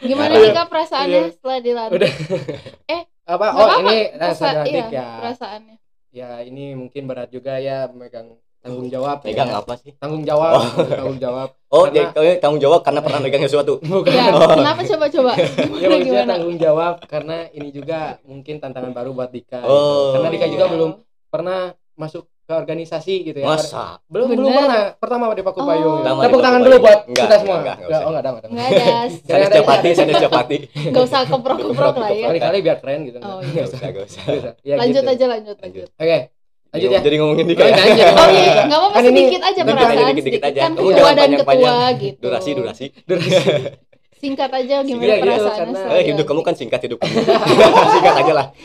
Gimana 0.00 0.30
Iya. 0.30 0.42
nih 0.42 0.50
kak 0.52 0.66
perasaannya 0.68 1.18
Iya. 1.18 1.30
setelah 1.32 1.58
dilantik? 1.58 1.96
Udah. 1.96 2.12
Apa? 3.24 3.46
Oh, 3.46 3.60
apa-apa. 3.62 3.80
ini 3.84 3.96
rasa 4.14 4.46
adik 4.58 4.72
iya, 4.74 4.84
ya. 4.90 5.06
Perasaannya. 5.18 5.76
Ya, 6.10 6.28
ini 6.40 6.72
mungkin 6.74 7.04
berat 7.04 7.28
juga 7.28 7.56
ya 7.56 7.86
memegang 7.86 8.36
tanggung 8.58 8.88
jawab. 8.88 9.20
ya. 9.20 9.24
pegang 9.24 9.50
apa 9.54 9.72
sih 9.76 9.92
Tanggung 9.94 10.24
jawab, 10.24 10.60
tanggung 10.90 11.16
jawab. 11.18 11.48
oh 11.68 11.86
Karena- 11.86 11.94
dia 11.94 12.04
kau 12.10 12.24
tanggung 12.38 12.60
jawab 12.60 12.80
karena 12.82 13.00
pernah 13.00 13.20
megang 13.22 13.42
sesuatu 13.42 13.78
Bukan. 13.86 14.10
Ya, 14.10 14.28
kenapa 14.34 14.80
coba-coba? 14.82 15.32
Ya 15.32 15.46
Gimana 15.46 15.88
maksudnya 15.88 15.98
gimana? 16.02 16.30
tanggung 16.34 16.56
jawab 16.58 16.94
karena 17.06 17.36
ini 17.50 17.68
juga 17.70 17.98
mungkin 18.24 18.54
tantangan 18.58 18.90
baru 18.90 19.10
buat 19.10 19.30
Dika. 19.30 19.62
Oh. 19.62 20.12
Karena 20.12 20.28
Dika 20.28 20.46
juga 20.48 20.66
belum 20.66 20.90
pernah 21.28 21.60
masuk 21.94 22.24
ke 22.42 22.54
organisasi 22.54 23.28
gitu 23.28 23.38
ya. 23.38 23.46
masa 23.46 24.00
Belum 24.08 24.32
belum 24.32 24.48
Bener. 24.48 24.56
pernah. 24.58 24.84
Pertama 24.96 25.24
di 25.30 25.44
Paku 25.44 25.60
Oh. 25.60 25.66
Payung. 25.68 26.00
Di 26.00 26.08
Tepuk 26.08 26.22
Paku 26.24 26.38
tangan 26.40 26.60
dulu 26.62 26.76
buat 26.80 26.98
Enggak, 27.04 27.24
kita 27.24 27.36
semua. 27.38 27.56
enggak, 27.58 27.76
enggak 27.76 27.76
Enggak, 27.76 27.88
usah. 27.92 28.00
oh 28.00 28.08
enggak 28.08 28.22
ada, 28.22 28.30
enggak 28.30 28.40
ada. 28.40 28.48
Enggak 28.48 28.68
ada. 28.72 28.96
saya 29.28 29.46
cepati 29.52 29.88
saya 29.92 30.14
cepati 30.16 30.56
Enggak 30.88 31.02
usah 31.04 31.20
keprok-keprok 31.24 31.94
lah 31.94 32.10
ya. 32.10 32.26
Kali-kali 32.32 32.58
biar 32.62 32.76
keren 32.80 33.00
gitu. 33.04 33.18
Oh, 33.20 33.38
Nggak 33.38 33.52
iya. 33.52 33.62
usah. 33.62 33.78
Gak 33.86 34.04
usah. 34.08 34.22
Ya, 34.64 34.74
Lanjut 34.80 35.02
gitu. 35.02 35.12
aja 35.12 35.24
lanjut 35.28 35.56
lanjut. 35.60 35.88
Oke. 35.92 36.18
Lanjut 36.68 36.90
ya. 36.90 37.00
jadi 37.00 37.16
ngomongin 37.16 37.46
ya 37.48 37.64
aja. 37.64 38.04
Oh 38.12 38.28
iya, 38.28 38.52
enggak 38.62 38.78
apa-apa 38.78 38.94
Kan 38.94 39.04
sedikit 39.04 39.40
aja 39.42 39.60
perasaan 39.64 39.88
dikit-dikit 39.88 40.20
sedikit 40.22 40.42
aja. 40.44 40.60
kan 40.60 40.72
Kamu 40.72 40.88
ketua 40.88 41.10
dan 41.12 41.30
ketua 41.34 41.74
gitu. 41.96 42.18
durasi 42.22 42.50
durasi 42.56 42.86
Singkat 44.18 44.50
aja 44.52 44.76
gimana 44.80 45.04
Iya, 45.04 45.14
gitu, 45.14 45.24
perasaannya 45.24 45.78
karena- 45.78 45.94
eh 45.94 46.04
hidup 46.04 46.24
kamu 46.24 46.40
kan 46.42 46.54
singkat 46.54 46.80
hidup 46.80 46.98
kamu 46.98 47.14
singkat 47.94 48.14
aja 48.18 48.32
lah 48.34 48.46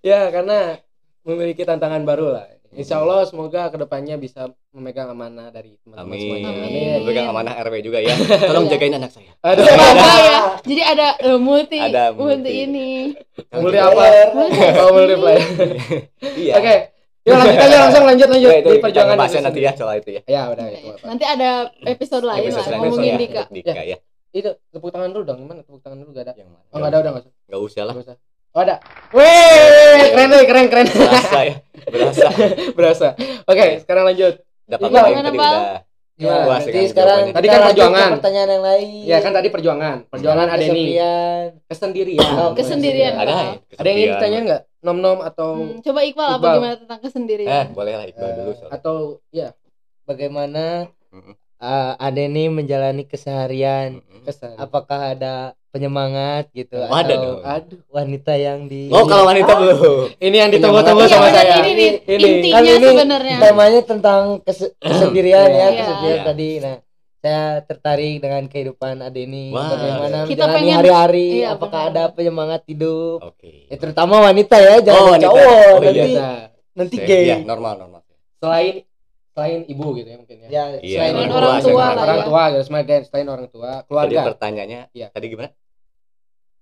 Ya, 0.00 0.30
karena 0.30 0.80
memiliki 1.22 1.62
tantangan 1.62 2.02
baru 2.02 2.32
lah. 2.32 2.46
Insya 2.70 3.02
Allah 3.02 3.26
semoga 3.26 3.66
ke 3.66 3.76
depannya 3.76 4.14
bisa 4.14 4.46
memegang 4.70 5.10
amanah 5.10 5.50
dari 5.50 5.74
teman-teman 5.76 6.06
amin 6.06 6.20
semuanya. 6.22 6.50
Amin. 6.56 6.98
pegang 7.02 7.26
amanah 7.26 7.54
RW 7.60 7.74
juga 7.82 7.98
ya 7.98 8.14
tolong 8.46 8.64
Iya. 8.64 8.72
jagain 8.72 8.94
anak 8.94 9.10
saya 9.10 9.32
Aduh. 9.42 9.66
Bangga 9.66 10.12
ya. 10.16 10.38
Jadi 10.62 10.82
ada 10.84 11.06
eh, 11.18 11.34
multi 11.36 11.78
Ada 11.82 12.04
multi 12.14 12.30
multi. 12.38 12.52
ini. 12.62 12.88
Multi 13.50 13.74
apa? 13.76 14.02
Multi 14.30 14.60
Oh, 14.78 14.90
multiplayer. 14.94 15.42
iya 16.38 16.54
Oke. 16.54 16.74
Yuk 17.20 17.34
lanjut 17.34 17.58
aja 17.58 17.76
langsung 17.84 18.04
lanjut 18.04 18.28
lanjut 18.28 18.48
Nah, 18.48 18.56
itu 18.56 18.64
di 18.64 18.72
kita 18.72 18.82
perjuangan 18.82 19.14
bahasnya 19.14 19.36
itu 19.36 19.46
nanti 19.46 19.60
ya 19.60 19.72
soal 19.74 19.94
itu 19.96 20.10
ya 20.10 20.22
Ya 20.24 20.42
udah 20.46 20.64
itu 20.66 20.88
apa. 20.88 21.04
Nanti 21.04 21.24
ada 21.26 21.48
episode 21.84 22.24
lain 22.24 22.40
Episode 22.42 22.66
lah 22.66 22.78
ngomongin 22.80 23.04
ya, 23.06 23.16
Dika. 23.18 23.42
Dika 23.50 23.82
ya 23.82 23.96
Itu 24.30 24.50
tepuk 24.66 24.88
tangan 24.88 25.10
dulu 25.10 25.24
dong. 25.24 25.38
Gimana 25.40 25.60
tepuk 25.60 25.80
tangan 25.80 25.98
dulu 25.98 26.10
gak 26.12 26.24
ada? 26.24 26.32
yang 26.34 26.48
mana 26.48 26.64
Oh 26.66 26.76
enggak 26.76 26.90
ada 26.90 26.98
udah 26.98 27.10
enggak 27.10 27.22
usah. 27.22 27.32
nggak 27.44 27.60
usah 27.60 27.82
lah 27.82 27.92
Nggak 27.92 28.06
usah. 28.06 28.16
Oh 28.50 28.60
ada. 28.60 28.76
Wih, 29.14 30.02
keren 30.10 30.28
nih, 30.28 30.42
keren 30.42 30.66
keren. 30.66 30.86
berasa 30.90 31.38
ya 31.40 31.54
berasa 31.86 32.26
Berasa. 32.76 33.08
Oke, 33.44 33.66
sekarang 33.78 34.04
lanjut. 34.04 34.34
dapat 34.64 34.86
apa 34.88 35.08
yang 35.08 35.22
tadi 35.22 35.38
Bang? 35.38 35.54
udah 35.54 35.78
Berarti 36.20 36.68
dengan 36.68 36.90
sekarang. 36.90 37.20
Tadi 37.30 37.46
kita 37.46 37.54
kan 37.54 37.64
perjuangan. 37.64 38.08
pertanyaan 38.12 38.48
yang 38.50 38.64
lain. 38.66 39.02
Ya 39.04 39.18
kan 39.18 39.32
tadi 39.32 39.48
perjuangan. 39.48 39.96
Perjuangan 40.06 40.46
ada 40.48 40.60
ini 40.60 40.82
Kesepian. 40.84 41.44
kesendirian. 41.64 42.32
Oh, 42.36 42.50
Kesendirian. 42.52 43.12
ada 43.14 43.32
ya 43.32 43.46
Ada 43.72 43.86
yang 43.86 43.98
ingin 43.98 44.10
ditanya 44.12 44.38
nggak? 44.80 44.86
Nom-nom 44.86 45.18
atau 45.20 45.48
Hmm, 45.54 45.78
coba 45.80 46.00
Iqbal, 46.02 46.26
apa 46.26 46.36
Iqbal. 46.38 46.54
gimana 46.56 46.74
tentang 46.76 46.98
eh 46.98 47.04
kesendirian? 47.04 47.66
boleh 47.70 47.94
lah 47.94 48.06
Iqbal 48.06 48.30
dulu 48.34 48.52
soalnya. 48.54 48.72
atau 48.72 48.96
ya 49.30 49.48
Bagaimana 50.02 50.88
Mm-mm. 51.08 51.34
uh, 51.58 51.92
Adeni 51.96 52.48
menjalani 52.48 53.04
keseharian? 53.04 54.00
Mm-mm. 54.00 54.22
kesan. 54.22 54.56
Apakah 54.56 55.14
ada 55.14 55.34
penyemangat 55.70 56.50
gitu 56.50 56.74
Oh, 56.76 56.90
ada 56.90 57.14
atau 57.14 57.22
dong. 57.30 57.38
Aduh. 57.42 57.78
wanita 57.88 58.34
yang 58.34 58.66
di 58.66 58.88
oh 58.88 59.06
kalau 59.06 59.22
wanita 59.24 59.54
belum 59.54 60.10
Ini 60.18 60.36
yang 60.36 60.50
ditunggu-tunggu 60.50 60.98
Iya 61.00 61.08
sama 61.08 61.26
benar 61.28 61.44
saya. 61.46 61.56
ini 61.62 61.86
Ini. 62.02 62.26
intinya 62.26 62.56
Kan 62.56 62.64
ini 62.66 62.86
sebenarnya. 62.90 63.36
temanya 63.38 63.80
tentang 63.80 64.22
kes- 64.40 64.74
kesendirian 64.76 65.46
ya, 65.46 65.54
Iya. 65.62 65.78
kesendirian 65.78 66.16
Iya. 66.16 66.26
tadi. 66.26 66.48
Nah, 66.58 66.76
saya 67.20 67.44
tertarik 67.60 68.18
dengan 68.18 68.42
kehidupan 68.46 68.96
Adeni 68.98 69.52
Wah. 69.52 69.68
bagaimana 69.68 70.18
Kita 70.24 70.40
menjalani 70.42 70.54
pengen- 70.56 70.76
hari-hari, 70.78 71.28
iya, 71.38 71.52
apakah 71.52 71.80
benar. 71.84 71.92
ada 71.92 72.02
penyemangat 72.10 72.62
hidup? 72.64 73.18
oke 73.22 73.52
Ya 73.68 73.76
terutama 73.76 74.14
wanita 74.22 74.56
ya, 74.56 74.74
jangan 74.80 75.00
Oh, 75.00 75.10
wanita. 75.10 75.26
cowok. 75.28 75.44
Oh, 75.44 75.76
nanti 75.78 76.00
iya. 76.00 76.18
Nah, 76.18 76.40
nanti 76.72 76.96
Saya- 76.96 77.06
gay. 77.06 77.22
iya, 77.22 77.36
normal 77.40 77.74
normal 77.76 78.00
selain 78.36 78.74
selain 79.30 79.60
ibu 79.64 79.86
gitu 79.94 80.08
ya 80.08 80.16
mungkin 80.16 80.36
ya. 80.38 80.48
Ya, 80.48 80.64
Iya, 80.80 80.96
selain 80.96 81.14
orang 81.30 81.60
tua 81.60 81.70
orang 81.70 81.76
lah 81.76 82.02
orang 82.02 82.16
ya. 82.16 82.24
tua 82.24 82.42
gitu, 82.50 82.62
selain 82.64 83.02
selain 83.04 83.28
orang 83.28 83.48
tua, 83.48 83.70
Tadi 83.70 83.84
keluarga. 83.84 84.20
pertanyaannya 84.26 84.80
Iya. 84.90 85.06
tadi 85.10 85.26
gimana? 85.28 85.50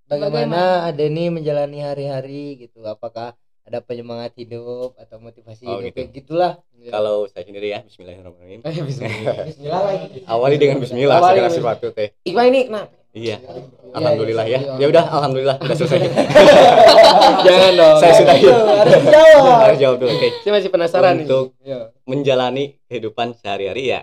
bagaimana 0.05 0.61
Adeni 0.85 1.29
menjalani 1.29 1.79
hari-hari 1.79 2.43
gitu? 2.59 2.81
Apakah 2.83 3.37
ada 3.69 3.85
penyemangat 3.85 4.33
hidup 4.33 4.97
atau 4.97 5.21
motivasi 5.21 5.61
Oh, 5.69 5.77
hidup 5.77 5.93
gitu. 5.93 5.95
kayak 6.01 6.09
gitulah. 6.11 6.51
Ya. 6.81 6.89
Kalau 6.89 7.29
saya 7.29 7.45
sendiri 7.45 7.69
ya 7.69 7.85
Bismillahirrahmanirrahim. 7.85 8.59
Eh, 8.65 8.73
bismillah. 8.81 9.45
Bismillah 9.53 9.81
lagi. 9.85 10.19
Awali 10.25 10.55
dengan 10.57 10.77
Bismillah 10.81 11.17
Awali 11.21 11.31
segala 11.37 11.49
sesuatu 11.53 11.87
teh. 11.93 12.09
Iqbal 12.25 12.49
ini 12.49 12.65
kenapa? 12.65 12.89
Iya. 13.09 13.37
Iya, 13.41 13.93
Alhamdulillah 13.93 14.45
iya, 14.49 14.57
ya. 14.57 14.59
iya. 14.73 14.73
Ya 14.81 14.87
udah 14.89 15.03
Alhamdulillah 15.05 15.55
udah 15.61 15.75
selesai. 15.77 15.99
Jangan 17.45 17.71
dong. 17.77 17.97
Saya 18.01 18.13
sudah 18.17 18.35
Itu 18.37 18.49
harus 19.65 19.77
jawab 19.77 19.97
dulu. 20.01 20.09
Oke. 20.13 20.29
Saya 20.41 20.51
masih 20.57 20.69
penasaran 20.69 21.15
Untuk 21.21 21.45
nih. 21.61 21.89
Menjalani 22.09 22.63
kehidupan 22.89 23.37
sehari-hari 23.37 23.93
ya. 23.93 24.01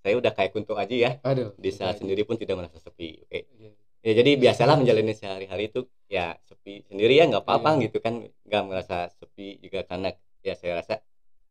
Saya 0.00 0.16
udah 0.16 0.32
kayak 0.32 0.52
kuntung 0.52 0.76
aja 0.80 0.92
ya. 0.92 1.10
Aduh. 1.20 1.52
Di 1.56 1.68
saat 1.68 2.00
sendiri 2.00 2.24
pun 2.24 2.36
tidak 2.36 2.56
merasa 2.56 2.80
sepi. 2.80 3.20
Oke. 3.28 3.48
Ya 4.00 4.12
jadi 4.14 4.30
biasalah 4.34 4.74
menjalani 4.74 5.12
sehari-hari 5.12 5.68
itu 5.68 5.80
ya 6.06 6.32
sepi 6.42 6.80
sendiri 6.82 7.14
ya 7.14 7.26
nggak 7.26 7.42
apa-apa 7.42 7.70
Iya. 7.74 7.80
gitu 7.84 7.98
kan 7.98 8.14
nggak 8.42 8.62
merasa 8.64 8.96
sepi 9.10 9.58
juga 9.58 9.84
karena 9.84 10.08
ya 10.40 10.54
saya 10.54 10.80
rasa 10.80 10.94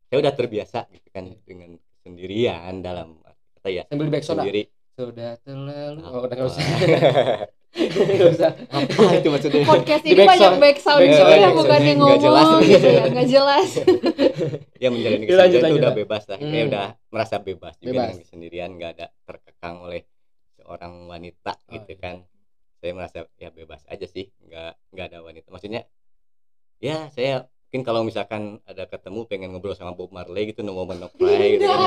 saya 0.04 0.18
udah 0.18 0.34
terbiasa 0.34 0.90
gitu 0.90 1.08
kan 1.08 1.30
dengan 1.44 1.78
sendirian 2.00 2.74
dalam 2.80 3.22
kata 3.54 3.70
ya 3.70 3.84
Sambil 3.86 4.10
back 4.10 4.24
sendiri 4.24 4.66
Sudah 4.92 5.38
terlalu. 5.40 6.04
Oh, 6.04 6.20
udah 6.20 6.28
Apa? 6.28 6.34
enggak 6.34 6.48
usah. 6.50 6.66
Enggak 7.70 8.30
usah. 8.34 8.52
apa 8.68 9.02
itu 9.14 9.28
maksudnya 9.30 9.62
Podcast 9.64 10.04
ini 10.04 10.18
back 10.18 10.28
banyak 10.28 10.42
sound. 10.44 10.60
back 10.60 10.78
sound 10.82 11.02
gitu 11.06 11.22
ya, 11.24 11.50
bukan 11.54 11.80
yang 11.80 11.98
Nggak 12.02 12.20
jelas. 12.20 12.44
ngomong 12.44 12.62
gitu 12.66 12.88
ya, 12.90 13.04
nggak 13.08 13.28
jelas. 13.30 13.70
ya 14.84 14.88
menjalani 14.90 15.24
Ya, 15.24 15.36
lanjut, 15.38 15.60
kesendirian 15.62 15.70
itu 15.70 15.78
udah 15.78 15.94
bebas 15.94 16.24
lah 16.26 16.38
Hmm. 16.38 16.50
kayak 16.50 16.66
udah 16.68 16.86
merasa 17.08 17.36
bebas 17.38 17.74
juga 17.78 17.86
Bebas. 17.86 18.02
dengan 18.02 18.18
kesendirian 18.20 18.70
nggak 18.74 18.92
ada 18.92 19.06
terkekang 19.24 19.76
oleh 19.80 20.02
seorang 20.52 20.94
wanita 21.06 21.54
Oh, 21.56 21.72
gitu 21.72 21.92
iya. 21.94 22.02
kan 22.02 22.16
saya 22.80 22.92
merasa 22.96 23.18
ya 23.36 23.52
bebas 23.52 23.84
aja 23.86 24.08
sih 24.08 24.32
nggak 24.42 24.72
nggak 24.92 25.06
ada 25.12 25.20
wanita 25.20 25.52
maksudnya 25.52 25.84
ya 26.80 27.12
saya 27.12 27.44
mungkin 27.70 27.84
kalau 27.84 28.02
misalkan 28.02 28.58
ada 28.66 28.88
ketemu 28.88 29.28
pengen 29.28 29.54
ngobrol 29.54 29.78
sama 29.78 29.94
Bob 29.94 30.10
Marley 30.10 30.50
gitu 30.50 30.64
no 30.64 30.74
moment 30.74 30.98
no 30.98 31.10
cry 31.12 31.54
gitu 31.54 31.68
kan. 31.68 31.82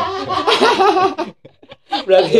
Berarti 2.06 2.38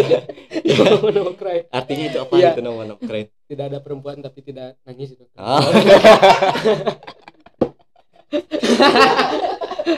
no 1.10 1.32
cry. 1.34 1.66
artinya 1.68 2.04
itu 2.06 2.18
apa 2.18 2.32
Iya. 2.38 2.54
gitu 2.54 2.60
no 2.62 2.70
moment 2.72 2.94
no 2.94 2.96
cry 2.98 3.26
Tidak 3.50 3.64
ada 3.66 3.82
perempuan 3.82 4.22
tapi 4.22 4.40
tidak 4.40 4.78
nangis 4.86 5.12
itu. 5.12 5.24
oh, 5.34 5.58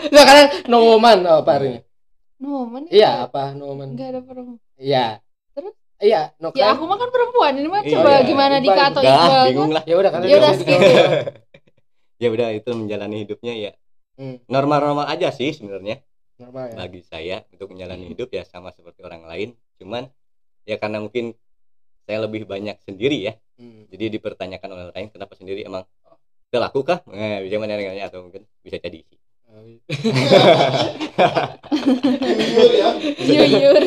Nah, 0.05 0.23
kalian 0.25 0.49
no 0.67 0.79
woman 0.87 1.19
apa 1.23 1.51
artinya? 1.55 1.81
No, 2.41 2.67
mana? 2.67 2.87
Iya, 2.91 3.29
apa 3.29 3.55
no 3.55 3.73
woman? 3.73 3.95
Enggak 3.95 4.09
ada 4.15 4.21
perempuan. 4.23 4.59
Iya. 4.77 5.21
Iya, 6.03 6.35
no. 6.43 6.51
Ya 6.59 6.75
aku 6.75 6.85
mah 6.85 6.99
kan 6.99 7.09
perempuan, 7.09 7.53
ini 7.55 7.69
mah 7.71 7.83
Iya, 7.87 7.93
coba 7.97 8.11
iya. 8.11 8.27
gimana 8.27 8.55
Dika 8.59 8.83
atau 8.91 9.03
Iqbal 9.03 9.43
bingung 9.49 9.71
kan? 9.71 9.77
lah 9.79 9.85
Ya 9.87 9.95
udah 9.95 10.11
kalian 10.11 10.29
Ya 10.31 10.37
udah 10.43 10.53
skip. 10.59 10.81
ya 12.23 12.29
udah 12.31 12.49
itu 12.55 12.71
menjalani 12.73 13.17
hidupnya 13.27 13.55
ya 13.55 13.73
Hmm, 14.15 14.39
normal-normal 14.47 15.11
aja 15.11 15.35
sih 15.35 15.51
sebenarnya 15.51 15.99
normal 16.39 16.71
ya. 16.71 16.75
bagi 16.79 17.03
saya 17.03 17.43
untuk 17.51 17.75
menjalani 17.75 18.07
hidup 18.07 18.31
ya 18.31 18.47
sama 18.47 18.71
seperti 18.71 19.03
orang 19.03 19.27
lain 19.27 19.59
cuman 19.75 20.07
ya 20.63 20.79
karena 20.79 21.03
mungkin 21.03 21.35
saya 22.07 22.23
lebih 22.23 22.47
banyak 22.47 22.79
sendiri 22.87 23.19
ya 23.27 23.35
Hmm. 23.59 23.87
jadi 23.91 24.15
dipertanyakan 24.15 24.67
oleh 24.71 24.83
orang 24.87 24.97
lain 24.99 25.09
kenapa 25.11 25.35
sendiri 25.35 25.67
emang 25.67 25.83
terlaku 26.47 26.87
kah 26.87 27.03
nah, 27.07 27.39
bisa 27.43 27.59
mana 27.59 27.75
dengannya 27.75 28.07
atau 28.07 28.23
mungkin 28.23 28.47
bisa 28.63 28.79
jadi 28.79 29.03
sih 29.03 29.19
Jujur. 33.25 33.81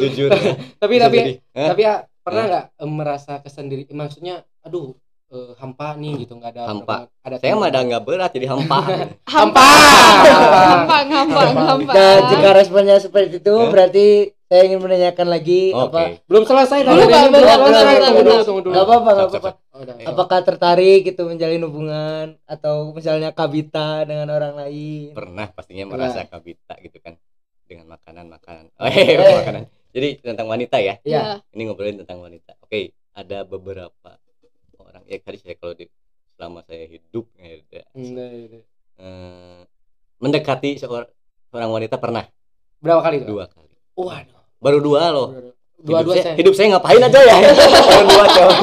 jujur 0.00 0.30
ya. 0.32 0.54
Tapi 0.80 0.94
Bisa 0.96 1.04
tapi. 1.06 1.18
Hah? 1.54 1.68
tapi 1.74 1.80
ya 1.84 1.94
pernah 2.20 2.44
nggak 2.46 2.64
eh, 2.76 2.90
merasa 2.90 3.32
kesendiri 3.40 3.82
maksudnya 3.96 4.44
aduh 4.60 4.92
eh, 5.32 5.52
hampa 5.56 5.96
nih 5.96 6.24
gitu 6.26 6.36
nggak 6.36 6.52
ada 6.56 6.62
Hampa. 6.68 6.96
ada 7.24 7.36
saya 7.40 7.56
mah 7.56 7.68
ada 7.72 7.80
nggak 7.80 8.02
berat 8.04 8.30
jadi 8.36 8.46
hampa 8.52 8.78
Hampa. 9.34 9.66
Hampang, 10.20 11.06
hampang, 11.08 11.50
hampang. 11.56 11.94
Nah, 11.96 12.16
jika 12.28 12.48
responnya 12.52 12.96
seperti 13.00 13.40
itu 13.40 13.54
berarti 13.72 14.06
saya 14.50 14.66
ingin 14.66 14.82
menanyakan 14.82 15.26
lagi 15.26 15.70
oke 15.70 15.94
apa 15.94 16.18
belum 16.26 16.42
selesai 16.42 16.78
Belum, 16.82 16.98
tadi. 16.98 17.06
Pak, 17.06 17.22
belum 17.30 17.70
selesai 17.70 17.86
bentar, 17.86 18.02
tunggu 18.02 18.18
dulu 18.18 18.26
bentar. 18.26 18.42
tunggu 18.42 18.60
dulu 18.60 18.72
nggak 18.74 18.84
apa-apa 18.84 19.08
nggak 19.08 19.22
Sok, 19.22 19.30
sok, 19.30 19.40
apa-apa 19.40 19.58
Oh, 19.70 19.78
udah. 19.80 19.94
apakah 20.04 20.38
tertarik 20.42 21.00
gitu 21.06 21.22
menjalin 21.24 21.62
hubungan 21.62 22.26
atau 22.44 22.74
misalnya 22.90 23.30
kabita 23.30 24.02
dengan 24.02 24.28
orang 24.28 24.58
lain 24.58 25.14
pernah 25.14 25.46
pastinya 25.48 25.86
Pernah. 25.86 26.10
merasa 26.10 26.26
kabita 26.26 26.74
gitu 26.80 26.98
kan 26.98 27.14
dengan 27.64 27.86
makanan 27.88 28.26
makanan 28.28 28.64
oh, 28.76 28.86
eh, 28.86 29.14
bukan 29.14 29.36
makanan 29.38 29.62
jadi 29.90 30.08
tentang 30.20 30.46
wanita 30.46 30.76
ya 30.78 30.94
Iya. 31.00 31.22
ini 31.48 31.62
ngobrolin 31.64 31.96
tentang 31.96 32.18
wanita 32.18 32.58
oke 32.60 32.80
ada 33.12 33.38
beberapa 33.42 34.10
orang 34.76 35.06
ya 35.06 35.16
tadi 35.16 35.38
saya 35.38 35.54
kalau 35.54 35.72
di 35.72 35.86
selama 36.32 36.62
saya 36.62 36.84
hidup 36.84 37.28
ya, 37.36 37.52
udah. 37.54 37.84
Nah, 37.94 38.30
itu. 38.32 38.58
Eh, 38.96 39.60
mendekati 40.18 40.70
seorang 40.76 41.06
seorang 41.46 41.70
wanita 41.70 41.96
pernah 41.96 42.26
Berapa 42.76 43.00
kali 43.00 43.22
dua 43.22 43.44
kali 43.46 43.68
Waduh. 43.92 44.39
Baru 44.60 44.78
dua 44.78 45.02
loh 45.10 45.28
Dua-dua 45.76 45.96
hidup, 46.04 46.12
saya, 46.14 46.24
saya. 46.26 46.36
hidup 46.36 46.52
saya 46.52 46.66
ngapain 46.70 47.00
aja 47.00 47.18
ya 47.18 47.36
baru 47.88 48.04
dua 48.06 48.24
cowok 48.28 48.58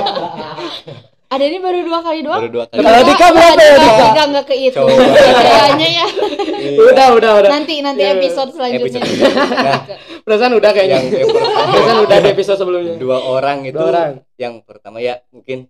Ada 1.28 1.44
ini 1.44 1.60
baru 1.60 1.80
dua 1.84 2.00
kali 2.00 2.20
doang. 2.22 2.40
baru 2.40 2.50
dua 2.50 2.66
kali 2.66 2.80
Kalau 2.80 3.02
Dika 3.04 3.26
berapa 3.28 3.60
ya, 3.60 3.76
Dika? 3.76 4.00
Dika 4.00 4.24
nggak 4.28 4.46
kehitung. 4.48 4.88
Coba. 4.88 5.36
Kayaknya 5.44 5.88
ya. 5.94 6.06
Udah, 6.88 7.08
udah, 7.12 7.32
udah. 7.38 7.50
Nanti 7.52 7.76
nanti 7.82 8.00
Iya. 8.00 8.16
episode 8.16 8.50
selanjutnya. 8.50 9.02
Episode. 9.02 9.36
Nah, 9.52 9.80
Perasaan 10.24 10.54
udah 10.56 10.72
kayaknya. 10.72 10.96
yang, 10.96 11.06
yang 11.12 11.28
pertama 11.28 11.68
Perasaan 11.68 12.00
udah 12.00 12.18
di 12.18 12.30
episode 12.32 12.58
sebelumnya. 12.58 12.94
dua 12.96 13.18
orang 13.20 13.58
itu 13.66 13.76
Dua 13.76 13.88
orang. 13.88 14.12
yang 14.38 14.54
pertama 14.62 14.98
ya 15.00 15.20
mungkin 15.30 15.68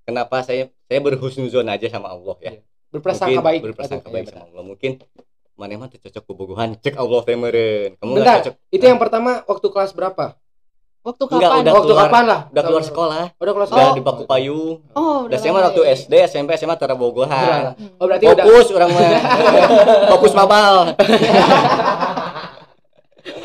kenapa 0.00 0.36
saya 0.40 0.70
saya 0.80 1.00
berhusnuzon 1.00 1.66
aja 1.66 1.86
sama 1.88 2.08
Allah 2.08 2.36
ya 2.38 2.52
Iya. 2.52 2.60
Berprasangka 2.88 3.40
baik. 3.40 3.60
berprasangka 3.64 4.08
baik 4.08 4.24
iya, 4.24 4.32
sama 4.32 4.44
Allah 4.46 4.62
mungkin 4.64 4.92
mana 5.58 5.74
mah 5.76 5.88
tuh 5.88 5.98
cocok 5.98 6.22
kubogohan 6.24 6.70
cek 6.76 6.94
Allah 6.94 7.20
teh 7.20 7.34
meureun 7.34 7.90
kamu 7.92 8.12
Bentar, 8.14 8.36
cocok 8.40 8.54
Itu 8.68 8.84
yang 8.84 8.96
pertama 8.96 9.42
waktu 9.42 9.66
kelas 9.66 9.90
berapa? 9.90 10.38
Waktu 11.00 11.22
Enggak, 11.26 11.40
kapan? 11.44 11.60
udah 11.60 11.72
waktu 11.72 11.88
keluar- 11.88 12.06
kapan 12.06 12.24
lah? 12.24 12.40
udah 12.48 12.62
keluar 12.62 12.84
sekolah 12.84 13.22
Udah 13.34 13.52
keluar 13.52 13.66
udah 13.66 13.74
sekolah. 13.74 13.92
di 13.92 14.02
Paku 14.02 14.22
Payung 14.24 14.76
Oh, 14.92 15.18
udah 15.26 15.34
saya 15.36 15.50
mah 15.50 15.60
lama 15.60 15.68
waktu 15.68 15.82
ya. 15.82 15.90
SD 15.96 16.12
SMP 16.28 16.50
SMA 16.54 16.74
tara 16.74 16.94
bogohan 16.94 17.34
Udah. 17.34 17.74
Hmm. 17.74 17.90
Oh, 17.96 18.04
berarti 18.06 18.24
udah 18.24 18.44
fokus 18.44 18.66
orang 18.70 18.90
mah 18.92 19.02
fokus 20.12 20.32
mabal 20.32 20.76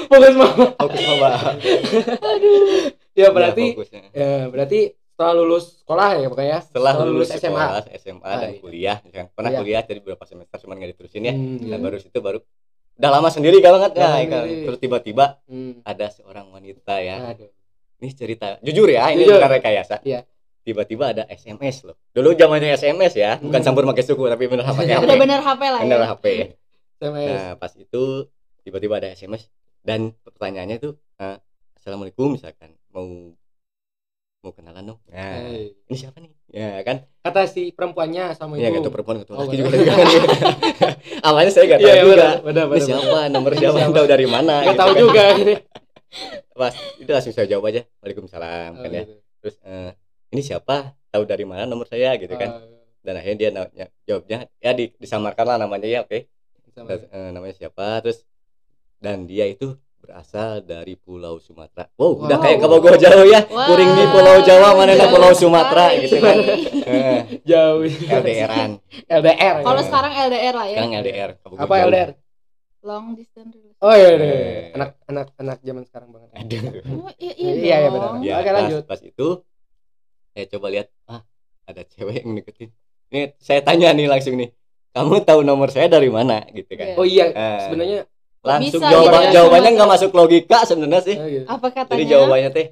fokus 0.05 0.33
mau. 0.35 0.51
fokus 0.77 1.01
mabal 1.03 1.33
Ya 3.13 3.29
berarti 3.29 3.65
ya 4.11 4.49
berarti 4.49 4.79
setelah 5.23 5.35
lulus 5.37 5.65
sekolah 5.79 6.07
ya 6.13 6.27
pokoknya. 6.27 6.59
setelah 6.61 6.93
lulus 7.01 7.29
SMA. 7.29 7.39
sekolah 7.39 7.83
SMA 7.95 8.21
Ah, 8.25 8.37
dan 8.37 8.49
iya. 8.49 8.59
kuliah 8.59 8.97
kan 9.05 9.25
pernah 9.29 9.49
Kuliah. 9.49 9.61
kuliah 9.61 9.81
jadi 9.83 9.99
beberapa 9.99 10.23
semester 10.23 10.57
cuman 10.59 10.75
nggak 10.75 10.91
diterusin 10.91 11.23
ya 11.23 11.33
Hmm, 11.33 11.57
iya. 11.61 11.75
baru 11.77 11.97
situ 11.97 12.19
baru 12.19 12.39
udah 12.93 13.09
lama 13.09 13.29
sendiri 13.29 13.57
kan 13.57 13.71
banget 13.73 13.91
nah, 13.95 14.05
kan. 14.13 14.43
sendiri. 14.43 14.65
terus 14.65 14.79
tiba-tiba 14.79 15.25
Hmm. 15.43 15.79
ada 15.81 16.05
seorang 16.07 16.45
wanita 16.47 16.95
ya 16.99 17.15
Aduh. 17.29 17.49
ini 17.97 18.09
cerita 18.11 18.59
jujur 18.59 18.85
ya 18.87 19.07
ini 19.09 19.23
Jujur. 19.23 19.39
bukan 19.39 19.51
rekayasa 19.53 19.95
Iya. 20.03 20.27
tiba-tiba 20.61 21.05
ada 21.09 21.23
SMS 21.25 21.83
loh 21.83 21.95
dulu 22.09 22.33
zamannya 22.33 22.73
SMS 22.73 23.13
ya 23.13 23.31
bukan 23.37 23.55
Hmm. 23.55 23.65
campur 23.65 23.83
pakai 23.85 24.03
suku 24.03 24.23
tapi 24.25 24.43
bener 24.45 24.63
pakai 24.63 24.93
HP 24.99 25.09
bener 25.15 25.39
HP 25.39 25.61
lah 25.63 25.79
ya. 25.79 25.85
bener 25.85 26.01
HP 26.05 26.25
SMS. 26.97 27.31
nah 27.33 27.51
pas 27.55 27.71
itu 27.73 28.03
tiba-tiba 28.61 28.93
ada 28.95 29.09
SMS 29.09 29.47
dan 29.81 30.11
pertanyaannya 30.21 30.77
tuh 30.77 30.93
eh, 31.17 31.37
assalamualaikum 31.75 32.31
misalkan 32.31 32.71
mau 32.89 33.03
mau 34.43 34.51
kenalan 34.51 34.83
dong. 34.85 34.99
Nah 35.07 35.39
Hey. 35.39 35.71
ini 35.87 35.95
siapa 35.95 36.19
nih? 36.19 36.31
Ya 36.49 36.83
kan? 36.83 37.07
Kata 37.17 37.47
si 37.47 37.71
perempuannya 37.71 38.35
sama 38.35 38.59
ya 38.59 38.67
ibu. 38.67 38.77
gitu 38.77 38.89
perempuan 38.91 39.23
gitu 39.23 39.31
Oh, 39.31 39.41
laki 39.41 39.55
juga 39.55 39.71
tadi 39.71 39.85
kan 39.87 40.07
awalnya 41.23 41.49
saya 41.49 41.65
tahu 41.65 41.79
Iya, 41.79 41.87
iya, 41.87 42.03
juga. 42.03 42.11
benar, 42.13 42.35
benar, 42.43 42.63
ini 42.65 42.71
benar. 42.75 42.83
siapa? 42.83 43.19
Nomor 43.31 43.51
siapa? 43.55 43.77
tahu 43.89 44.05
dari 44.05 44.27
mana 44.27 44.55
Nggak 44.59 44.67
gitu 44.67 44.81
tahu 44.83 44.91
kan. 44.91 44.99
juga 44.99 45.23
ini. 45.39 45.55
pas 46.53 46.73
itu 46.99 47.09
langsung 47.09 47.33
saya 47.33 47.47
jawab 47.47 47.65
aja. 47.65 47.81
Waalaikumsalam 47.97 48.69
Oh, 48.69 48.81
kan 48.83 48.91
ya. 48.91 49.01
gitu. 49.01 49.13
terus 49.39 49.55
eh, 49.63 49.89
ini 50.29 50.41
siapa? 50.41 50.75
Tahu 51.09 51.23
dari 51.23 51.43
mana 51.43 51.63
nomor 51.63 51.87
saya 51.87 52.11
gitu 52.15 52.35
kan. 52.35 52.49
Oh, 52.53 52.83
dan 52.99 53.13
akhirnya 53.15 53.37
dia 53.37 53.49
nanya, 53.49 53.85
jawabnya 54.03 54.37
ya 54.57 54.71
di, 54.71 54.91
disamarkan 54.93 55.45
lah 55.45 55.57
namanya 55.57 55.87
ya 55.87 56.03
oke. 56.03 56.27
Sama. 56.69 56.91
Terus, 56.91 57.03
eh, 57.07 57.29
namanya 57.31 57.55
siapa? 57.55 57.85
Terus 58.01 58.27
dan 58.97 59.23
dia 59.23 59.45
itu 59.45 59.79
berasal 60.03 60.59
dari 60.59 60.93
Pulau 60.93 61.39
Sumatera 61.39 61.87
wow 61.95 62.19
udah 62.19 62.35
Wow. 62.35 62.43
kayak 62.43 62.57
ke 62.57 62.67
Bogor 62.67 62.95
jauh 62.97 63.23
ya 63.23 63.39
Wah, 63.47 63.65
kuring 63.65 63.91
di 63.93 64.05
Pulau 64.05 64.37
Jawa 64.39 64.75
mana 64.75 64.91
jauh 64.93 65.07
Pulau 65.07 65.31
Sumatera 65.31 65.85
sekali. 65.87 66.01
gitu 66.03 66.17
kan 66.19 66.37
Eh, 66.83 67.19
Jauh. 67.43 67.87
LDRan 67.87 68.71
LDR. 69.07 69.55
Kalau 69.61 69.79
ya. 69.79 69.87
sekarang 69.87 70.11
LDR 70.21 70.53
lah 70.53 70.65
ya. 70.65 70.75
sekarang 70.75 70.93
LDR 70.99 71.29
apa 71.39 71.73
jauh. 71.73 71.87
LDR? 71.87 72.09
Long 72.83 73.05
distance 73.13 73.47
relationship. 73.49 73.79
Oh 73.79 73.93
iya, 73.93 74.09
iya, 74.09 74.17
iya. 74.19 74.35
Eh. 74.35 74.63
anak 74.75 74.89
anak 75.05 75.27
anak 75.37 75.57
zaman 75.59 75.83
sekarang 75.83 76.09
banget. 76.11 76.29
Aduh. 76.35 76.61
Oh, 76.99 77.11
iya, 77.15 77.33
Iya, 77.33 77.53
iya, 77.55 77.75
iya, 77.77 77.89
benar. 77.89 78.09
ya 78.19 78.33
Oke, 78.35 78.43
pas, 78.43 78.55
lanjut. 78.59 78.83
pas 78.83 78.99
itu 79.01 79.27
saya 80.29 80.45
coba 80.49 80.67
lihat 80.67 80.87
ah 81.05 81.21
ada 81.63 81.81
cewek 81.85 82.19
yang 82.19 82.35
deketin 82.35 82.69
ini 83.07 83.31
saya 83.37 83.61
tanya 83.61 83.93
nih 83.93 84.11
langsung 84.11 84.35
nih 84.35 84.51
kamu 84.91 85.23
tahu 85.23 85.41
nomor 85.41 85.69
saya 85.69 85.87
dari 85.87 86.09
mana 86.09 86.43
gitu 86.49 86.67
kan 86.69 86.85
Iya. 86.85 86.95
Oh 86.97 87.05
iya, 87.05 87.25
Eh, 87.27 87.59
sebenarnya 87.63 87.99
langsung 88.43 88.83
Bisa 88.83 88.91
jawaban 88.91 89.11
gitu 89.15 89.23
ya, 89.23 89.31
jawabannya 89.33 89.69
nggak 89.71 89.89
masuk 89.89 90.11
logika 90.11 90.57
sebenarnya 90.67 91.01
sih 91.01 91.15
oh, 91.15 91.27
gitu. 91.27 91.45
Apa 91.47 91.67
katanya? 91.71 91.95
jadi 91.95 92.05
jawabannya 92.11 92.49
teh 92.51 92.67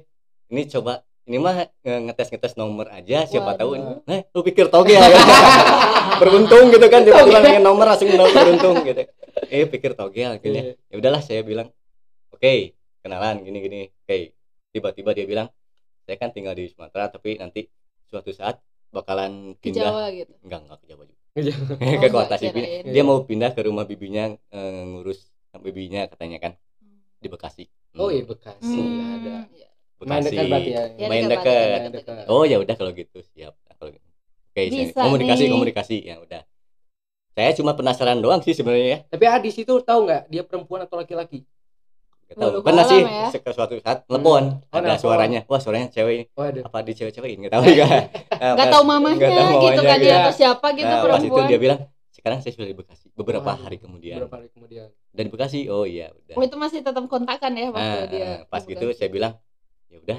ini 0.48 0.62
coba 0.68 0.92
ini 1.22 1.36
mah 1.38 1.54
ngetes 1.80 2.28
ngetes 2.28 2.54
nomor 2.54 2.86
aja 2.88 3.24
siapa 3.24 3.56
tahu 3.56 3.72
Waduh. 3.72 4.04
eh 4.06 4.20
lu 4.28 4.40
pikir 4.42 4.68
toge 4.68 4.92
ya 4.92 5.00
beruntung 6.20 6.68
gitu 6.68 6.86
kan 6.86 7.00
tiba-tiba 7.02 7.40
nanya 7.40 7.58
nomor 7.58 7.86
langsung 7.88 8.10
nomor 8.10 8.30
beruntung 8.30 8.76
gitu 8.84 9.02
eh 9.48 9.64
pikir 9.64 9.94
toge 9.94 10.22
akhirnya 10.22 10.62
Iya. 10.68 10.92
ya 10.92 10.94
udahlah 10.98 11.22
saya 11.22 11.40
bilang 11.40 11.72
oke 12.28 12.52
kenalan 13.00 13.40
gini 13.40 13.58
gini 13.58 13.80
oke 13.88 14.16
tiba-tiba 14.70 15.10
dia 15.12 15.24
bilang 15.24 15.48
saya 16.02 16.16
kan 16.16 16.30
tinggal 16.30 16.52
di 16.52 16.68
Sumatera 16.68 17.08
tapi 17.08 17.38
nanti 17.38 17.64
suatu 18.04 18.28
saat 18.30 18.60
bakalan 18.90 19.56
Ke 19.56 19.72
pindah 19.72 19.88
Jawa 19.88 20.04
gitu. 20.12 20.32
enggak 20.42 20.60
enggak 20.60 20.78
ke 20.78 20.86
Jawa 20.86 21.02
juga 21.06 21.20
Ke 21.32 21.40
Jawa. 21.40 21.64
ke 22.02 22.06
Oh, 22.06 22.12
kota 22.12 22.34
sih 22.36 22.50
dia 22.84 23.02
mau 23.02 23.24
pindah 23.24 23.56
ke 23.56 23.60
rumah 23.62 23.86
bibinya 23.86 24.28
eh, 24.28 24.82
ngurus 24.84 25.31
bibinya 25.60 26.08
katanya 26.08 26.38
kan 26.40 26.52
di 27.20 27.28
Bekasi 27.28 27.68
Oh 28.00 28.08
Hmm, 28.08 28.16
iya 28.16 28.24
Bekasi 28.24 28.80
Hmm, 28.80 29.20
ada. 29.20 29.34
iya. 29.52 29.68
Main 30.02 30.24
dekat 30.26 30.44
berarti 30.50 30.70
ya. 30.74 30.82
Ya, 30.98 31.06
main 31.06 31.24
dekat, 31.30 32.24
oh 32.26 32.42
ya 32.42 32.56
udah 32.58 32.74
kalau 32.74 32.90
gitu 32.90 33.18
siap 33.36 33.54
kalau 33.78 33.90
gitu. 33.94 34.08
oke 34.50 34.60
saya- 34.66 34.88
Bisa 34.88 35.00
komunikasi 35.04 35.42
nih. 35.46 35.52
komunikasi 35.52 35.96
ya 36.02 36.16
udah 36.18 36.42
saya 37.32 37.50
cuma 37.56 37.72
penasaran 37.72 38.18
doang 38.20 38.40
sih 38.44 38.52
sebenarnya 38.52 38.88
ya 38.88 38.98
Tapi 39.08 39.24
Adis 39.28 39.56
itu 39.56 39.72
tahu 39.84 40.00
nggak 40.08 40.22
dia 40.28 40.42
perempuan 40.44 40.84
atau 40.84 41.00
laki-laki? 41.00 41.44
Gak 42.28 42.36
tahu. 42.36 42.48
Waduh, 42.48 42.60
pernah 42.64 42.84
sih 42.88 43.00
ya. 43.04 43.28
suatu 43.52 43.74
saat 43.80 43.98
telepon 44.08 44.42
Oh, 44.72 44.76
ada 44.76 44.96
suaranya 44.96 45.40
wah 45.48 45.60
suaranya 45.60 45.88
cewek 45.92 46.32
Oh 46.36 46.44
ada. 46.48 46.60
apa 46.64 46.78
di 46.80 46.92
cewek-cewekin 46.96 47.38
nggak 47.44 47.52
tahu 47.52 47.62
juga 47.68 47.86
tahu 48.40 48.54
nggak 48.56 48.66
tahu 48.72 48.82
gitu 48.82 48.88
mamanya 48.88 49.26
kan 49.28 49.96
gitu 49.96 50.04
dia 50.04 50.12
ya. 50.12 50.18
atau 50.24 50.32
siapa 50.34 50.66
gitu 50.74 50.88
nah, 50.88 51.00
pas 51.04 51.20
itu 51.20 51.28
perempuan. 51.28 51.46
dia 51.48 51.58
bilang 51.60 51.80
sekarang 52.12 52.38
saya 52.40 52.52
sudah 52.56 52.68
di 52.68 52.76
Bekasi 52.76 53.06
beberapa 53.16 53.48
Waduh, 53.52 53.64
hari 53.64 53.76
kemudian 53.80 54.16
Berapa 54.18 54.34
hari 54.40 54.48
kemudian? 54.52 54.88
Dan 55.12 55.22
di 55.22 55.30
Bekasi 55.30 55.68
oh 55.68 55.84
iya 55.84 56.08
udah 56.10 56.34
Oh 56.34 56.42
itu 56.42 56.56
masih 56.56 56.80
tetap 56.80 57.04
kontakan 57.04 57.52
ya 57.52 57.68
waktu 57.68 57.84
Nah, 57.94 58.06
dia. 58.06 58.28
pas 58.46 58.62
gitu 58.62 58.80
Bekasi. 58.82 58.98
saya 58.98 59.08
bilang 59.08 59.32
ya 59.86 59.98
udah 59.98 60.18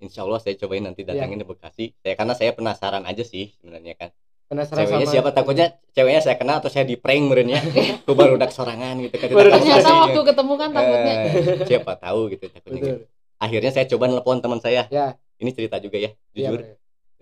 Insya 0.00 0.22
Allah 0.22 0.38
saya 0.38 0.56
cobain 0.56 0.80
nanti 0.80 1.02
Iya. 1.02 1.12
datangin 1.12 1.38
ke 1.38 1.46
Bekasi 1.46 1.84
saya 1.96 2.14
karena 2.14 2.32
saya 2.32 2.50
penasaran 2.50 3.04
aja 3.04 3.20
sih 3.20 3.52
sebenarnya 3.54 3.94
kan 3.94 4.10
Penasaran 4.46 4.82
ceweknya 4.82 5.04
sama 5.04 5.12
siapa 5.12 5.30
takutnya 5.30 5.66
ceweknya 5.90 6.20
saya 6.20 6.34
kenal 6.34 6.58
atau 6.58 6.66
saya 6.66 6.82
di 6.82 6.94
prank 6.94 7.22
merenya 7.24 7.58
aku 8.00 8.12
baru 8.12 8.34
udah 8.34 8.48
sorangan 8.48 8.98
gitu 9.00 9.14
kan 9.16 9.26
Baru 9.28 9.50
Ternyata 9.52 9.90
waktu 9.96 10.20
ketemu 10.24 10.52
kan 10.56 10.68
takutnya. 10.70 11.14
Eh, 11.14 11.32
siapa 11.66 11.92
tahu 11.96 12.20
gitu 12.28 12.44
takutnya 12.48 12.74
Betul. 12.74 12.90
gitu. 12.96 13.04
akhirnya 13.36 13.70
saya 13.70 13.86
coba 13.86 14.04
nelpon 14.06 14.38
teman 14.38 14.58
saya 14.58 14.82
Ya. 14.88 15.14
ini 15.36 15.50
cerita 15.50 15.78
juga 15.78 15.98
ya 15.98 16.10
Iya, 16.30 16.48
jujur 16.48 16.60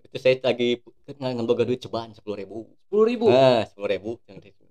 itu 0.00 0.16
saya 0.16 0.40
lagi 0.42 0.80
ngemboga 1.12 1.62
duit 1.62 1.80
cobaan 1.80 2.10
sepuluh 2.10 2.32
ribu 2.34 2.64
Sepuluh 2.80 3.04
ribu. 3.06 3.26
nah 3.26 3.60
sepuluh 3.62 3.88
ribu 3.90 4.10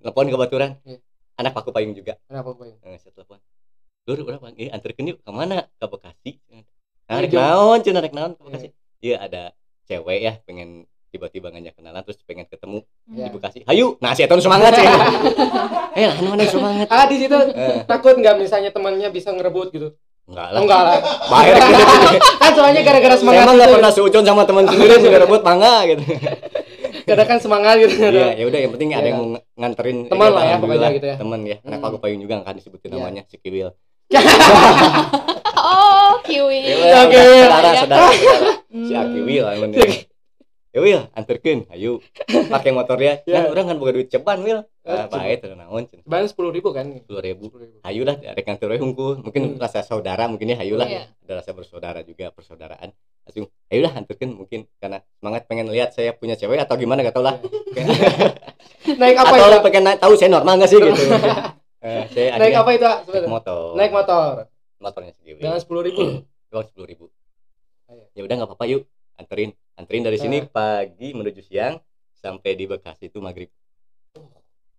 telepon 0.01 0.25
kebetulan 0.27 0.71
Iya. 0.81 0.97
Anak 1.37 1.51
paku 1.53 1.69
payung 1.69 1.93
juga 1.93 2.17
Kenapa 2.25 2.49
Pak? 2.51 2.65
Nah, 2.79 2.97
saya 2.97 3.13
telepon 3.13 3.39
Dur, 4.03 4.23
berapa? 4.23 4.47
Eh, 4.55 4.71
antarkan 4.71 5.03
yuk 5.05 5.19
ke 5.19 5.29
mana? 5.29 5.67
Ke 5.73 5.85
Bekasi. 5.85 6.39
Nah, 6.47 6.63
Eh, 7.07 7.17
rek 7.21 7.31
naon, 7.33 7.79
cina 7.79 7.99
rek 7.99 8.11
naon 8.11 8.31
ke 8.31 8.39
Iya. 8.39 8.45
Bekasi. 8.45 8.67
Iya, 8.97 9.15
ada 9.21 9.41
cewek 9.83 10.19
ya, 10.19 10.33
pengen 10.41 10.69
tiba-tiba 11.07 11.47
ngajak 11.49 11.75
kenalan 11.75 12.01
terus 12.01 12.19
pengen 12.21 12.43
ketemu 12.45 12.87
Iya. 13.05 13.25
di 13.25 13.29
Bekasi. 13.29 13.59
Hayu, 13.63 13.95
nah 13.97 14.11
si 14.11 14.23
Eton 14.23 14.39
semangat 14.39 14.71
sih. 14.73 14.87
eh, 15.97 16.05
lah 16.05 16.17
mana 16.21 16.43
semangat. 16.43 16.87
Ah 16.87 17.03
di 17.03 17.15
situ 17.17 17.35
Eh, 17.35 17.83
takut 17.83 18.15
nggak 18.15 18.35
misalnya 18.37 18.71
temannya 18.71 19.07
bisa 19.09 19.29
ngerebut 19.29 19.71
gitu? 19.71 19.91
enggak 20.23 20.47
lah. 20.49 20.59
enggak 20.59 20.81
lah. 20.81 20.97
Bahaya 21.25 21.55
gitu. 21.55 22.17
Kan 22.43 22.51
soalnya 22.53 22.81
gara-gara 22.83 23.15
semangat 23.15 23.43
emang 23.43 23.55
enggak 23.55 23.69
itu. 23.69 23.75
pernah 23.75 23.91
seucon 23.91 24.23
sama 24.23 24.43
teman 24.43 24.65
sendiri 24.65 24.93
sih 24.97 25.09
rebut 25.09 25.41
mangga 25.41 25.83
gitu. 25.85 26.03
Karena 27.07 27.23
kan 27.23 27.37
semangat 27.39 27.75
gitu. 27.79 27.95
Iya, 27.97 28.35
ya 28.35 28.43
udah 28.43 28.59
yang 28.59 28.71
penting 28.75 28.89
ada 28.91 28.99
Iya. 28.99 29.07
yang 29.07 29.17
mau 29.17 29.27
nganterin 29.55 29.97
Teman 30.05 30.29
lah 30.29 30.43
ya, 30.43 30.55
pokoknya 30.59 30.89
gitu 30.91 31.07
ya. 31.07 31.15
Teman 31.15 31.39
ya. 31.41 31.57
Anak 31.63 31.77
Hmm. 31.79 31.85
paku 31.87 31.97
payung 31.97 32.19
juga 32.19 32.43
kan 32.43 32.53
disebutin 32.53 32.89
Iya. 32.89 32.97
namanya 32.99 33.21
si 33.25 33.35
Kiwil. 33.37 33.69
Oh 35.57 36.21
kiwi. 36.21 36.59
Oke. 36.69 37.17
Saudara, 37.17 37.71
saudara, 37.75 38.07
saudara. 38.07 38.07
Si 38.77 38.93
Hmm. 38.93 39.01
Aki 39.01 39.19
Wil 39.23 39.45
amun 39.47 39.69
dia. 39.71 39.89
Ya 40.69 40.79
Wil, 40.79 41.01
anterkeun, 41.11 41.65
ayo. 41.73 41.97
Pakai 42.27 42.69
motor. 42.69 42.99
Ya. 42.99 43.17
Kan 43.19 43.49
orang 43.49 43.65
kan 43.65 43.75
boga 43.75 43.91
duit 43.91 44.07
ceban 44.07 44.43
Wil. 44.43 44.61
Eh, 44.83 44.93
Ah, 44.93 45.09
bae 45.09 45.33
teu 45.35 45.51
naon. 45.51 45.89
Sebenarnya 45.89 46.29
sepuluh 46.29 46.51
ribu 46.53 46.69
kan? 46.69 46.85
10.000. 46.85 47.41
Sepuluh 47.49 47.65
ribu. 47.65 47.81
Hayu 47.81 48.05
lah 48.05 48.15
rek 48.15 48.45
nganter 48.45 48.69
we 48.69 48.77
hungkul. 48.77 49.17
Mungkin 49.17 49.57
Hmm. 49.57 49.59
rasa 49.59 49.81
saudara 49.81 50.29
mungkin 50.29 50.53
ya 50.53 50.61
hayu 50.61 50.77
lah. 50.77 50.85
Iya. 50.85 51.09
Ada 51.25 51.33
rasa 51.41 51.51
bersaudara 51.51 51.99
juga, 52.05 52.29
persaudaraan. 52.29 52.93
Langsung, 53.27 53.45
ayo 53.67 53.81
lah 53.83 53.93
anterkeun 53.93 54.31
mungkin 54.33 54.71
karena 54.79 55.03
semangat 55.13 55.43
pengen 55.45 55.67
lihat 55.67 55.91
saya 55.91 56.15
punya 56.15 56.33
cewek 56.33 56.57
atau 56.57 56.73
gimana 56.73 57.03
gak 57.03 57.11
tau 57.11 57.21
lah. 57.21 57.35
Naik 59.01 59.17
apa 59.19 59.33
atau 59.35 59.51
itu? 59.51 59.59
pengen 59.61 59.83
na- 59.83 59.99
tahu 59.99 60.13
saya 60.15 60.31
normal 60.31 60.55
gak 60.57 60.69
sih 60.71 60.79
gitu. 60.79 60.95
Eh, 61.77 62.03
saya 62.09 62.41
Naik 62.41 62.57
apa 62.57 62.71
itu? 62.73 62.83
Ah? 62.83 62.99
naik 63.05 63.29
motor. 63.29 63.77
Naik 63.77 63.93
motor 63.93 64.49
Motornya 64.77 65.13
sendiri. 65.13 65.37
dengan 65.37 65.61
sepuluh 65.61 65.85
ribu. 65.85 66.01
uang 66.47 66.65
sepuluh 66.65 66.87
ribu 66.87 67.05
Ayo. 67.85 68.07
ya 68.11 68.21
udah 68.23 68.35
nggak 68.35 68.49
apa-apa 68.49 68.65
yuk 68.67 68.87
anterin 69.13 69.51
anterin 69.75 69.99
dari 70.01 70.15
sini 70.15 70.37
Eh. 70.39 70.47
pagi 70.47 71.11
menuju 71.11 71.43
siang 71.43 71.75
sampai 72.13 72.55
di 72.55 72.65
Bekasi 72.65 73.07
itu 73.07 73.19
maghrib 73.19 73.51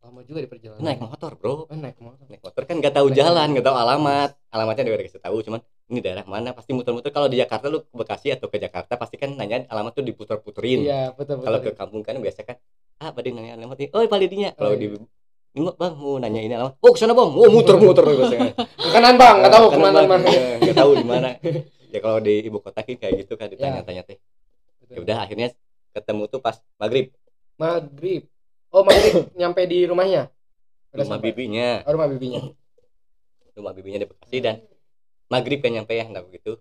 lama 0.01 0.25
juga 0.25 0.41
di 0.41 0.49
perjalanan 0.49 0.81
naik 0.81 1.01
motor 1.01 1.37
bro 1.37 1.69
Oh, 1.69 1.77
naik 1.77 2.01
motor 2.01 2.25
naik 2.25 2.41
motor 2.41 2.63
kan 2.65 2.81
nggak 2.81 2.95
tahu 2.95 3.07
Naik 3.09 3.19
jalan 3.21 3.47
nggak 3.53 3.63
tahu 3.63 3.77
alamat 3.77 4.31
alamatnya 4.49 4.83
udah 4.87 4.99
dikasih 4.99 5.21
tahu 5.21 5.37
cuman 5.45 5.61
ini 5.89 6.05
daerah 6.05 6.25
mana? 6.29 6.53
Pasti 6.53 6.77
muter-muter. 6.77 7.09
Kalau 7.09 7.33
di 7.33 7.41
Jakarta 7.41 7.73
lu 7.73 7.81
ke 7.81 7.93
Bekasi 7.97 8.29
atau 8.37 8.53
ke 8.53 8.61
Jakarta 8.61 9.01
pasti 9.01 9.17
kan 9.17 9.33
nanya 9.33 9.65
alamat 9.73 9.97
tuh 9.97 10.05
diputer-puterin. 10.05 10.85
Iya 10.85 11.17
betul 11.17 11.41
betul 11.41 11.47
kalau 11.49 11.59
ke 11.65 11.71
kampung 11.73 12.03
kan 12.05 12.17
biasa 12.21 12.45
kan 12.45 12.57
ah 12.99 13.15
badin 13.15 13.39
nanya 13.39 13.55
alamat 13.57 13.79
ini 13.79 13.89
oh 13.95 14.03
palidinya 14.11 14.51
kalau 14.59 14.75
Oh, 14.75 14.77
di 14.77 14.91
iya. 14.91 15.63
mah, 15.65 15.75
bang 15.79 15.95
mau 15.97 16.15
nanya 16.21 16.41
ini 16.45 16.55
alamat. 16.55 16.75
Oh 16.85 16.93
ke 16.93 16.99
sana 17.01 17.17
bang. 17.17 17.31
Oh 17.33 17.49
muter-muter 17.49 18.05
biasanya. 18.21 18.53
Ke 18.59 18.89
kanan 18.93 19.17
bang. 19.17 19.37
Nggak 19.41 19.53
tahu 19.57 19.67
ke 19.73 19.79
mana 19.81 19.99
mana 20.05 20.29
iya, 20.29 20.47
nggak 20.61 20.77
tahu 20.77 20.91
di 20.93 21.07
mana. 21.09 21.29
Ya 21.89 21.99
kalau 22.05 22.19
di 22.21 22.35
ibu 22.45 22.59
kota 22.61 22.85
kan 22.85 22.97
kayak 23.01 23.15
gitu 23.25 23.33
kan 23.41 23.49
ditanya-tanya 23.49 24.03
teh. 24.05 24.19
Ya 24.93 24.99
udah 25.01 25.17
akhirnya 25.25 25.57
ketemu 25.97 26.23
tuh 26.29 26.41
pas 26.45 26.61
maghrib. 26.77 27.17
Maghrib. 27.57 28.29
Oh 28.69 28.85
maghrib. 28.85 29.25
Nyampe 29.41 29.65
di 29.65 29.89
rumahnya? 29.89 30.29
Udah 30.93 31.05
rumah 31.05 31.17
sampai? 31.17 31.33
bibinya. 31.33 31.81
Oh, 31.89 31.93
rumah 31.97 32.09
bibinya. 32.13 32.41
Rumah 33.57 33.73
bibinya 33.73 33.99
di 34.05 34.07
Bekasi 34.07 34.39
dan 34.45 34.57
maghrib 35.29 35.59
kan 35.59 35.71
nyampe 35.71 35.93
ya 35.93 36.05
nah 36.05 36.21
begitu? 36.21 36.57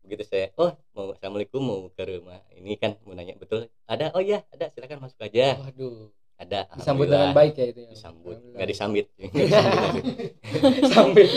Begitu 0.00 0.24
saya 0.24 0.48
oh 0.56 0.72
mau 0.92 1.12
assalamualaikum 1.12 1.60
mau 1.60 1.80
ke 1.88 2.02
rumah. 2.02 2.40
Ini 2.52 2.76
kan 2.76 2.96
mau 3.02 3.12
nanya 3.12 3.34
betul 3.34 3.68
ada? 3.84 4.08
Oh 4.12 4.20
ya 4.20 4.42
ada 4.48 4.68
silakan 4.68 5.00
masuk 5.00 5.20
aja. 5.20 5.56
Waduh. 5.58 6.08
Ada 6.38 6.70
disambut 6.72 7.06
dengan 7.06 7.34
baik 7.34 7.54
ya 7.54 7.66
itu 7.66 7.80
ya? 7.82 7.90
Disambut 7.90 8.36
nggak 8.54 8.68
disambit. 8.68 9.06
Sambit. 10.88 11.28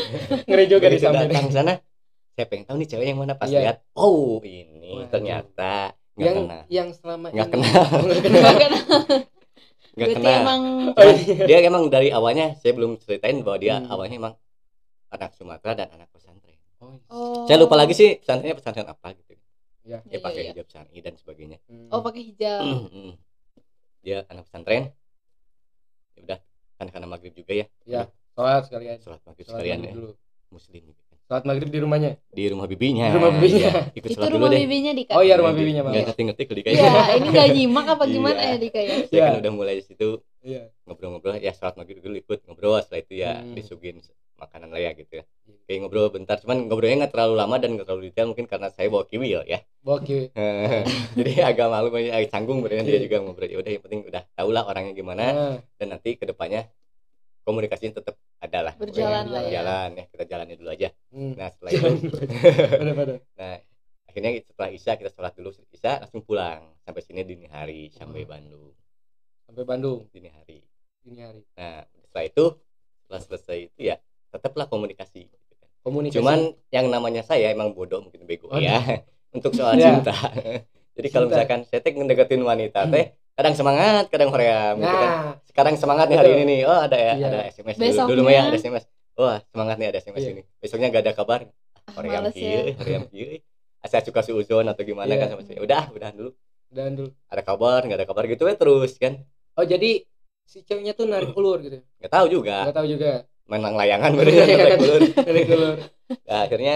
Ngeri 0.46 0.66
juga 0.68 0.88
Begitu 0.88 0.98
disambit. 1.02 1.28
datang 1.28 1.50
sana 1.50 1.74
saya 2.32 2.46
pengen 2.48 2.64
tahu 2.64 2.76
nih 2.78 2.88
cewek 2.88 3.06
yang 3.06 3.20
mana 3.20 3.36
pas 3.36 3.46
Iya. 3.46 3.60
lihat 3.62 3.78
oh 3.94 4.40
ini 4.42 5.04
Waduh. 5.04 5.10
ternyata 5.10 5.74
nggak 6.12 6.24
yang 6.24 6.36
kena 6.38 6.60
yang 6.70 6.88
selama 6.92 7.28
Nggak 7.28 7.44
ini- 7.44 7.54
kenal. 7.54 7.86
nggak 8.06 8.20
kenal. 8.26 8.42
Nggak 8.42 8.58
kena. 8.58 8.80
nggak 9.92 10.08
Berarti 10.08 10.16
kena 10.16 10.32
emang 10.40 10.62
Oh, 10.92 11.04
iya. 11.04 11.44
dia 11.46 11.58
emang 11.62 11.84
dari 11.88 12.10
awalnya 12.10 12.46
saya 12.56 12.72
belum 12.72 12.92
ceritain 12.98 13.38
bahwa 13.42 13.58
dia 13.58 13.76
Hmm. 13.78 13.92
awalnya 13.92 14.16
emang 14.18 14.34
anak 15.10 15.32
Sumatera 15.36 15.72
dan 15.76 15.88
anak 15.92 16.08
pesantren 16.08 16.41
Oh, 16.82 16.92
iya. 16.92 17.46
saya 17.46 17.58
lupa 17.58 17.76
lagi 17.76 17.94
sih 17.94 18.18
pesantrennya 18.18 18.56
pesantren 18.56 18.88
apa 18.88 19.08
gitu 19.14 19.38
Iya. 19.82 19.98
dia 20.04 20.12
Iya, 20.12 20.20
pakai 20.20 20.42
iya. 20.42 20.52
hijab 20.52 20.68
syar'i 20.68 20.98
dan 21.00 21.14
sebagainya 21.16 21.58
Hmm. 21.64 21.90
Oh, 21.90 22.02
pakai 22.02 22.22
hijab. 22.24 22.62
Mm-mm. 22.62 23.12
dia 24.00 24.26
anak 24.26 24.44
pesantren 24.44 24.90
ya 26.12 26.22
udah 26.22 26.40
kan 26.76 26.88
karena 26.88 27.08
maghrib 27.08 27.32
juga 27.32 27.54
ya 27.54 27.66
sholat 28.32 28.66
sekalian 28.66 28.98
sholat 28.98 29.22
maghrib 29.24 29.46
sholat 29.46 29.56
sekalian 29.56 29.78
maghrib 29.80 29.86
ya 29.88 29.96
dulu 29.96 30.10
muslim 30.50 30.82
gitu 30.84 31.02
kan. 31.04 31.18
sholat 31.22 31.44
maghrib 31.46 31.70
di 31.70 31.80
rumahnya 31.80 32.12
di 32.28 32.44
rumah 32.46 32.66
bibinya 32.66 33.06
Di 33.06 33.16
rumah 33.16 33.32
bibinya. 33.32 33.60
Iya, 33.62 33.72
ikut 33.94 34.08
Itu 34.08 34.16
sholat 34.16 34.28
dulu 34.28 34.38
rumah 34.40 34.50
deh 34.50 34.60
bibinya 34.60 34.92
Dika. 34.92 35.12
oh 35.14 35.22
iya 35.22 35.36
rumah 35.36 35.54
bibinya 35.54 35.82
bang 35.82 35.94
nggak 35.94 36.06
ngerti-ngerti 36.08 36.42
kalau 36.44 36.58
dikasih 36.58 36.80
Iya, 36.80 36.92
ini 37.18 37.28
nggak 37.30 37.48
nyimak 37.52 37.86
apa 37.88 38.04
gimana 38.06 38.40
Iya. 38.40 38.50
ya 38.50 38.58
Dika 38.58 38.80
ya? 38.80 38.96
saya 39.00 39.10
Iya. 39.12 39.24
kan 39.24 39.34
udah 39.40 39.52
mulai 39.52 39.74
di 39.76 39.84
situ 39.84 40.08
iya 40.42 40.62
ngobrol-ngobrol 40.84 41.38
ya 41.38 41.52
sholat 41.52 41.76
maghrib 41.76 42.00
dulu 42.00 42.16
ikut 42.18 42.40
ngobrol 42.44 42.78
setelah 42.80 43.00
itu 43.00 43.14
ya 43.16 43.32
Hmm. 43.40 43.54
disuguhin 43.54 43.98
makanan 44.42 44.74
lah 44.74 44.82
ya 44.82 44.92
gitu 44.98 45.22
ya. 45.22 45.24
Kayak 45.70 45.80
ngobrol 45.86 46.10
bentar 46.10 46.42
cuman 46.42 46.66
ngobrolnya 46.66 47.06
nggak 47.06 47.14
terlalu 47.14 47.36
lama 47.38 47.56
dan 47.62 47.70
nggak 47.78 47.86
terlalu 47.86 48.10
detail 48.10 48.28
mungkin 48.34 48.46
karena 48.50 48.68
saya 48.74 48.90
bawa 48.90 49.06
kiwil 49.06 49.46
ya. 49.46 49.62
Bawa 49.86 50.02
kiwi. 50.02 50.34
Jadi 51.22 51.32
agak 51.46 51.68
malu 51.70 51.94
agak 51.94 52.30
canggung 52.34 52.66
berarti 52.66 52.90
dia 52.90 53.02
juga 53.06 53.18
ngobrol. 53.22 53.48
Ya 53.48 53.58
udah 53.62 53.72
yang 53.72 53.84
penting 53.86 54.02
udah 54.10 54.24
tau 54.34 54.50
lah 54.50 54.64
orangnya 54.66 54.94
gimana. 54.98 55.24
Nah, 55.30 55.58
dan 55.78 55.88
nanti 55.94 56.18
ke 56.18 56.26
depannya 56.26 56.66
komunikasinya 57.46 58.02
tetap 58.02 58.18
ada 58.42 58.60
lah. 58.66 58.74
Berjalan 58.78 59.26
lah 59.30 59.42
ya. 59.46 59.62
jalan 59.62 59.90
ya 60.02 60.06
kita 60.10 60.24
jalani 60.26 60.54
dulu 60.58 60.70
aja. 60.74 60.90
Hmm. 61.14 61.34
nah 61.38 61.50
setelah 61.54 61.72
itu 61.78 61.88
pada 62.82 62.92
pada. 62.98 63.16
Nah 63.38 63.56
akhirnya 64.10 64.32
setelah 64.44 64.70
isya 64.74 64.94
kita 64.98 65.10
sholat 65.14 65.34
dulu. 65.38 65.50
Isya 65.70 66.02
langsung 66.06 66.26
pulang 66.26 66.74
sampai 66.82 67.02
sini 67.06 67.22
dini 67.22 67.46
hari 67.48 67.94
sampai 67.94 68.26
Oh. 68.26 68.30
Bandung. 68.30 68.74
Sampai 69.46 69.64
Bandung. 69.66 70.00
Dini 70.10 70.30
hari. 70.34 70.60
Ini 71.06 71.20
hari. 71.22 71.42
Nah 71.58 71.86
setelah 72.02 72.26
itu 72.26 72.46
setelah 73.06 73.22
selesai 73.24 73.58
itu 73.68 73.80
ya 73.92 73.96
tetaplah 74.32 74.66
komunikasi. 74.66 75.28
Gitu 75.28 75.36
kan. 75.54 75.70
komunikasi. 75.82 76.16
Cuman 76.18 76.40
yang 76.70 76.88
namanya 76.88 77.22
saya 77.22 77.50
emang 77.50 77.72
bodoh 77.72 78.02
mungkin 78.02 78.24
bego 78.24 78.48
Waduh. 78.48 78.62
ya 78.62 78.80
untuk 79.36 79.52
soal 79.52 79.76
Ya. 79.76 79.94
cinta. 79.94 80.16
Jadi 80.96 81.08
kalau 81.08 81.28
misalkan 81.28 81.64
saya 81.64 81.80
teh 81.80 81.92
ngedeketin 81.92 82.42
wanita 82.42 82.84
teh 82.88 83.12
kadang 83.32 83.54
semangat 83.54 84.06
kadang 84.08 84.30
hoream 84.30 84.76
gitu 84.78 84.92
kan. 84.92 85.10
Nah. 85.10 85.34
Sekarang 85.44 85.74
semangat 85.76 86.08
nih 86.08 86.18
hari 86.18 86.32
ini 86.36 86.44
nih. 86.46 86.60
Oh 86.64 86.80
ada 86.80 86.96
ya 86.96 87.14
Iya. 87.16 87.28
ada 87.28 87.40
SMS 87.48 87.76
dulu, 87.76 87.86
Besoknya- 87.86 88.10
dulu 88.10 88.22
mah 88.22 88.32
ya 88.32 88.42
ada 88.46 88.58
SMS. 88.58 88.84
Wah 89.14 89.38
semangat 89.46 89.76
nih 89.78 89.88
ada 89.88 89.98
SMS 90.00 90.22
Iya. 90.22 90.32
ini. 90.32 90.42
Besoknya 90.58 90.88
gak 90.90 91.04
ada 91.04 91.14
kabar. 91.14 91.40
Ah, 91.82 91.92
hoream 91.96 92.12
males 92.14 92.34
kieu 92.34 92.46
ya. 92.46 92.76
hoream 92.76 93.04
kieu. 93.06 93.40
Asa 93.80 93.98
suka 94.00 94.22
suuzon 94.22 94.66
atau 94.66 94.82
gimana 94.82 95.10
Iya. 95.10 95.20
kan 95.20 95.28
sama 95.32 95.42
saya. 95.42 95.60
Udah 95.60 95.90
udah 95.90 96.10
dulu. 96.12 96.32
Dan 96.70 96.92
dulu. 96.94 97.10
Ada 97.26 97.42
kabar 97.42 97.80
nggak 97.82 97.98
ada 97.98 98.06
kabar 98.06 98.24
gitu 98.26 98.44
ya 98.46 98.54
terus 98.54 98.92
kan. 98.96 99.20
Oh 99.54 99.66
jadi 99.66 100.06
si 100.44 100.62
ceweknya 100.62 100.92
tuh 100.92 101.04
narik 101.06 101.32
ulur 101.32 101.60
gitu 101.60 101.80
nggak 101.98 102.12
tahu 102.12 102.26
juga. 102.30 102.68
Nggak 102.68 102.78
tahu 102.78 102.88
juga 102.90 103.12
menang 103.52 103.76
layangan 103.76 104.16
berarti 104.16 104.32
naik 104.40 104.80
ulur. 104.80 105.02
narik 105.20 105.48
ulur 105.50 105.76
Nah, 106.24 106.40
akhirnya 106.46 106.76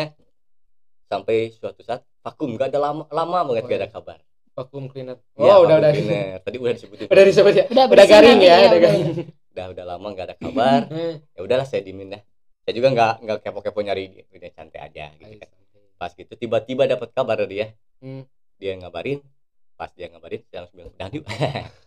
sampai 1.05 1.35
suatu 1.49 1.81
saat 1.81 2.03
vakum 2.19 2.55
gak 2.55 2.69
ada 2.69 2.79
lama 2.81 3.03
lama 3.09 3.37
banget 3.45 3.63
Oh, 3.63 3.69
gak 3.69 3.77
ada 3.77 3.87
iya. 3.87 3.93
kabar. 3.93 4.19
vakum 4.51 4.83
cleaner. 4.87 5.19
Ya, 5.35 5.53
oh 5.53 5.63
udah 5.63 5.75
vakum 5.75 5.79
udah. 5.79 5.91
cleaner. 5.91 6.39
tadi 6.41 6.57
udah 6.57 6.73
disebutin. 6.73 7.07
Udah 7.07 7.23
disebut 7.23 7.53
ya 7.53 7.65
Udah, 7.67 7.85
udah 7.87 8.05
garing 8.05 8.39
ya 8.39 8.47
ya, 8.47 8.55
udah. 8.55 8.67
udah. 8.67 8.79
garing. 8.81 9.07
Udah 9.49 9.65
udah 9.71 9.85
lama 9.85 10.07
gak 10.11 10.25
ada 10.25 10.35
kabar. 10.35 10.81
Eh, 10.91 11.15
ya 11.31 11.39
udahlah 11.41 11.63
saya 11.63 11.81
dimin 11.81 12.07
dah. 12.09 12.21
Saya 12.61 12.73
juga 12.73 12.87
nggak 12.89 13.13
nggak 13.21 13.37
kepo-kepo 13.41 13.79
nyari 13.79 14.03
dia. 14.09 14.23
Udah 14.29 14.49
santai 14.51 14.79
aja 14.81 15.05
gitu 15.15 15.35
kan. 15.37 15.49
pas 15.95 16.11
gitu 16.11 16.33
tiba-tiba 16.33 16.83
dapat 16.85 17.07
kabar 17.09 17.35
dari 17.37 17.51
dia. 17.53 17.67
Hmm. 17.99 18.27
dia 18.55 18.75
ngabarin. 18.75 19.23
Pas 19.73 19.91
dia 19.91 20.07
ngabarin 20.07 20.43
saya 20.45 20.59
langsung 20.61 20.77
bilang 20.77 20.91
udahan 20.91 21.11
yuk. 21.13 21.25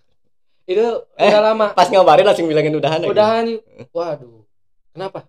Itu 0.70 0.85
Eh, 1.16 1.24
udah 1.27 1.42
lama. 1.42 1.66
pas 1.72 1.88
ngabarin 1.88 2.24
langsung 2.24 2.44
bilangin 2.44 2.72
udahan 2.74 3.01
udahan 3.03 3.44
yuk. 3.48 3.62
Waduh 3.90 4.48
kenapa 4.99 5.21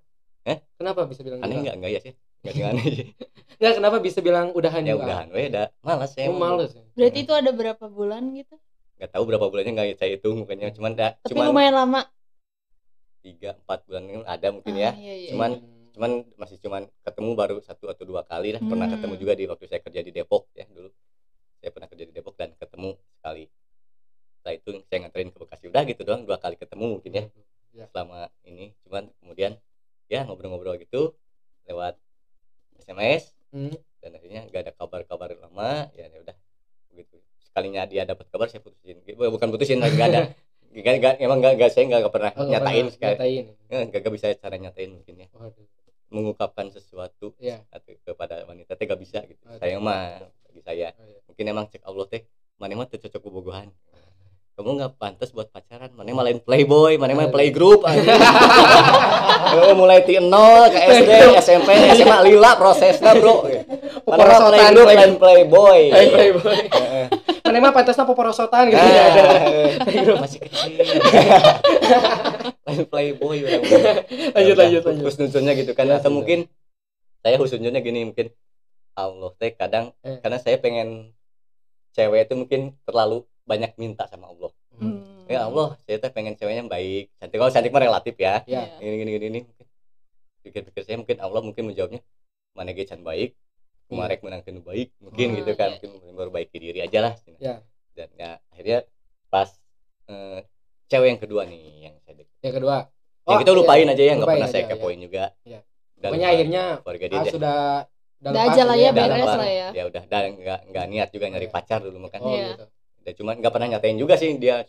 Eh? 0.50 0.58
kenapa 0.82 1.06
bisa 1.06 1.22
bilang 1.22 1.40
aneh 1.46 1.54
udahan? 1.54 1.64
nggak 1.64 1.76
nggak 1.78 1.92
ya 1.94 2.00
sih 2.02 2.14
nggak 2.42 2.54
sih 2.58 2.64
aneh 2.66 2.84
sih 2.90 3.08
Nggak, 3.60 3.74
kenapa 3.78 3.98
bisa 4.00 4.20
bilang 4.24 4.48
udahan 4.56 4.82
ya 4.88 4.94
juga? 4.96 5.04
udahan 5.06 5.28
weh 5.36 5.46
udah 5.52 5.66
malas 5.84 6.10
saya 6.16 6.28
Oh, 6.32 6.40
males 6.40 6.72
ya? 6.74 6.84
Berarti 6.98 7.20
itu 7.28 7.34
ada 7.36 7.52
berapa 7.54 7.86
bulan 7.92 8.24
gitu? 8.34 8.56
nggak 8.98 9.10
tahu 9.16 9.24
berapa 9.30 9.46
bulannya 9.48 9.72
nggak 9.76 9.88
saya 9.96 10.10
hitung 10.18 10.36
mukanya 10.44 10.72
cuman 10.76 10.92
dah 10.98 11.12
Tapi 11.24 11.32
cuman 11.32 11.46
lumayan 11.54 11.76
lama. 11.76 12.02
tiga 13.20 13.50
empat 13.56 13.80
bulan 13.88 14.04
ada 14.26 14.48
mungkin 14.56 14.74
ya 14.76 14.92
Ah, 14.92 14.96
iya, 14.96 15.14
iya, 15.16 15.30
Cuman 15.36 15.52
iya. 15.60 15.92
cuman 15.96 16.12
masih 16.40 16.58
cuman 16.64 16.84
ketemu 17.04 17.32
baru 17.36 17.56
satu 17.60 17.86
atau 17.92 18.04
dua 18.08 18.24
kali 18.24 18.56
lah 18.56 18.62
pernah 18.64 18.88
Hmm. 18.88 18.96
ketemu 18.96 19.14
juga 19.20 19.34
di 19.36 19.44
waktu 19.48 19.66
saya 19.68 19.82
kerja 19.84 20.02
di 20.04 20.12
Depok 20.16 20.48
ya 20.56 20.64
dulu 20.72 20.90
saya 21.60 21.70
pernah 21.76 21.88
kerja 21.92 22.06
di 22.08 22.14
Depok 22.16 22.36
dan 22.40 22.56
ketemu 22.56 22.90
sekali 23.20 23.44
setelah 24.40 24.54
itu 24.56 24.70
saya 24.88 24.98
nganterin 25.04 25.30
ke 25.36 25.38
Bekasi 25.44 25.66
udah 25.68 25.84
gitu 25.84 26.02
doang 26.08 26.22
dua 26.24 26.38
kali 26.40 26.56
ketemu 26.56 26.86
mungkin 26.96 27.12
ya 27.12 27.24
Ya. 27.72 27.86
selama 27.90 28.28
ini. 28.44 28.74
Cuman 28.84 29.10
kemudian 29.20 29.58
ya 30.08 30.26
ngobrol-ngobrol 30.26 30.78
gitu 30.78 31.14
lewat 31.66 31.96
SMS 32.80 33.34
Hmm. 33.50 33.74
dan 34.00 34.14
akhirnya 34.14 34.46
nggak 34.46 34.62
ada 34.62 34.74
kabar-kabar 34.74 35.34
lama 35.34 35.90
ya 35.94 36.06
ya 36.06 36.20
udah 36.22 36.38
begitu. 36.90 37.18
Sekalinya 37.42 37.86
dia 37.86 38.06
dapat 38.06 38.30
kabar 38.30 38.46
saya 38.46 38.62
putusin. 38.62 39.02
Bukan 39.06 39.50
putusin 39.50 39.82
nggak 39.82 40.08
ada. 40.08 40.22
Nggak 40.70 40.94
nggak 41.02 41.14
emang 41.18 41.42
nggak 41.42 41.54
nggak 41.58 41.70
saya 41.74 41.86
nggak 41.90 42.14
pernah 42.14 42.30
Oh, 42.38 42.46
nyatain 42.46 42.86
pernah 42.86 42.94
sekali. 42.94 43.14
nyatain. 43.18 43.46
Nggak 43.90 44.00
nggak 44.02 44.14
bisa 44.14 44.26
cara 44.38 44.56
nyatain 44.56 44.90
mungkin 44.94 45.16
ya. 45.18 45.28
Waduh. 45.34 45.66
mengungkapkan 46.10 46.74
sesuatu 46.74 47.38
atau 47.70 47.94
kepada 48.02 48.42
wanita 48.46 48.74
teh 48.74 48.86
gak 48.86 48.98
bisa 48.98 49.22
gitu. 49.30 49.46
Aduh. 49.46 49.62
saya 49.62 49.78
mah 49.78 50.18
bagi 50.42 50.62
saya. 50.66 50.90
Oh, 50.98 51.06
iya. 51.06 51.22
mungkin 51.30 51.46
emang 51.46 51.66
cek 51.70 51.86
Allah 51.86 52.06
teh 52.06 52.26
mana 52.58 52.74
mah 52.74 52.90
cocok 52.90 53.22
bobogohan 53.22 53.70
kamu 54.60 54.76
nggak 54.76 55.00
pantas 55.00 55.32
buat 55.32 55.48
pacaran 55.48 55.88
mana 55.96 56.12
mah 56.12 56.28
lain 56.28 56.44
playboy 56.44 57.00
mana 57.00 57.16
mah 57.16 57.26
Aduh. 57.26 57.32
playgroup. 57.32 57.80
Oh, 59.50 59.72
mulai 59.74 60.04
ti 60.04 60.20
nol 60.20 60.68
ke 60.68 60.76
SD 61.00 61.12
SMP 61.40 61.70
SMA 61.96 62.18
lila 62.22 62.60
prosesnya 62.60 63.16
bro 63.16 63.48
mana 64.04 64.20
mah 64.22 64.40
playgroup 64.52 64.84
play- 64.84 65.00
lain 65.00 65.14
playboy 65.16 65.82
playboy. 65.90 66.58
Mana 67.40 67.58
mah 67.62 67.72
pantasnya 67.72 68.04
poporosotan 68.04 68.68
gitu. 68.68 68.84
Ya. 68.84 69.08
masih 70.20 70.40
kecil 70.44 70.84
lain 72.62 72.84
playboy 72.86 73.38
lanjut 74.36 74.56
lanjut 74.56 74.82
lanjut. 74.84 75.04
husnuzonnya 75.04 75.56
gitu 75.56 75.72
kan 75.72 75.88
Iya 75.88 75.98
atau 75.98 76.12
sih, 76.12 76.16
mungkin 76.16 76.40
saya 77.20 77.40
husnuzonnya 77.40 77.80
gini 77.80 78.04
mungkin 78.06 78.28
Allah 78.92 79.32
teh 79.34 79.56
kadang 79.56 79.96
Eh. 80.02 80.20
karena 80.20 80.36
saya 80.36 80.60
pengen 80.60 81.16
cewek 81.92 82.28
itu 82.28 82.36
mungkin 82.36 82.62
terlalu 82.84 83.24
banyak 83.50 83.72
minta 83.76 84.06
sama 84.06 84.30
Allah 84.30 84.54
Hmm. 84.72 85.26
ya 85.26 85.44
Allah 85.44 85.76
saya 85.84 85.98
teh 85.98 86.08
pengen 86.08 86.34
ceweknya 86.34 86.64
baik 86.66 87.12
cantik 87.18 87.36
kalau 87.36 87.52
cantik 87.52 87.68
mah 87.70 87.82
relatif 87.82 88.16
ya 88.16 88.46
Ya. 88.46 88.64
ini 88.80 88.96
gini 88.98 89.12
gini 89.12 89.26
ini 89.28 89.40
pikir-pikir 90.40 90.82
saya 90.82 90.96
mungkin 90.96 91.18
Allah 91.18 91.42
mungkin 91.42 91.68
menjawabnya 91.68 92.00
mana 92.54 92.72
ge 92.72 92.86
can 92.86 93.02
baik 93.02 93.36
kumarek 93.86 94.22
menangkeun 94.22 94.62
baik 94.62 94.94
mungkin 95.00 95.28
Oh, 95.28 95.36
gitu 95.36 95.52
kan 95.54 95.70
iya, 95.70 95.74
mungkin 95.76 95.90
memperbaiki 96.08 96.56
diri 96.56 96.80
aja 96.80 97.00
lah 97.02 97.14
Ya. 97.38 97.60
dan 97.92 98.08
ya 98.16 98.30
akhirnya 98.48 98.78
pas 99.28 99.50
eh, 100.08 100.40
cewek 100.88 101.08
yang 101.10 101.20
kedua 101.20 101.42
nih 101.44 101.60
yang 101.84 101.96
saya 102.00 102.16
dek- 102.18 102.32
Yang 102.40 102.54
kedua. 102.56 102.78
yang 103.20 103.30
Oh, 103.30 103.38
kita 103.38 103.52
lupain 103.52 103.84
iya. 103.84 103.94
aja 103.94 104.02
ya 104.02 104.14
nggak 104.16 104.30
pernah 104.32 104.50
saya 104.50 104.64
aja, 104.64 104.72
kepoin 104.72 105.00
juga 105.00 105.24
Iya. 105.44 105.60
Udah 106.00 106.08
Pokoknya 106.08 106.24
lupa 106.24 106.34
akhirnya 106.34 106.64
keluarga 106.80 107.06
dia 107.06 107.20
ah, 107.20 107.26
sudah 107.28 107.60
Udah 108.20 108.42
aja 108.46 108.62
lah 108.64 108.76
ya, 108.76 108.90
beres 108.90 109.28
lah 109.30 109.50
ya. 109.50 109.68
ya 109.72 109.84
udah 109.86 110.04
dan 110.06 110.24
nggak 110.34 110.60
nggak 110.72 110.86
niat 110.88 111.10
juga 111.12 111.26
nyari 111.28 111.46
Iya. 111.46 111.54
pacar 111.54 111.80
dulu 111.84 111.98
makan 112.00 112.20
Oh 112.20 112.32
Iya. 112.32 112.48
gitu. 112.50 112.66
Ya 113.02 113.12
cuman 113.14 113.38
nggak 113.38 113.50
pernah 113.50 113.68
nyatain 113.70 113.96
juga 113.96 114.16
sih 114.16 114.36
dia. 114.36 114.64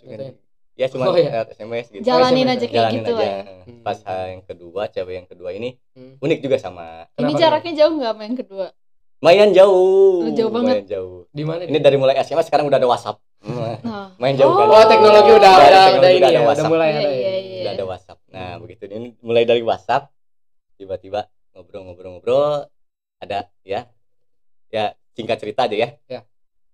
Ya 0.74 0.86
cuma 0.88 1.06
Oh, 1.06 1.14
iya. 1.14 1.44
SMS 1.46 1.90
gitu. 1.90 2.02
Jalanin 2.02 2.42
SMS. 2.42 2.52
aja 2.52 2.64
kayak 2.64 2.76
Jalanin 2.80 3.00
gitu 3.00 3.12
aja. 3.12 3.22
ya. 3.22 3.36
Hmm. 3.60 3.82
Pas 3.82 3.98
yang 4.26 4.42
kedua, 4.42 4.82
cewek 4.86 5.14
yang 5.14 5.28
kedua 5.28 5.50
ini 5.50 5.76
Hmm. 5.92 6.16
unik 6.18 6.38
juga 6.40 6.56
sama. 6.56 7.04
Ini 7.10 7.20
Kenapa 7.26 7.38
jaraknya 7.38 7.72
jauh 7.76 7.92
nggak 7.94 8.10
sama 8.10 8.22
yang 8.24 8.38
kedua? 8.38 8.66
Lumayan 9.20 9.50
jauh. 9.52 10.24
Oh, 10.24 10.32
jauh 10.32 10.48
banget. 10.48 10.74
Lumayan 10.80 10.88
jauh. 10.88 11.18
Di 11.28 11.42
mana? 11.44 11.60
Ini 11.62 11.78
dari 11.78 11.96
mulai 11.96 12.16
SMS 12.16 12.48
sekarang 12.48 12.64
udah 12.66 12.80
ada 12.80 12.88
WhatsApp. 12.88 13.20
Hmm, 13.40 13.76
Nah. 13.84 14.08
Main 14.16 14.32
jauh 14.34 14.52
kan. 14.54 14.64
Oh, 14.66 14.84
teknologi 14.86 15.30
udah 15.30 15.36
Udah 15.36 15.52
ada 15.52 15.60
udah, 15.60 15.84
teknologi, 15.84 16.00
udah 16.00 16.08
ini 16.08 16.16
udah 16.16 16.24
ada 16.24 16.32
ya, 16.32 16.40
udah 16.40 16.48
WhatsApp. 16.48 16.70
mulai 16.70 16.88
Iya, 16.88 16.96
ada. 16.96 17.10
iya, 17.10 17.20
ya. 17.20 17.36
iya. 17.36 17.60
Udah 17.60 17.72
ada 17.72 17.84
WhatsApp. 17.84 18.18
Nah, 18.26 18.50
begitu 18.56 18.82
ini 18.86 19.08
mulai 19.20 19.44
dari 19.44 19.60
WhatsApp 19.60 20.02
tiba-tiba 20.74 21.20
ngobrol-ngobrol-ngobrol 21.52 22.48
ada 23.18 23.38
ya. 23.60 23.80
Ya, 24.68 24.84
singkat 25.12 25.36
cerita 25.36 25.68
aja 25.68 25.76
ya. 25.76 25.88
Ya. 26.06 26.20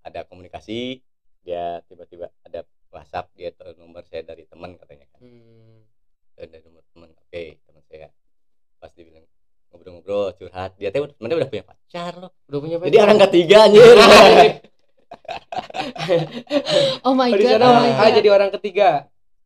Ada 0.00 0.22
komunikasi, 0.22 1.02
dia 1.46 1.78
tiba-tiba 1.86 2.26
ada 2.42 2.66
WhatsApp, 2.90 3.30
dia 3.32 3.54
tahu 3.54 3.78
nomor 3.78 4.02
saya 4.02 4.26
dari 4.26 4.42
teman 4.44 4.74
katanya 4.74 5.06
kan. 5.08 5.20
Hmm. 5.22 5.86
Dari 6.34 6.58
nomor 6.60 6.82
teman. 6.90 7.08
Oke, 7.14 7.62
teman 7.62 7.82
saya. 7.86 8.08
Pas 8.76 8.90
dibilang 8.90 9.22
ngobrol-ngobrol, 9.70 10.34
curhat, 10.34 10.74
dia 10.74 10.90
tuh 10.90 11.06
temennya 11.14 11.36
udah 11.38 11.48
punya 11.48 11.64
pacar 11.64 12.12
loh. 12.18 12.30
Udah 12.46 12.58
punya 12.58 12.76
Jadi 12.76 12.90
pacar? 12.90 13.06
orang 13.06 13.18
ketiga 13.22 13.56
anjir. 13.62 13.94
Oh 17.02 17.14
my 17.14 17.30
god. 17.30 17.46
sana 17.46 17.64
Oh 17.64 17.74
my 17.78 17.90
ah, 17.90 17.98
god. 18.02 18.14
jadi 18.16 18.28
orang 18.28 18.50
ketiga. 18.58 18.88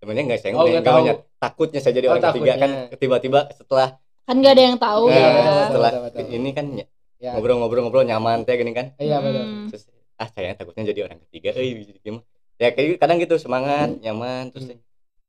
Sebenarnya 0.00 0.24
enggak 0.24 0.40
saya 0.40 0.52
Oh, 0.56 0.64
nggak 0.64 0.80
tahu. 0.82 1.04
takutnya 1.36 1.80
saya 1.80 1.92
jadi 1.92 2.06
Oh, 2.08 2.12
orang 2.16 2.24
ketiga 2.26 2.52
kan 2.54 2.70
takutnya. 2.70 2.96
tiba-tiba 2.96 3.40
setelah 3.52 3.88
Kan 4.24 4.34
nggak 4.38 4.52
ada 4.54 4.62
yang 4.62 4.78
tahu 4.78 5.04
Nah, 5.04 5.12
Iya, 5.12 5.20
ya. 5.20 5.28
betul, 5.28 5.60
setelah 5.66 5.90
betul, 5.90 6.02
betul. 6.22 6.26
ini 6.32 6.50
kan 6.50 6.66
ny- 6.70 6.88
Ya. 7.20 7.30
ngobrol-ngobrol-ngobrol 7.36 8.04
nyaman 8.06 8.38
teh 8.42 8.56
gini 8.56 8.72
kan 8.72 8.96
Iya 8.96 9.20
betul. 9.20 9.44
Hmm. 9.44 9.66
terus 9.68 9.82
ah 10.20 10.28
saya 10.28 10.52
takutnya 10.52 10.84
jadi 10.86 11.00
orang 11.08 11.18
ketiga 11.26 11.56
eh 11.56 11.72
bisa 11.74 11.96
gimana 11.96 12.24
ya 12.56 12.68
kayak 12.70 13.00
kadang 13.00 13.16
gitu 13.18 13.34
semangat 13.36 13.88
nyaman 13.98 14.52
terus 14.52 14.68
Hmm. 14.68 14.80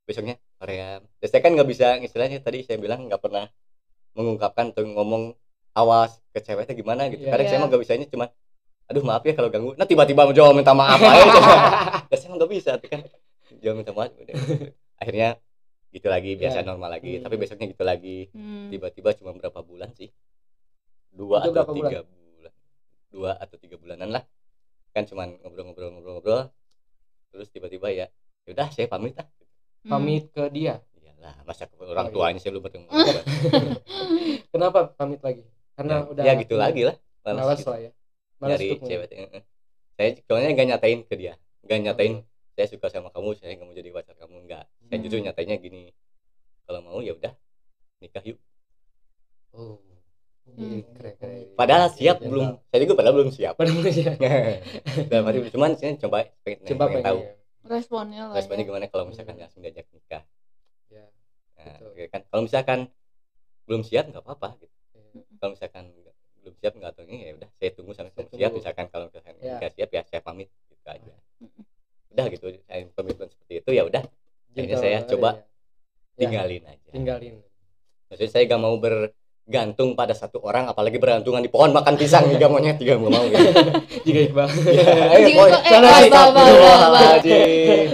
besoknya 0.03 0.35
Korea 0.59 0.99
terus 1.17 1.31
saya 1.31 1.39
kan 1.39 1.55
nggak 1.55 1.69
bisa 1.69 1.87
istilahnya 1.97 2.39
tadi 2.39 2.61
saya 2.61 2.75
bilang 2.75 3.07
nggak 3.07 3.17
pernah 3.17 3.47
mengungkapkan 4.11 4.75
atau 4.75 4.83
ngomong 4.83 5.31
awas 5.71 6.19
ke 6.29 6.43
ceweknya 6.43 6.75
gimana 6.75 7.07
gitu 7.07 7.23
Iya. 7.23 7.31
kadang 7.31 7.47
saya 7.47 7.55
Iya. 7.55 7.61
mah 7.63 7.67
nggak 7.71 7.81
bisanya 7.81 8.05
cuma 8.05 8.25
aduh 8.85 9.03
maaf 9.07 9.23
ya 9.23 9.31
kalau 9.31 9.47
ganggu 9.47 9.71
nah 9.73 9.87
tiba-tiba 9.87 10.27
menjawab 10.27 10.51
minta 10.51 10.75
maaf 10.75 10.99
aja 10.99 11.23
ya 12.11 12.15
saya 12.19 12.35
nggak 12.35 12.51
bisa 12.51 12.75
tuh 12.75 12.89
kan 12.91 12.99
jawab 13.57 13.79
minta 13.79 13.95
maaf 13.95 14.11
udah. 14.11 14.35
akhirnya 14.99 15.39
gitu 15.89 16.07
lagi 16.07 16.35
biasa 16.35 16.59
Iya. 16.59 16.67
normal 16.67 16.89
lagi 16.91 17.11
Hmm. 17.15 17.23
tapi 17.23 17.35
besoknya 17.35 17.67
gitu 17.67 17.83
lagi 17.83 18.17
Hmm. 18.35 18.67
tiba-tiba 18.67 19.15
cuma 19.15 19.31
berapa 19.31 19.59
bulan 19.61 19.95
sih 19.95 20.11
dua 21.09 21.39
Itu 21.41 21.55
atau 21.55 21.71
tiga 21.71 22.03
bulan 22.03 22.53
dua 23.07 23.31
atau 23.37 23.55
tiga 23.55 23.75
bulanan 23.75 24.11
lah 24.11 24.23
kan 24.91 25.03
cuman 25.03 25.39
ngobrol-ngobrol-ngobrol-ngobrol 25.39 26.51
terus 27.29 27.47
tiba-tiba 27.47 27.87
ya 27.89 28.07
yaudah 28.43 28.67
saya 28.69 28.87
pamit 28.87 29.15
lah 29.15 29.27
Hmm. 29.81 29.97
Pamit 29.97 30.29
ke 30.29 30.45
dia. 30.53 30.77
iyalah 30.93 31.41
masa 31.41 31.65
ke 31.65 31.73
orang 31.73 32.05
Oh, 32.05 32.09
iya. 32.09 32.13
tuanya 32.13 32.37
saya 32.37 32.53
belum 32.53 32.63
bertemu 32.63 32.85
Kenapa 34.53 34.93
pamit 34.93 35.17
lagi? 35.21 35.41
Karena 35.73 35.95
ya, 35.95 36.05
udah 36.05 36.23
ya 36.23 36.33
gitu 36.37 36.53
lagi 36.53 36.81
lah 36.85 36.95
malas 37.21 37.41
Malas 37.41 37.57
gitu. 37.57 37.69
lah 37.73 37.79
ya. 37.81 37.91
Malas 38.37 38.49
nyari 38.53 38.67
untuk 38.69 38.85
cewek 38.85 39.09
saya 39.91 40.09
soalnya 40.21 40.49
nggak 40.53 40.67
nyatain 40.69 40.99
ke 41.01 41.13
dia 41.17 41.33
nggak 41.61 41.79
nyatain 41.81 42.13
Hmm. 42.21 42.25
saya 42.53 42.67
suka 42.69 42.87
sama 42.89 43.09
kamu 43.09 43.33
saya 43.33 43.53
nggak 43.53 43.65
mau 43.65 43.73
jadi 43.73 43.89
pacar 43.89 44.15
kamu 44.15 44.35
nggak 44.45 44.63
saya 44.69 44.93
Hmm. 44.93 45.01
justru 45.01 45.17
nyatainnya 45.19 45.57
gini 45.57 45.81
kalau 46.61 46.79
mau 46.81 46.99
ya 47.01 47.13
udah 47.13 47.33
nikah 47.97 48.21
yuk 48.21 48.37
Oh. 49.51 49.81
Hmm. 50.53 50.81
Keren, 50.91 51.13
keren. 51.15 51.43
padahal 51.53 51.87
siap 51.89 52.17
Iya, 52.17 52.27
belum 52.27 52.47
saya 52.65 52.79
juga 52.81 52.93
padahal 52.93 53.15
belum 53.15 53.31
siap 53.31 53.53
Padahal 53.55 53.75
belum 53.77 53.93
siap. 53.93 54.15
dalam 55.09 55.23
hati 55.25 55.39
cuman 55.47 55.71
saya 55.73 55.91
coba 55.97 56.17
pengen, 56.41 56.59
Coba 56.65 56.83
pengen 56.85 57.03
tahu 57.03 57.19
pengen. 57.19 57.39
Responnya 57.63 58.21
lah. 58.23 58.35
responnya 58.35 58.63
ya. 58.63 58.67
gimana 58.67 58.85
kalau 58.85 59.05
misalkan 59.05 59.35
langsung 59.35 59.61
diajak 59.61 59.85
nikah 59.89 60.23
Ya. 60.87 61.05
Nah, 61.55 61.77
ya 61.93 62.07
kan 62.07 62.21
kalau 62.25 62.41
misalkan 62.43 62.79
belum 63.63 63.81
siap 63.81 64.05
nggak 64.07 64.19
apa-apa 64.19 64.59
gitu. 64.59 64.75
ya. 64.91 65.01
Kalau 65.37 65.51
misalkan 65.53 65.83
belum 66.37 66.55
siap 66.57 66.73
nggak 66.73 66.91
tahu 66.91 67.05
ini 67.05 67.17
ya 67.21 67.31
udah 67.33 67.49
saya 67.53 67.69
tunggu 67.71 67.91
sampai 67.93 68.11
Saya 68.11 68.25
kamu 68.25 68.35
siap 68.35 68.51
misalkan 68.51 68.85
kalau 68.87 69.05
misalkan 69.07 69.33
Ya. 69.37 69.55
nggak 69.55 69.71
siap 69.71 69.89
ya 69.89 70.01
saya 70.03 70.19
pamit 70.19 70.49
gitu 70.67 70.83
aja. 70.85 71.13
Udah 72.11 72.25
gitu 72.27 72.45
saya 72.61 72.81
komitmen 72.91 73.27
seperti 73.27 73.53
itu 73.57 73.71
ya 73.71 73.83
udah 73.83 74.03
Akhirnya 74.51 74.67
Gitu, 74.67 74.83
saya 74.83 74.97
coba 75.07 75.29
ya. 75.31 75.39
Ya, 76.11 76.19
tinggalin 76.19 76.63
aja. 76.65 76.89
tinggalin. 76.91 77.35
Maksudnya 78.05 78.29
saya 78.29 78.43
nggak 78.43 78.59
mau 78.59 78.75
bergantung 79.41 79.93
pada 79.93 80.11
satu 80.11 80.39
orang 80.39 80.65
apalagi 80.65 80.95
bergantungan 80.95 81.37
di 81.37 81.47
pohon 81.47 81.69
makan 81.69 81.93
pisang 81.93 82.25
juga 82.25 82.47
monyet 82.47 82.77
juga 82.77 82.93
nggak 82.95 83.09
mau 83.09 83.23
gitu. 83.25 83.49
Jika 84.05 84.19
Iqbal. 84.23 84.47
Eh, 84.47 84.53
Jika 85.25 85.35
boy, 85.35 85.49
eh, 85.49 85.81
astagfirullahaladzim. 85.81 87.85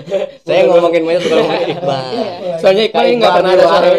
Saya 0.44 0.60
ngomongin 0.66 1.02
monyet 1.02 1.22
bukan 1.24 1.38
ngomongin 1.40 1.68
Iqbal. 1.74 2.02
Iya. 2.08 2.28
Soalnya 2.60 2.84
Iqbal 2.86 3.04
ini 3.06 3.16
nggak 3.18 3.34
pernah 3.34 3.50
ada 3.50 3.58
Iqbal. 3.58 3.72
suara. 3.72 3.88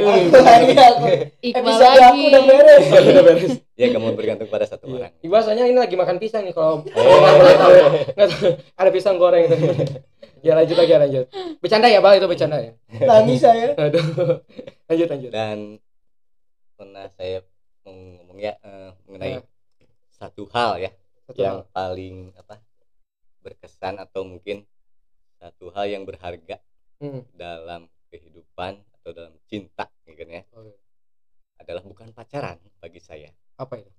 Iqbal 1.49 1.59
Episode 1.59 1.89
lagi. 1.89 2.05
aku 2.05 2.19
udah 2.29 2.43
beres. 2.45 2.85
Udah 2.87 3.23
beres. 3.25 3.53
Ya 3.75 3.85
nggak 3.89 4.01
mau 4.01 4.13
bergantung 4.13 4.47
pada 4.49 4.65
satu 4.65 4.85
Iya. 4.87 4.95
orang. 4.95 5.11
Iqbal 5.19 5.41
soalnya 5.43 5.65
ini 5.67 5.79
lagi 5.79 5.95
makan 5.95 6.17
pisang 6.19 6.43
nih 6.43 6.53
kalau 6.53 6.83
Eh, 6.85 6.87
nggak 6.87 7.57
tahu 7.57 7.73
ada 8.77 8.91
pisang 8.91 9.15
goreng 9.17 9.43
itu. 9.45 9.55
Ya 10.39 10.53
lanjut 10.55 10.77
lagi 10.77 10.91
lanjut. 10.95 11.25
Bercanda 11.59 11.87
ya 11.87 11.99
Bal 11.99 12.15
itu 12.15 12.27
bercanda 12.27 12.57
ya. 12.61 12.71
Nangis 13.01 13.41
saya. 13.41 13.73
Aduh. 13.75 14.39
Lanjut 14.87 15.07
lanjut. 15.09 15.31
dan 15.31 15.57
pernah 16.79 17.11
saya 17.11 17.43
ngomong 17.83 18.39
ya 18.39 18.55
eh, 18.61 18.91
mengenai 19.05 19.43
Eh. 19.43 19.45
satu 20.09 20.47
hal 20.49 20.79
ya 20.79 20.91
Satu 21.25 21.39
yang 21.39 21.59
hal. 21.61 21.71
paling 21.71 22.17
apa 22.35 22.63
berkesan 23.39 23.99
atau 23.99 24.23
mungkin 24.23 24.63
satu 25.35 25.71
hal 25.71 25.89
yang 25.89 26.03
berharga 26.03 26.63
Hmm. 26.99 27.23
dalam 27.31 27.87
kehidupan 28.11 28.83
atau 28.93 29.11
dalam 29.13 29.31
cinta 29.45 29.87
gitu 30.03 30.19
kan 30.19 30.29
ya 30.29 30.43
Oke. 30.51 30.75
adalah 31.57 31.83
bukan 31.83 32.11
pacaran 32.11 32.59
bagi 32.77 32.99
saya 32.99 33.31
Apa 33.55 33.79
itu? 33.79 33.91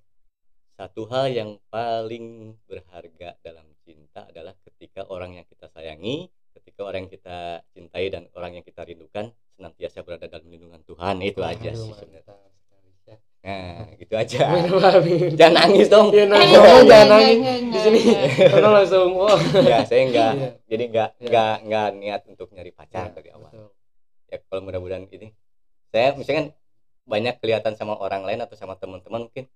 satu 0.76 1.08
hal 1.08 1.28
yang 1.30 1.52
paling 1.68 2.56
berharga 2.66 3.40
dalam 3.40 3.68
cinta 3.80 4.24
adalah 4.26 4.52
ketika 4.62 5.04
orang 5.06 5.36
yang 5.36 5.46
kita 5.46 5.68
sayangi 5.68 6.28
ketika 6.52 6.84
orang 6.84 7.08
yang 7.08 7.14
kita 7.14 7.38
cintai 7.70 8.06
dan 8.10 8.28
orang 8.34 8.52
yang 8.54 8.64
kita 8.64 8.84
rindukan 8.84 9.32
senantiasa 9.56 10.04
berada 10.04 10.28
dalam 10.28 10.48
lindungan 10.48 10.84
Tuhan 10.84 11.20
itu 11.22 11.40
aja 11.40 11.72
sih 11.72 11.92
sebenarnya. 11.94 12.36
Ya. 12.36 12.49
Nah 13.40 13.88
gitu 13.96 14.14
aja 14.14 14.40
Amin, 14.46 14.68
amin. 14.70 15.32
jangan 15.32 15.54
nangis 15.64 15.88
dong 15.88 16.12
Iya, 16.12 16.22
Eh, 16.22 16.28
nangis. 16.28 16.52
Jangan 16.52 16.82
enggak, 16.82 17.04
nangis. 17.06 17.36
enggak, 17.38 17.58
Di 17.66 17.80
sini 17.80 18.00
karena 18.46 18.70
langsung 18.74 19.10
wah. 19.16 19.40
ya 19.72 19.78
saya 19.82 20.02
enggak 20.04 20.32
Iya. 20.34 20.50
jadi 20.68 20.84
enggak 20.86 21.10
Iya. 21.10 21.24
enggak 21.24 21.54
enggak 21.64 21.88
niat 21.96 22.22
untuk 22.28 22.48
nyari 22.50 22.72
pacar 22.72 23.06
Ya, 23.06 23.16
dari 23.16 23.30
awal 23.32 23.48
betul. 23.50 23.70
ya 24.28 24.38
kalau 24.44 24.62
mudah-mudahan 24.62 25.04
ini 25.08 25.28
saya 25.88 26.14
misalkan 26.14 26.52
banyak 27.04 27.36
kelihatan 27.38 27.74
sama 27.74 27.96
orang 27.96 28.22
lain 28.22 28.40
atau 28.40 28.54
sama 28.54 28.76
teman-teman 28.76 29.26
mungkin 29.26 29.48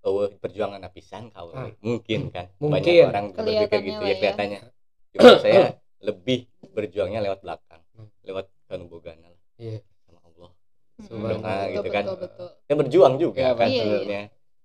oh 0.00 0.30
perjuangan 0.32 0.80
apisan 0.80 1.28
kau 1.28 1.50
Ah. 1.52 1.68
mungkin 1.78 2.30
kan 2.30 2.46
Mungkin. 2.56 2.72
banyak 2.78 3.06
orang 3.06 3.26
berpikir 3.32 3.80
gitu 3.82 4.00
ya 4.00 4.06
ya. 4.06 4.16
kelihatannya 4.16 4.60
cuma 5.12 5.30
saya 5.44 5.62
lebih 5.98 6.46
berjuangnya 6.68 7.20
lewat 7.20 7.40
belakang 7.40 7.82
Hmm. 7.92 8.08
lewat 8.22 8.48
Iya. 8.48 8.58
sama 8.70 8.88
Allah 8.88 9.91
Mm-mm. 11.04 11.22
Doa 11.22 11.38
Betul, 11.38 11.72
gitu 11.72 11.88
kan. 11.88 12.04
betul, 12.04 12.18
betul. 12.20 12.48
saya 12.62 12.76
berjuang 12.76 13.14
juga 13.16 13.40
Iya, 13.40 13.52
kan 13.54 13.66
Iya, 13.66 13.74
iya. 13.74 13.82
sebenarnya 13.82 14.22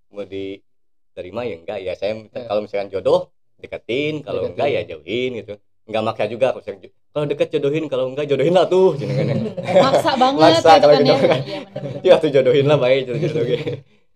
mau 0.07 0.23
diterima 0.23 1.41
ya 1.43 1.55
enggak 1.57 1.79
ya 1.81 1.93
saya 1.93 2.13
Iya. 2.15 2.41
kalau 2.45 2.59
misalkan 2.61 2.89
jodoh 2.89 3.19
deketin 3.57 4.13
kalau 4.21 4.41
Deketin. 4.41 4.53
enggak 4.53 4.67
ya 4.69 4.81
jauhin 4.87 5.31
gitu 5.35 5.53
enggak 5.85 6.03
maksa 6.03 6.23
juga 6.25 6.47
kalau 6.51 6.61
misalkan 6.61 6.81
kalau 7.09 7.25
deket 7.25 7.47
jodohin 7.49 7.85
kalau 7.87 8.05
enggak 8.07 8.25
jodohin 8.27 8.53
lah 8.53 8.65
tuh 8.65 8.93
gitu 8.93 9.09
kan 9.09 9.25
Maksa 9.85 10.11
banget 10.13 10.41
Maksa 10.43 10.69
gitu 10.69 10.79
kalau 10.79 10.93
kan 10.93 11.01
gitu 11.01 11.09
ya. 11.09 11.17
kan. 11.17 11.41
Iya, 11.41 11.59
benar-benar. 11.65 12.05
ya 12.05 12.15
tuh 12.21 12.29
jodohin 12.29 12.65
lah 12.65 12.77
baik 12.77 12.99
jodoh 13.05 13.21
jodohin 13.23 13.61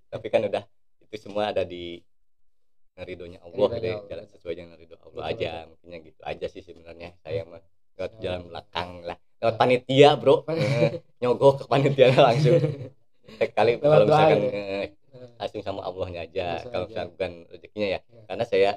tapi 0.08 0.28
kan 0.28 0.42
udah 0.46 0.64
itu 1.02 1.16
semua 1.18 1.44
ada 1.50 1.64
di 1.64 1.98
ridhonya 2.94 3.40
Allah 3.42 3.68
deh 3.74 3.90
Allah. 3.90 4.06
jalan 4.06 4.26
sesuai 4.30 4.54
dengan 4.54 4.76
ridho 4.78 4.94
Allah 5.00 5.24
Betul, 5.26 5.32
aja 5.34 5.52
mungkinnya 5.66 6.00
gitu 6.06 6.20
aja 6.22 6.46
sih 6.46 6.62
sebenarnya 6.62 7.10
saya 7.20 7.42
mah 7.44 7.64
lewat 7.98 8.12
Ya. 8.14 8.20
jalan 8.22 8.42
belakang 8.48 8.90
lah 9.02 9.18
lewat 9.42 9.56
panitia 9.56 10.10
bro 10.14 10.46
Eh, 10.52 11.02
nyogok 11.18 11.54
ke 11.58 11.66
panitia 11.66 12.14
langsung 12.28 12.62
Setiap 13.28 13.52
kali 13.54 13.72
kalau 13.78 14.04
doa 14.04 14.08
misalkan 14.08 14.40
ya. 14.40 14.52
eh, 14.52 14.86
langsung 15.36 15.62
sama 15.62 15.82
Allahnya 15.82 16.22
aja 16.22 16.48
kalau 16.64 16.86
misalkan 16.86 17.10
bukan 17.12 17.32
rezekinya 17.50 17.88
ya 17.90 18.00
Ya. 18.02 18.22
karena 18.28 18.44
saya 18.44 18.72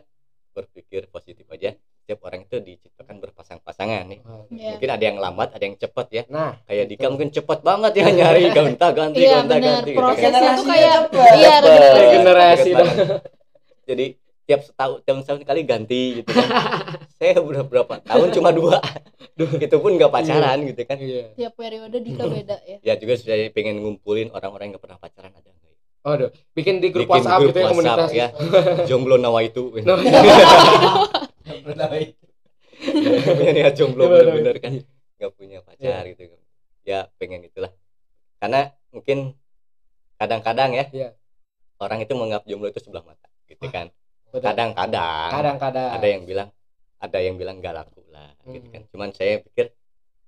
berpikir 0.50 1.06
positif 1.06 1.44
aja 1.48 1.74
setiap 1.96 2.20
orang 2.22 2.44
itu 2.44 2.56
diciptakan 2.58 3.16
berpasang-pasangan 3.18 4.04
nih. 4.06 4.20
Iya. 4.50 4.70
mungkin 4.72 4.90
ada 4.90 5.04
yang 5.04 5.16
lambat 5.16 5.48
ada 5.50 5.62
yang 5.62 5.74
cepat 5.74 6.06
ya 6.10 6.22
Nah, 6.28 6.60
kayak 6.62 6.84
Dika 6.86 7.06
mungkin 7.08 7.28
cepat 7.28 7.60
banget 7.60 7.92
ya 7.94 8.06
nyari 8.06 8.42
gonta 8.56 8.86
ganti 8.90 9.18
Iya, 9.20 9.40
gonta 9.40 9.48
benar. 9.50 9.64
ganti 9.74 9.90
gitu 9.90 9.96
kan. 9.96 10.04
Prosesnya 10.04 10.30
tuh 10.30 10.64
Generasinya 10.64 10.68
kayak 10.70 10.98
iya 11.34 11.54
regenerasi. 11.94 12.70
Jadi 13.84 14.06
tiap 14.44 14.60
setahun 14.60 15.00
tiap 15.02 15.16
setahun 15.24 15.40
sekali 15.40 15.60
ganti 15.64 16.20
gitu 16.20 16.28
kan 16.30 16.48
saya 17.16 17.40
udah 17.40 17.64
berapa 17.64 17.96
tahun 18.04 18.28
cuma 18.30 18.52
dua 18.52 18.76
itu 19.34 19.76
pun 19.80 19.96
nggak 19.96 20.12
pacaran 20.12 20.58
gitu 20.68 20.84
kan 20.84 21.00
iya. 21.00 21.32
Tiap 21.34 21.56
periode 21.56 21.96
Dika 21.98 22.28
beda 22.28 22.56
ya. 22.62 22.76
ya 22.84 22.94
juga 22.94 23.16
saya 23.16 23.48
pengen 23.50 23.80
ngumpulin 23.80 24.30
orang-orang 24.30 24.68
yang 24.68 24.72
nggak 24.76 24.84
pernah 24.84 24.98
pacaran 25.00 25.32
ada 25.32 25.48
nggak 25.48 25.64
ya? 25.64 25.74
Aduh, 26.04 26.30
bikin 26.52 26.78
di 26.78 26.92
grup 26.92 27.08
Bikin 27.08 27.24
WhatsApp 27.24 27.40
grup 27.40 27.48
gitu 27.50 27.58
ya 27.58 27.64
WhatsApp, 27.64 27.72
komunitas. 27.72 28.10
ya. 28.12 28.28
jomblo 28.88 29.16
nawa 29.16 29.40
itu 29.42 29.72
punya 29.72 29.96
niat 33.56 33.74
jomblo 33.74 34.04
bener-bener 34.06 34.56
kan 34.60 34.72
nggak 35.16 35.32
punya 35.34 35.58
pacar 35.64 36.04
gitu 36.10 36.22
ya 36.84 37.08
pengen 37.16 37.48
itulah 37.48 37.72
karena 38.38 38.76
mungkin 38.92 39.32
kadang-kadang 40.14 40.70
ya 40.76 40.84
Iya. 40.92 41.08
orang 41.80 42.04
itu 42.04 42.12
menganggap 42.12 42.44
jomblo 42.44 42.68
itu 42.68 42.78
sebelah 42.78 43.02
mata 43.02 43.26
gitu 43.48 43.66
kan. 43.68 43.90
Kadang-kadang. 44.36 45.28
Kadang-kadang. 45.30 45.90
Ada 45.92 46.06
yang 46.06 46.22
bilang 46.24 46.48
ada 46.96 47.18
yang 47.20 47.34
bilang 47.36 47.56
nggak 47.58 47.74
laku 47.74 48.00
lah 48.08 48.32
gitu 48.44 48.64
Hmm. 48.64 48.72
kan. 48.72 48.82
Cuman 48.88 49.08
saya 49.10 49.38
pikir 49.38 49.70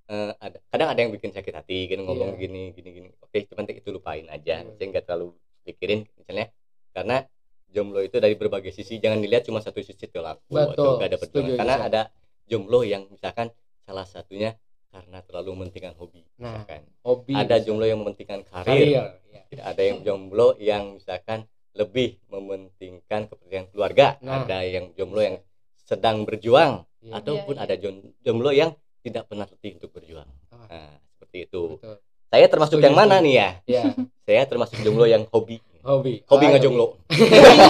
eh, 0.07 0.31
ada 0.37 0.57
kadang 0.67 0.87
ada 0.87 0.99
yang 0.99 1.11
bikin 1.11 1.31
sakit 1.31 1.51
hati 1.51 1.89
kan 1.89 1.99
ngomong 1.99 2.35
Iya. 2.35 2.39
gini 2.39 2.63
gini 2.71 2.89
gini. 2.93 3.09
Oke 3.19 3.43
cuman 3.45 3.67
itu 3.67 3.89
lupain 3.89 4.23
aja. 4.27 4.61
Hmm. 4.61 4.71
saya 4.73 4.87
nggak 4.87 5.03
terlalu 5.03 5.35
pikirin 5.63 6.07
misalnya 6.13 6.47
karena 6.91 7.27
jomblo 7.67 7.99
itu 7.99 8.15
dari 8.15 8.33
berbagai 8.33 8.71
sisi. 8.71 8.97
Jangan 8.97 9.19
dilihat 9.19 9.43
cuma 9.43 9.59
satu 9.59 9.79
sisi 9.79 9.99
itu 10.01 10.17
laku. 10.17 10.47
Betul, 10.47 10.71
atau 10.71 10.95
nggak 10.95 11.09
ada 11.09 11.17
perjuangan 11.17 11.57
karena 11.57 11.75
ada 11.81 12.01
jomblo 12.45 12.79
yang 12.81 13.03
misalkan 13.07 13.51
salah 13.83 14.05
satunya 14.05 14.55
karena 14.87 15.19
terlalu 15.21 15.49
mementingkan 15.53 15.93
hobi 15.93 16.23
Nah, 16.37 16.63
misalkan. 16.63 16.81
hobi 17.03 17.33
ada 17.35 17.55
jomblo 17.59 17.83
yang 17.83 17.99
mementingkan 17.99 18.39
karir, 18.45 18.63
karir 18.63 18.87
ya. 18.87 19.03
Tidak 19.51 19.65
ada 19.65 19.81
yang 19.83 19.97
jomblo 20.01 20.55
yang 20.57 20.95
misalkan 20.95 21.43
lebih 21.77 22.09
mementingkan 22.27 23.21
kepentingan 23.27 23.69
keluarga 23.69 24.17
Nah. 24.19 24.43
ada 24.43 24.59
yang 24.61 24.89
jomblo 24.91 25.21
yang 25.21 25.37
sedang 25.79 26.23
berjuang 26.23 26.83
Iya. 26.99 27.13
ataupun 27.15 27.53
Iya, 27.53 27.61
iya. 27.61 27.67
ada 27.67 27.75
jom- 27.77 28.11
jomblo 28.19 28.49
yang 28.51 28.73
tidak 28.99 29.23
pernah 29.25 29.45
letih 29.45 29.77
untuk 29.77 29.93
berjuang 29.93 30.27
Ah. 30.49 30.65
nah, 30.67 30.93
seperti 31.07 31.37
itu 31.45 31.77
Betul. 31.77 31.95
saya 32.27 32.45
termasuk 32.47 32.75
Setuju, 32.75 32.85
yang 32.85 32.97
mana 32.97 33.15
nih 33.17 33.33
ya 33.35 33.49
ya 33.65 33.83
saya 34.19 34.43
termasuk 34.43 34.75
jomblo 34.77 35.05
yang 35.05 35.23
hobi 35.29 35.61
hobi 35.79 36.25
hobi 36.25 36.43
Ah, 36.43 36.49
nggak 36.51 36.63
jomblo 36.63 36.87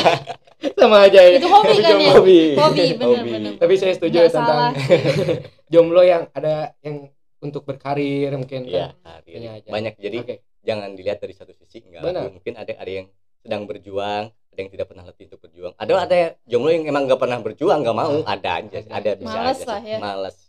sama 0.74 1.06
aja 1.06 1.20
ya 1.20 1.38
Itu 1.38 1.48
hobi 1.48 1.76
kan 1.78 1.96
ya? 1.96 2.12
hobi 2.12 2.40
Hobi, 2.56 2.86
bener, 2.92 3.08
Hobi. 3.14 3.30
bener. 3.30 3.52
tapi 3.58 3.74
saya 3.76 3.94
setuju 3.94 4.18
Nggak 4.20 4.34
tentang 4.34 4.74
jomblo 5.74 6.02
yang 6.02 6.26
ada 6.32 6.56
yang 6.82 7.12
untuk 7.38 7.62
berkarir 7.62 8.34
mungkin 8.34 8.66
Iya, 8.66 8.98
kan 8.98 9.22
karir. 9.22 9.38
Iya, 9.38 9.52
aja. 9.54 9.70
banyak 9.70 9.94
jadi 9.96 10.18
Oke. 10.20 10.36
jangan 10.64 10.90
dilihat 10.92 11.20
dari 11.20 11.34
satu 11.34 11.54
sisi 11.54 11.86
enggak 11.86 12.02
Benar. 12.02 12.34
mungkin 12.34 12.54
ada 12.56 12.74
ada 12.74 12.90
yang 12.92 13.06
sedang 13.48 13.64
berjuang 13.64 14.28
ada 14.28 14.60
yang 14.60 14.68
tidak 14.68 14.92
pernah 14.92 15.08
letih 15.08 15.32
untuk 15.32 15.40
berjuang 15.48 15.72
ada 15.80 15.92
ada 16.04 16.16
yang 16.20 16.32
jomblo 16.44 16.70
yang 16.76 16.84
emang 16.84 17.08
nggak 17.08 17.22
pernah 17.24 17.40
berjuang 17.40 17.80
nggak 17.80 17.96
mau 17.96 18.12
ada 18.28 18.50
aja 18.60 18.78
Ada. 18.84 18.92
ada 18.92 19.12
bisa 19.16 19.38
Males 19.40 19.60
aja 19.64 19.68
lah 19.72 19.82
ya. 19.88 19.98
males 20.04 20.36
Iya. 20.36 20.47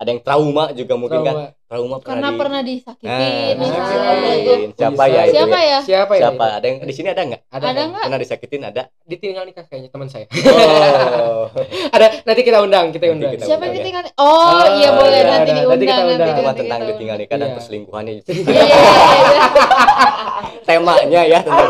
Ada 0.00 0.08
yang 0.08 0.22
trauma 0.22 0.72
juga 0.72 0.96
mungkin 0.96 1.20
kan 1.20 1.34
Trauma. 1.36 1.52
trauma 1.68 1.96
Karena 2.00 2.28
di- 2.28 2.38
pernah 2.40 2.56
Nah, 2.56 2.66
disakitin. 2.66 3.52
Nah, 3.52 3.60
misalnya. 3.60 3.84
siapa 3.84 4.24
ya 4.24 4.32
itu 4.32 4.52
Siapa 4.72 5.04
ya? 5.04 5.12
ya? 5.12 5.24
siapa 5.28 5.56
ya 5.60 5.78
siapa 5.84 6.14
itu? 6.40 6.56
ada 6.56 6.66
yang 6.66 6.78
di 6.80 6.94
sini 6.94 7.08
ada 7.08 7.22
nggak 7.22 7.40
ada, 7.46 7.64
Ada 7.66 7.80
nggak? 7.84 8.02
pernah 8.02 8.18
disakitin 8.18 8.62
ada 8.64 8.82
ditinggal 9.04 9.44
nikah 9.44 9.64
kayaknya 9.64 9.90
teman 9.90 10.08
saya 10.08 10.24
oh 11.20 11.52
ada 11.94 12.06
nanti 12.22 12.40
kita 12.40 12.58
undang 12.58 12.88
kita 12.88 13.04
Nanti 13.04 13.14
undang 13.14 13.30
kita 13.30 13.44
Siapa 13.44 13.62
yang 13.62 13.70
ya. 13.70 13.78
ditinggal? 13.78 14.02
Oh, 14.16 14.24
Oh, 14.24 14.66
iya 14.74 14.88
boleh 14.90 15.12
iya, 15.14 15.28
nanti 15.30 15.50
diundang. 15.52 15.68
Nanti 15.70 15.84
kita 15.84 16.02
undang. 16.02 16.18
nanti 16.42 16.58
tentang 16.58 16.80
ditinggal 16.86 17.16
nikah 17.18 17.36
dan 17.36 17.44
Iya. 17.44 17.54
perselingkuhannya. 17.54 18.12
Iya, 18.40 18.64
iya, 18.64 19.40
temanya 20.62 21.22
ya 21.24 21.38
tentang 21.42 21.68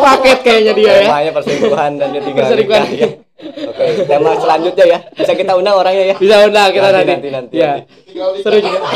paket 0.04 0.38
kayaknya 0.42 0.72
dia 0.74 0.86
ya 0.86 0.94
temanya 1.02 1.30
perselingkuhan 1.32 1.90
dan 1.96 2.08
ditinggal 2.12 2.48
nikah 2.52 2.84
ya. 2.90 3.08
Oke 3.42 3.84
tema 4.04 4.30
selanjutnya 4.36 4.84
ya 4.86 4.98
bisa 5.10 5.32
kita 5.32 5.52
undang 5.52 5.74
orangnya 5.74 6.04
ya 6.08 6.16
bisa 6.16 6.36
undang 6.42 6.68
kita 6.70 6.88
Nanti, 6.88 6.96
nanti, 6.96 7.28
nanti, 7.28 7.28
nanti, 7.28 7.54
ya 7.56 7.72
nanti. 7.80 8.40
seru 8.40 8.58
juga 8.58 8.78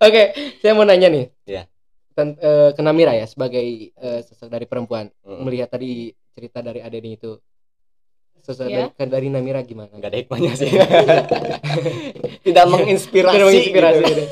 oke 0.00 0.22
saya 0.58 0.72
mau 0.72 0.84
nanya 0.84 1.08
nih 1.08 1.26
Iya. 1.44 1.62
Ten- 2.10 2.38
eh, 2.38 2.70
ke 2.70 2.80
Namira 2.80 3.12
ya 3.12 3.26
sebagai 3.26 3.64
eh, 3.90 4.20
sosok 4.22 4.46
dari 4.48 4.64
perempuan 4.64 5.10
Mm-mm. 5.20 5.42
melihat 5.42 5.68
tadi 5.68 6.08
cerita 6.30 6.60
dari 6.60 6.78
Adeni 6.78 7.14
itu 7.14 7.34
sosok 8.40 8.66
Iya. 8.66 8.90
dari, 8.92 9.10
dari 9.10 9.28
Namira 9.28 9.60
gimana 9.60 9.90
nggak 9.90 10.10
ada 10.10 10.18
hikmahnya 10.18 10.52
sih 10.54 10.70
tidak 12.46 12.64
menginspirasi, 12.66 13.34
Tidak 13.34 13.46
menginspirasi 13.46 14.02
gitu. 14.02 14.14
gitu. 14.14 14.24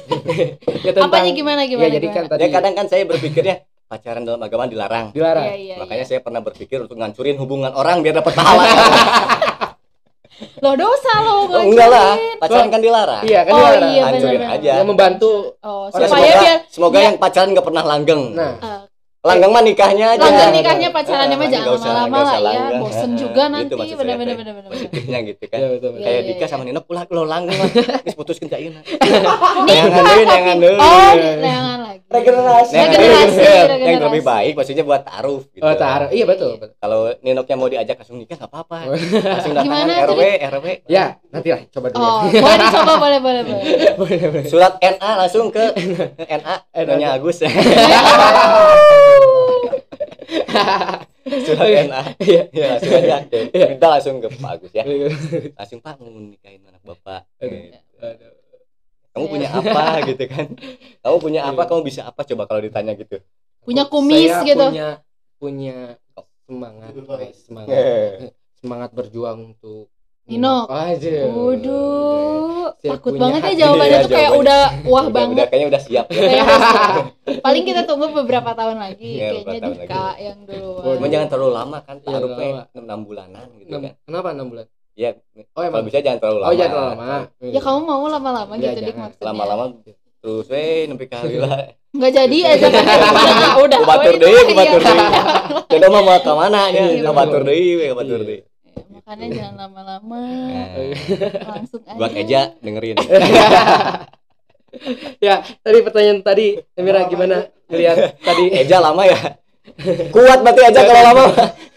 ya 0.87 0.93
tentang 0.93 1.11
Apanya 1.11 1.33
gimana 1.33 1.61
gimana? 1.65 1.87
ya 1.87 1.97
jadi 1.97 2.07
kan 2.09 2.25
tadi 2.27 2.43
ya 2.43 2.49
kadang 2.51 2.75
kan 2.75 2.87
saya 2.87 3.03
berpikirnya 3.03 3.57
pacaran 3.93 4.25
dalam 4.25 4.41
agama 4.41 4.65
dilarang. 4.65 5.13
Dilarang? 5.13 5.53
Iya, 5.53 5.57
iya, 5.61 5.75
makanya 5.77 6.05
iya. 6.09 6.09
saya 6.09 6.21
pernah 6.25 6.41
berpikir 6.41 6.81
untuk 6.81 6.97
ngancurin 6.97 7.37
hubungan 7.37 7.77
orang 7.77 8.01
biar 8.01 8.25
dapat 8.25 8.33
pahala. 8.33 8.65
Loh 10.65 10.75
dosa 10.75 11.13
lo 11.23 11.47
oh, 11.47 11.63
enggak 11.71 11.87
lah. 11.93 12.17
Pacaran 12.41 12.67
kan 12.73 12.81
dilarang. 12.81 13.23
Iya 13.23 13.41
kan 13.47 13.53
Oh, 13.53 13.59
dilarang. 13.61 13.93
iya, 13.93 14.03
hancurin 14.09 14.43
aja. 14.49 14.73
Yang 14.81 14.89
membantu. 14.89 15.33
Oh, 15.61 15.87
supaya 15.93 16.09
semoga, 16.09 16.41
biar 16.41 16.59
semoga 16.67 16.93
biar- 16.97 17.07
yang 17.07 17.17
pacaran 17.21 17.49
nggak 17.53 17.67
pernah 17.69 17.85
langgeng. 17.85 18.23
Nah. 18.33 18.53
Eh, 18.59 18.82
langgeng 19.23 19.51
mah 19.51 19.63
nikahnya 19.63 20.07
aja. 20.13 20.21
Langgeng 20.21 20.51
nikahnya 20.53 20.89
pacarannya 20.91 21.37
mah 21.37 21.47
Eh, 21.47 21.53
jangan 21.53 21.79
lama-lama 21.79 22.19
lah 22.43 22.53
ya. 22.53 22.67
Bosen 22.77 23.11
Eh, 23.15 23.17
juga 23.17 23.43
gitu 23.47 23.75
nanti. 23.79 23.95
bener-bener 23.95 24.35
bener-bener. 24.35 24.67
positifnya 24.67 25.19
gitu 25.23 25.45
kan. 25.47 25.59
Iya 25.59 25.69
betul 25.71 25.89
betul. 25.93 26.03
Kayak 26.03 26.23
Dika 26.27 26.47
sama 26.47 26.63
Nino 26.63 26.81
pulah 26.83 27.07
lo 27.07 27.23
langgeng 27.23 27.55
lah 27.55 27.69
geus 28.03 28.17
putuskeun 28.19 28.49
ka 28.49 28.59
ieu 28.59 28.75
neangan 28.75 30.03
deui 30.03 30.25
deui 30.59 30.75
Oh, 30.75 31.13
lagi. 31.15 32.03
regenerasi. 32.13 32.75
Regenerasi, 32.77 33.47
yang 33.81 34.03
lebih 34.05 34.23
baik 34.23 34.53
maksudnya 34.53 34.83
buat 34.83 35.01
taruh 35.01 35.41
gitu. 35.49 35.63
Oh 35.63 35.73
taruh 35.73 36.11
iya 36.11 36.25
betul, 36.27 36.59
betul. 36.59 36.75
kalau 36.77 37.15
Ninoknya 37.23 37.57
mau 37.57 37.69
diajak 37.69 37.97
langsung 37.97 38.19
nikah 38.19 38.37
nggak 38.37 38.51
apa-apa. 38.51 38.91
Langsung 39.33 39.55
Gimana 39.55 39.93
RW 40.05 40.21
RW 40.51 40.67
ya 40.87 41.17
nanti 41.31 41.49
lah 41.49 41.63
coba 41.71 41.87
dulu. 41.89 42.03
Oh, 42.03 42.21
boleh 42.27 42.59
dicoba 42.59 42.95
boleh 42.99 43.19
boleh 43.19 43.43
boleh. 43.47 43.63
boleh 44.01 44.19
boleh. 44.29 44.45
Surat 44.45 44.77
NA 44.77 45.11
langsung 45.17 45.49
ke 45.49 45.65
NA 46.37 46.55
nanya 46.85 47.09
Agus 47.17 47.39
surat 51.47 51.67
NA 51.87 52.03
Iya. 52.19 52.43
ya 52.51 52.65
langsung 52.77 52.93
aja 52.93 53.17
Iya. 53.31 53.67
minta 53.71 53.87
langsung 53.89 54.17
ke 54.19 54.29
Pak 54.33 54.51
Agus 54.59 54.73
ya 54.75 54.85
langsung 55.55 55.79
Pak 55.81 55.95
mau 55.99 56.11
nikahin 56.11 56.63
anak 56.67 56.83
bapak 56.83 57.23
Aduh. 57.39 57.51
Gitu. 57.53 57.79
Aduh. 58.03 58.33
kamu 59.13 59.27
punya 59.29 59.49
apa 59.53 59.85
gitu 60.09 60.25
kan 60.27 60.47
kamu 61.01 61.17
punya 61.21 61.41
apa 61.45 61.63
Iya. 61.63 61.69
kamu 61.69 61.81
bisa 61.85 62.01
apa 62.05 62.21
coba 62.25 62.43
kalau 62.47 62.61
ditanya 62.61 62.93
gitu 62.95 63.21
Punya 63.63 63.87
kumis 63.87 64.27
Saya 64.27 64.43
gitu. 64.43 64.67
punya 64.75 64.89
punya 65.39 65.77
semangat 66.43 66.91
semangat 67.39 67.79
semangat 68.59 68.91
berjuang 68.91 69.55
untuk 69.55 69.87
Nino. 70.25 70.65
aja 70.67 71.27
Waduh, 71.27 72.79
takut 72.79 73.15
banget 73.17 73.41
ya 73.45 73.67
jawabannya 73.67 73.91
Iya, 73.93 73.99
tuh 73.99 74.09
kayak 74.09 74.23
jawabannya. 74.25 74.41
udah 74.41 74.61
wah 74.85 75.03
udah, 75.03 75.11
banget. 75.11 75.33
udah 75.33 75.45
kayaknya 75.47 75.69
udah 75.69 75.83
siap 75.83 76.07
ya 76.09 76.21
Kayak 76.23 76.47
paling 77.45 77.65
kita 77.65 77.81
tunggu 77.83 78.07
beberapa 78.15 78.51
tahun 78.53 78.77
lagi 78.79 79.11
Iya, 79.13 79.29
kayaknya 79.43 79.59
Dika 79.75 80.07
yang 80.17 80.39
dulu. 80.43 80.95
Cuman 80.95 81.09
jangan 81.11 81.29
terlalu 81.29 81.53
lama 81.53 81.79
kan 81.81 81.97
Iya, 81.99 82.07
taruhnya 82.13 82.49
lama. 82.71 82.97
6 82.97 83.03
bulanan 83.03 83.47
gitu 83.57 83.69
Enam- 83.69 83.83
kan 83.83 83.93
kenapa 84.01 84.29
enam 84.31 84.47
bulan 84.49 84.67
ya 84.93 85.09
oh 85.11 85.45
kalau 85.51 85.65
emang 85.67 85.83
bisa 85.83 85.99
jangan 85.99 86.19
terlalu 86.19 86.39
lama 86.39 86.47
oh 86.47 86.55
jangan 86.55 86.71
terlalu 86.71 86.91
lama 86.93 87.17
Ya 87.43 87.61
kamu 87.61 87.79
mau 87.83 88.05
lama-lama 88.07 88.53
Iya, 88.55 88.71
gitu 88.71 88.81
Dik 88.85 88.97
maksudnya. 88.97 89.27
lama-lama 89.27 89.65
terus 90.23 90.47
eh 90.49 90.87
nempi 90.87 91.07
kali 91.09 91.35
lah 91.37 91.75
Nggak 91.93 92.13
jadi 92.15 92.39
aja 92.47 92.67
kan 92.71 92.85
Ah, 92.87 93.59
udah. 93.59 93.77
ku 93.77 93.85
batur 93.85 94.13
Oh, 94.13 94.17
itu 94.17 94.23
deui 94.23 94.55
iya. 94.55 94.71
jodoh 95.69 95.89
mah 95.91 96.01
mau 96.01 96.17
ke 96.17 96.33
mana 96.33 96.61
nya 96.69 96.83
Iya, 96.89 97.03
ka 97.03 97.11
batur 97.11 97.43
deui 97.43 97.91
batur 97.91 98.19
Iya. 98.19 98.29
deui 98.31 98.39
Ya, 98.39 98.52
Makanya 99.03 99.29
jangan 99.35 99.55
lama-lama, 99.67 100.21
Nah, 100.23 100.69
langsung 101.59 101.83
aja. 101.83 101.99
buat 101.99 102.13
Eja 102.15 102.41
dengerin. 102.63 102.97
Ya 105.21 105.45
tadi 105.61 105.85
pertanyaan 105.85 106.25
tadi 106.25 106.57
Emira 106.73 107.05
gimana? 107.05 107.45
ngelihat 107.69 108.17
tadi. 108.25 108.57
Eja 108.57 108.81
lama 108.81 109.05
ya? 109.05 109.37
Kuat 110.09 110.41
berarti 110.41 110.61
Eja 110.65 110.81
kalau 110.81 111.03
lama. 111.13 111.25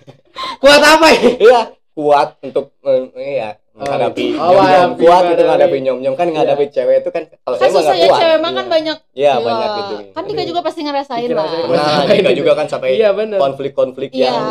Kuat 0.63 0.80
apa? 0.80 1.07
Ya 1.11 1.32
iya 1.36 1.61
kuat 1.91 2.39
untuk 2.39 2.71
iya 3.19 3.59
menghadapi 3.76 4.26
Oh, 4.34 4.55
nyom-nyom 4.55 4.55
menghadapi- 4.55 4.95
kuat 4.97 5.19
itu 5.19 5.28
menghadapi. 5.28 5.43
menghadapi 5.43 5.78
nyom-nyom 5.82 6.13
kan 6.15 6.26
menghadapi 6.28 6.65
cewek 6.69 6.95
itu 6.97 7.09
kan 7.11 7.23
kalau 7.38 7.55
Kan 7.55 7.67
saya 7.67 7.71
nggak 7.76 7.84
ya 7.93 8.07
kuat 8.07 8.19
cewek 8.21 8.38
mah 8.38 8.49
kan 8.49 8.55
Iya. 8.57 8.71
banyak. 8.71 8.97
iya 9.13 9.34
Gila. 9.34 9.43
banyak 9.45 9.69
gitu 9.76 9.95
Kan 10.15 10.23
Dika 10.26 10.43
juga 10.45 10.59
pasti 10.61 10.80
ngerasain 10.82 11.28
lah. 11.30 11.45
pernah 11.45 11.95
Dika 12.07 12.32
juga 12.34 12.51
kan 12.53 12.65
sampai 12.65 12.89
iya 12.93 13.09
konflik-konflik 13.36 14.09
Iya. 14.09 14.26
yang 14.26 14.43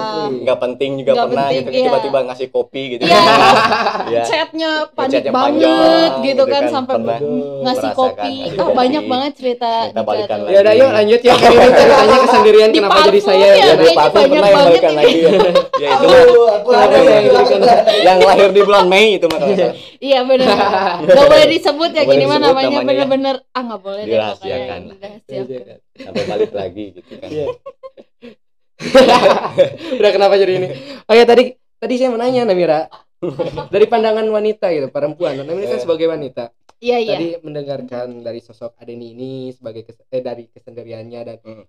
nggak 0.42 0.58
penting 0.60 0.90
juga 0.98 1.10
Nggak 1.10 1.26
pernah 1.26 1.46
penting, 1.46 1.56
gitu 1.56 1.70
iya. 1.70 1.84
tiba-tiba 1.86 2.18
ngasih 2.22 2.48
kopi 2.50 2.82
gitu 2.90 3.02
Iya. 3.02 3.20
Iya. 4.12 4.22
Chatnya 4.24 4.70
panik 4.90 5.12
Chatnya 5.14 5.32
banget 5.32 5.52
panjang, 5.56 6.12
gitu 6.12 6.20
gitu 6.26 6.42
kan 6.44 6.52
kan, 6.54 6.64
sampai 6.70 6.94
pernah. 6.94 7.18
ngasih 7.64 7.90
kopi. 7.94 8.34
Oh 8.52 8.60
kopi. 8.62 8.76
banyak 8.76 9.04
banget 9.06 9.32
cerita 9.34 9.72
Kita 9.82 9.92
Dika 9.94 10.04
balikan 10.04 10.36
tuh. 10.36 10.44
lagi. 10.44 10.52
ya 10.52 10.58
udah 10.60 10.74
yuk 10.74 10.90
lanjut 10.92 11.20
ya 11.22 11.32
ini 11.34 11.56
ceritanya 11.78 12.16
kesendirian 12.20 12.68
Di 12.68 12.76
kenapa 12.76 12.98
jadi 13.02 13.20
saya 13.22 13.46
ya, 13.48 13.72
banyak 13.72 14.28
pernah 14.28 14.48
yang 14.50 14.60
balikan 14.60 14.92
lagi 14.94 15.16
ya. 15.82 15.88
itu 15.96 16.12
yang 18.02 18.18
lahir 18.20 18.48
di 18.50 18.62
bulan 18.62 18.84
Mei 18.86 19.13
itu 19.14 19.26
mah 19.26 19.38
kalau 19.38 19.54
salah. 19.54 19.76
Iya 20.02 20.18
benar. 20.22 20.56
Gak 21.04 21.26
boleh 21.30 21.48
disebut 21.48 21.90
ya 21.90 22.02
gini 22.04 22.24
mah 22.24 22.38
namanya 22.38 22.68
ya. 22.72 22.80
bener-bener 22.82 23.34
ah 23.48 23.62
nggak 23.62 23.80
boleh 23.80 24.02
deh 24.02 24.12
Dirahasiakan. 24.12 24.80
pokoknya. 24.84 25.10
Dirahasiakan. 25.22 25.78
sampai 25.96 26.24
balik 26.26 26.52
lagi 26.52 26.84
gitu 26.92 27.12
kan 27.14 27.28
Iya. 27.28 27.46
udah 29.96 30.10
kenapa 30.10 30.34
jadi 30.34 30.52
ini 30.56 30.68
oh 31.04 31.14
ya 31.14 31.24
tadi 31.24 31.42
tadi 31.76 31.94
saya 31.94 32.10
mau 32.10 32.18
nanya 32.18 32.42
Namira 32.44 32.90
dari 33.68 33.86
pandangan 33.86 34.26
wanita 34.26 34.68
gitu 34.70 34.88
perempuan 34.88 35.38
Namira 35.38 35.68
kan 35.68 35.78
Eh. 35.78 35.80
sebagai 35.80 36.06
wanita 36.06 36.50
Iya 36.76 36.96
iya. 36.98 37.14
tadi 37.14 37.28
mendengarkan 37.40 38.20
dari 38.20 38.38
sosok 38.38 38.76
Adeni 38.76 39.14
ini 39.14 39.32
sebagai 39.50 39.82
kes- 39.82 40.04
eh, 40.04 40.20
dari 40.20 40.50
kesendiriannya 40.50 41.20
dan 41.22 41.38
Hmm. 41.40 41.64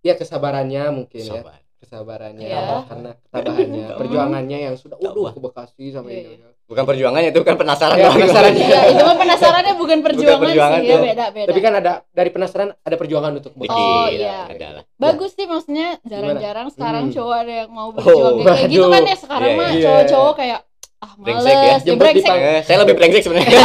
ya 0.00 0.14
kesabarannya 0.14 0.84
mungkin 0.90 1.20
ya 1.20 1.42
Sabar. 1.42 1.60
kesabarannya 1.76 2.46
Iya. 2.46 2.86
karena 2.86 3.10
ketabahannya 3.20 3.82
Tabah. 3.84 3.98
perjuangannya 3.98 4.58
yang 4.62 4.74
sudah 4.74 4.96
udah 4.96 5.32
ke 5.32 5.40
Bekasi 5.42 5.84
sampai 5.90 6.12
Iya, 6.12 6.22
ini 6.22 6.34
iya. 6.38 6.48
Bukan 6.68 6.84
perjuangannya 6.84 7.32
itu 7.32 7.40
kan 7.40 7.56
penasaran 7.56 7.96
Ya, 7.96 8.12
penasaran. 8.12 8.52
Iya, 8.52 8.80
itu 8.92 9.02
mah 9.02 9.16
penasarannya 9.16 9.74
bukan 9.74 9.98
perjuangan, 9.98 10.40
perjuangan 10.44 10.78
sih 10.78 10.86
ya 10.86 10.98
beda 11.00 11.24
beda. 11.32 11.48
Tapi 11.48 11.60
kan 11.60 11.72
ada 11.74 11.92
dari 12.06 12.28
penasaran 12.28 12.68
ada 12.78 12.94
perjuangan 12.94 13.32
untuk 13.34 13.52
Dikit, 13.56 13.72
Oh, 13.72 14.06
iya. 14.06 14.44
ada 14.46 14.68
lah. 14.70 14.82
bagus 14.94 15.32
sih 15.32 15.48
maksudnya 15.48 15.96
jarang-jarang 16.04 16.68
sekarang 16.68 17.08
Hmm. 17.08 17.14
cowok 17.16 17.36
ada 17.38 17.52
yang 17.58 17.70
mau 17.70 17.88
berjuang 17.90 18.34
Oh, 18.36 18.44
kayak 18.44 18.68
gitu 18.68 18.86
kan 18.86 19.02
ya 19.02 19.16
sekarang 19.16 19.48
Iya, 19.48 19.56
mah 19.56 19.68
iya. 19.70 19.82
cowok-cowok 19.82 20.34
kayak 20.36 20.60
ah 20.98 21.12
Brengsek 21.14 21.46
ya. 21.46 21.54
males 21.54 21.70
ya, 21.70 21.76
Jemput 21.80 21.94
di 21.94 22.00
brengsek. 22.18 22.36
Eh, 22.36 22.60
saya 22.60 22.76
lebih 22.82 22.94
brengsek 22.94 23.22
sebenarnya. 23.22 23.54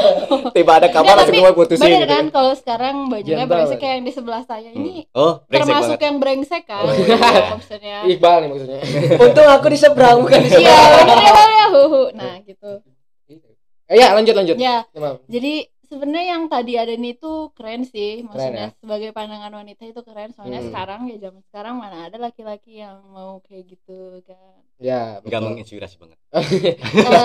Tiba 0.56 0.72
ada 0.74 0.88
kabar 0.88 1.04
Nggak, 1.14 1.18
langsung 1.26 1.44
mau 1.44 1.54
putusin 1.54 1.82
Bener 1.82 2.00
gitu. 2.00 2.10
kan 2.10 2.24
kalau 2.30 2.52
sekarang 2.54 2.94
bajunya 3.06 3.44
brengsek 3.44 3.72
kan? 3.72 3.82
kayak 3.82 3.94
yang 3.94 4.04
di 4.04 4.12
sebelah 4.12 4.42
saya 4.42 4.70
ini 4.70 5.04
Oh, 5.10 5.44
brengsek 5.44 5.68
termasuk 5.68 5.90
banget. 5.90 6.00
yang 6.02 6.16
brengsek 6.18 6.62
kan 6.64 6.80
Oh, 6.80 6.90
gitu, 6.90 7.12
iya. 7.12 7.44
maksudnya 7.50 7.96
Iqbal 8.06 8.36
nih 8.38 8.48
maksudnya. 8.48 8.80
Untung 9.24 9.48
aku 9.50 9.66
di 9.66 9.78
seberang 9.78 10.16
bukan 10.18 10.38
di 10.38 10.48
iya 10.50 10.56
seberang. 10.56 10.96
bener 10.98 11.18
ya 11.20 11.32
nah 12.14 12.34
gitu 12.40 12.70
Eh, 13.84 14.00
ya 14.00 14.08
lanjut 14.10 14.32
lanjut. 14.32 14.56
ya 14.56 14.80
Maaf. 14.90 15.20
jadi 15.26 15.68
sebenarnya 15.94 16.26
yang 16.28 16.44
tadi 16.44 16.72
ada 16.74 16.92
nih 16.92 17.14
itu 17.14 17.32
keren 17.52 17.82
sih 17.82 18.22
maksudnya 18.22 18.68
ya? 18.68 18.76
sebagai 18.76 19.10
pandangan 19.10 19.54
wanita 19.54 19.82
itu 19.84 20.00
keren 20.00 20.30
soalnya 20.30 20.58
Hmm. 20.58 20.68
sekarang 20.68 21.00
ya 21.06 21.16
zaman 21.20 21.40
sekarang 21.44 21.74
mana 21.76 21.98
ada 22.04 22.18
laki-laki 22.18 22.72
yang 22.76 22.98
mau 23.08 23.38
kayak 23.40 23.64
gitu 23.68 23.98
kan 24.22 24.58
Ya, 24.76 25.22
betul. 25.22 25.54
menginspirasi 25.54 25.96
banget. 25.96 26.18
Eh, 26.34 26.42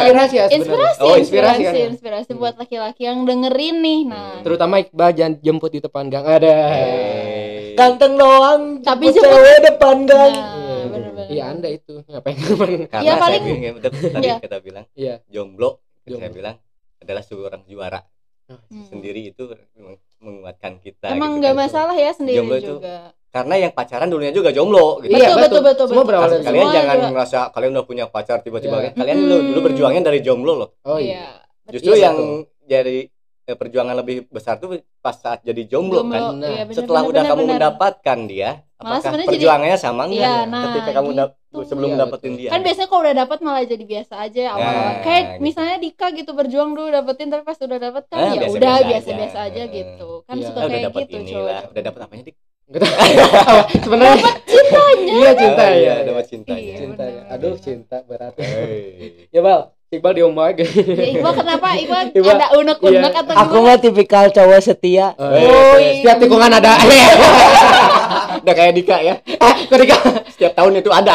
Inspirasi 0.06 0.36
ya 0.38 0.46
sebenarnya. 0.46 0.54
inspirasi 0.54 1.00
Oh, 1.00 1.16
inspirasi 1.16 1.20
inspirasi 1.20 1.62
kan 1.62 1.74
ya? 1.76 1.86
inspirasi 1.90 2.30
Hmm. 2.30 2.40
buat 2.40 2.56
laki-laki 2.56 3.02
yang 3.04 3.20
dengerin 3.24 3.78
nih 3.80 4.00
nah 4.06 4.30
Hmm. 4.32 4.44
Terutama 4.46 4.74
Iqbal 4.78 5.10
jangan 5.12 5.34
jemput 5.40 5.72
di 5.72 5.80
depan 5.80 6.06
gang 6.08 6.24
ada. 6.24 6.56
Eh, 6.72 7.74
Ganteng 7.74 8.14
doang. 8.16 8.62
Tapi 8.80 9.04
jemput 9.08 9.26
cewek 9.26 9.58
depan 9.66 9.98
gang. 10.04 10.32
nah 10.32 10.84
bener-bener 10.88 11.28
Iya, 11.28 11.44
Anda 11.48 11.70
itu 11.70 11.94
ngapain? 12.04 12.38
Karena 12.86 13.02
Ya, 13.02 13.14
saya 13.14 13.20
paling- 13.20 13.44
bilang, 13.44 13.60
ya, 13.60 13.72
tadi 13.82 13.98
Iya. 14.24 14.36
kita 14.40 14.58
bilang 14.60 14.86
Iya. 14.94 15.16
jomblo, 15.26 15.70
saya 16.00 16.10
Jomblo. 16.20 16.36
bilang 16.36 16.56
adalah 17.00 17.24
seorang 17.24 17.62
juara 17.66 18.00
Hmm. 18.50 18.82
sendiri 18.84 19.30
itu 19.30 19.46
meng- 19.76 20.02
menguatkan 20.20 20.82
kita. 20.82 21.06
emang 21.08 21.32
gitu 21.32 21.40
nggak 21.40 21.54
kan. 21.54 21.62
masalah 21.62 21.94
ya 21.94 22.12
sendiri 22.12 22.38
Jomblo 22.42 22.58
itu 22.58 22.74
juga 22.74 22.96
Karena 23.30 23.56
yang 23.60 23.70
pacaran 23.70 24.10
dulunya 24.10 24.34
juga 24.34 24.50
jomblo. 24.50 24.98
Gitu. 25.00 25.14
Iya, 25.14 25.38
betul, 25.38 25.38
betul, 25.38 25.62
betul, 25.62 25.86
Semua 25.86 26.02
betul. 26.02 26.10
berawal 26.10 26.28
dari 26.28 26.42
kalian 26.42 26.58
Semua 26.60 26.74
jangan 26.74 26.96
juga. 26.98 27.10
merasa 27.14 27.40
kalian 27.48 27.72
udah 27.72 27.86
punya 27.86 28.06
pacar 28.06 28.38
tiba-tiba 28.42 28.74
Iya. 28.74 28.84
kan. 28.84 28.92
Kalian 28.98 29.18
dulu, 29.20 29.30
dulu 29.30 29.46
Mm-mm. 29.46 29.66
berjuangnya 29.70 30.02
dari 30.04 30.20
jomblo 30.20 30.54
loh. 30.58 30.70
Oh 30.82 30.98
iya. 30.98 31.38
Justru 31.64 31.94
Iya, 31.94 32.04
yang 32.04 32.18
betul. 32.18 32.66
jadi 32.66 32.98
eh, 33.46 33.54
perjuangan 33.56 33.96
lebih 33.96 34.18
besar 34.28 34.58
tuh 34.58 34.70
pas 35.00 35.14
saat 35.14 35.42
jadi 35.42 35.62
jomblo, 35.64 36.02
Jomblo, 36.02 36.10
kan. 36.12 36.22
Nah, 36.36 36.50
iya, 36.50 36.64
bener, 36.66 36.74
Setelah 36.76 37.02
bener, 37.02 37.10
udah 37.10 37.22
bener, 37.22 37.30
kamu 37.30 37.38
bener. 37.40 37.52
mendapatkan 37.54 38.20
dia, 38.26 38.50
Malah 38.80 39.00
sebenarnya 39.00 39.20
jadi- 39.22 39.34
perjuangannya 39.36 39.78
sama 39.78 40.02
enggak? 40.06 40.24
Iya, 40.24 40.36
nah, 40.46 40.64
Ketika 40.72 40.92
kamu 40.96 41.10
dap- 41.12 41.36
gitu. 41.42 41.60
sebelum 41.66 41.90
Iya, 41.90 41.98
dapetin 42.00 42.34
dia. 42.34 42.50
kan 42.50 42.62
biasanya 42.62 42.88
kalau 42.88 43.02
udah 43.02 43.16
dapat 43.18 43.38
malah 43.42 43.64
jadi 43.66 43.84
biasa 43.86 44.14
aja 44.18 44.44
awal-awal 44.50 44.72
Nah, 44.80 44.94
kayak 45.02 45.24
gitu. 45.26 45.42
misalnya 45.42 45.78
Dika 45.78 46.08
gitu 46.12 46.32
berjuang 46.32 46.72
dulu 46.72 46.88
dapetin 46.90 47.28
tapi 47.28 47.44
pas 47.44 47.58
udah 47.60 47.80
dapet 47.82 48.04
kan 48.06 48.18
Ah, 48.18 48.24
ya 48.24 48.40
biasa-biasa 48.40 48.56
udah 48.56 48.72
aja. 48.72 48.88
biasa-biasa 48.88 49.38
aja 49.44 49.62
Hmm. 49.62 49.74
gitu 49.74 50.10
kan 50.24 50.34
Iya. 50.34 50.46
suka 50.46 50.56
Ah, 50.56 50.62
udah 50.62 50.70
kayak 50.72 50.86
dapat 50.86 51.02
gitu 51.02 51.18
cowok 51.30 51.62
udah 51.70 51.84
dapat 51.84 52.00
apanya 52.02 52.24
dik? 52.24 52.38
Sebenarnya 53.84 54.16
cintanya 54.46 55.14
iya 55.16 55.32
cinta 55.34 55.64
ya. 55.64 55.74
iya, 55.74 55.94
dapat 56.06 56.26
cintanya. 56.28 56.62
Iya, 56.62 56.76
Cinta 56.78 57.04
ya. 57.04 57.12
benar. 57.20 57.34
Aduh, 57.34 57.56
cinta 57.58 57.98
berat. 58.06 58.34
Ya, 59.30 59.42
Bal. 59.42 59.62
Iqbal 59.90 60.22
diomong 60.22 60.54
aja. 60.54 60.62
ya 60.62 61.06
Iqbal 61.18 61.34
kenapa 61.34 61.74
Iqbal 61.74 62.06
Iqbal, 62.18 62.38
ada 62.38 62.48
unek-unek 62.62 63.10
iya. 63.10 63.22
atau 63.26 63.34
Aku 63.42 63.58
gimana 63.58 63.74
mah 63.74 63.78
tipikal 63.82 64.26
cowok 64.30 64.62
setia. 64.62 65.18
Oh, 65.18 65.82
setiap 65.82 66.22
tikungan 66.22 66.54
ada. 66.54 66.78
Udah 68.46 68.54
kayak 68.54 68.74
Dika 68.78 69.02
ya. 69.02 69.18
Kok 69.66 69.78
Dika? 69.82 69.98
Setiap 70.30 70.54
tahun 70.54 70.86
itu 70.86 70.94
ada. 70.94 71.10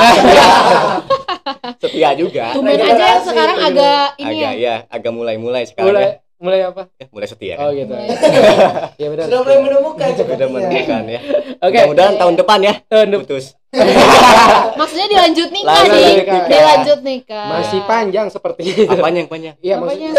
Setia 1.87 2.18
juga. 2.18 2.51
Tumben 2.51 2.83
aja 2.83 3.05
yang 3.14 3.22
sekarang 3.22 3.59
agak 3.62 4.18
ini 4.18 4.43
ya 4.43 4.51
Agak 4.51 4.55
ya, 4.59 4.77
agak 4.91 5.12
mulai-mulai 5.14 5.62
sekarang 5.70 5.95
Mulai 5.95 6.03
ya. 6.03 6.24
Mulai 6.45 6.61
apa? 6.62 6.82
Eh, 6.97 7.09
mulai 7.09 7.24
setia 7.24 7.57
Oh 7.57 7.66
kan. 7.66 7.74
gitu. 7.74 7.88
Mulai. 7.90 8.09
Iya 9.01 9.07
benar. 9.09 9.24
Sudah 9.24 9.40
mulai 9.40 9.59
menemukan 9.59 10.09
Sudah 10.12 10.47
menemukan 10.47 11.03
ya. 11.09 11.20
Oke. 11.59 11.78
Mudah-mudahan 11.80 12.14
tahun 12.14 12.34
depan 12.36 12.59
ya 12.61 12.74
Tahun 12.84 13.09
depan. 13.09 13.22
putus. 13.24 13.45
maksudnya 14.78 15.11
dilanjut 15.11 15.51
nikah 15.51 15.82
nih 15.84 16.22
nikah. 16.22 16.47
dilanjut 16.47 17.01
nikah 17.03 17.47
Masih 17.51 17.80
panjang 17.84 18.26
seperti 18.28 18.61
itu. 18.62 18.86
Apanya 18.86 19.18
yang 19.18 19.30
panjang? 19.32 19.55
Iya 19.59 19.74
maksudnya. 19.76 20.11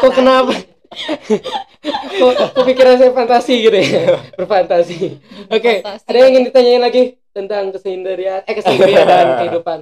Kok 0.00 0.12
kenapa? 0.12 0.52
Kok 2.12 2.32
kepikiran 2.54 2.94
saya 2.96 3.10
fantasi 3.12 3.54
gitu 3.60 3.76
ya? 3.76 4.18
Berfantasi. 4.34 4.96
Oke, 5.48 5.72
Fantasi. 5.80 6.04
ada 6.04 6.16
yang 6.18 6.28
ingin 6.32 6.44
ditanyain 6.44 6.82
lagi 6.82 7.02
tentang 7.30 7.70
keseharian 7.70 8.42
eh 8.42 8.54
keseharian 8.54 9.04
dan 9.04 9.26
kehidupan. 9.40 9.78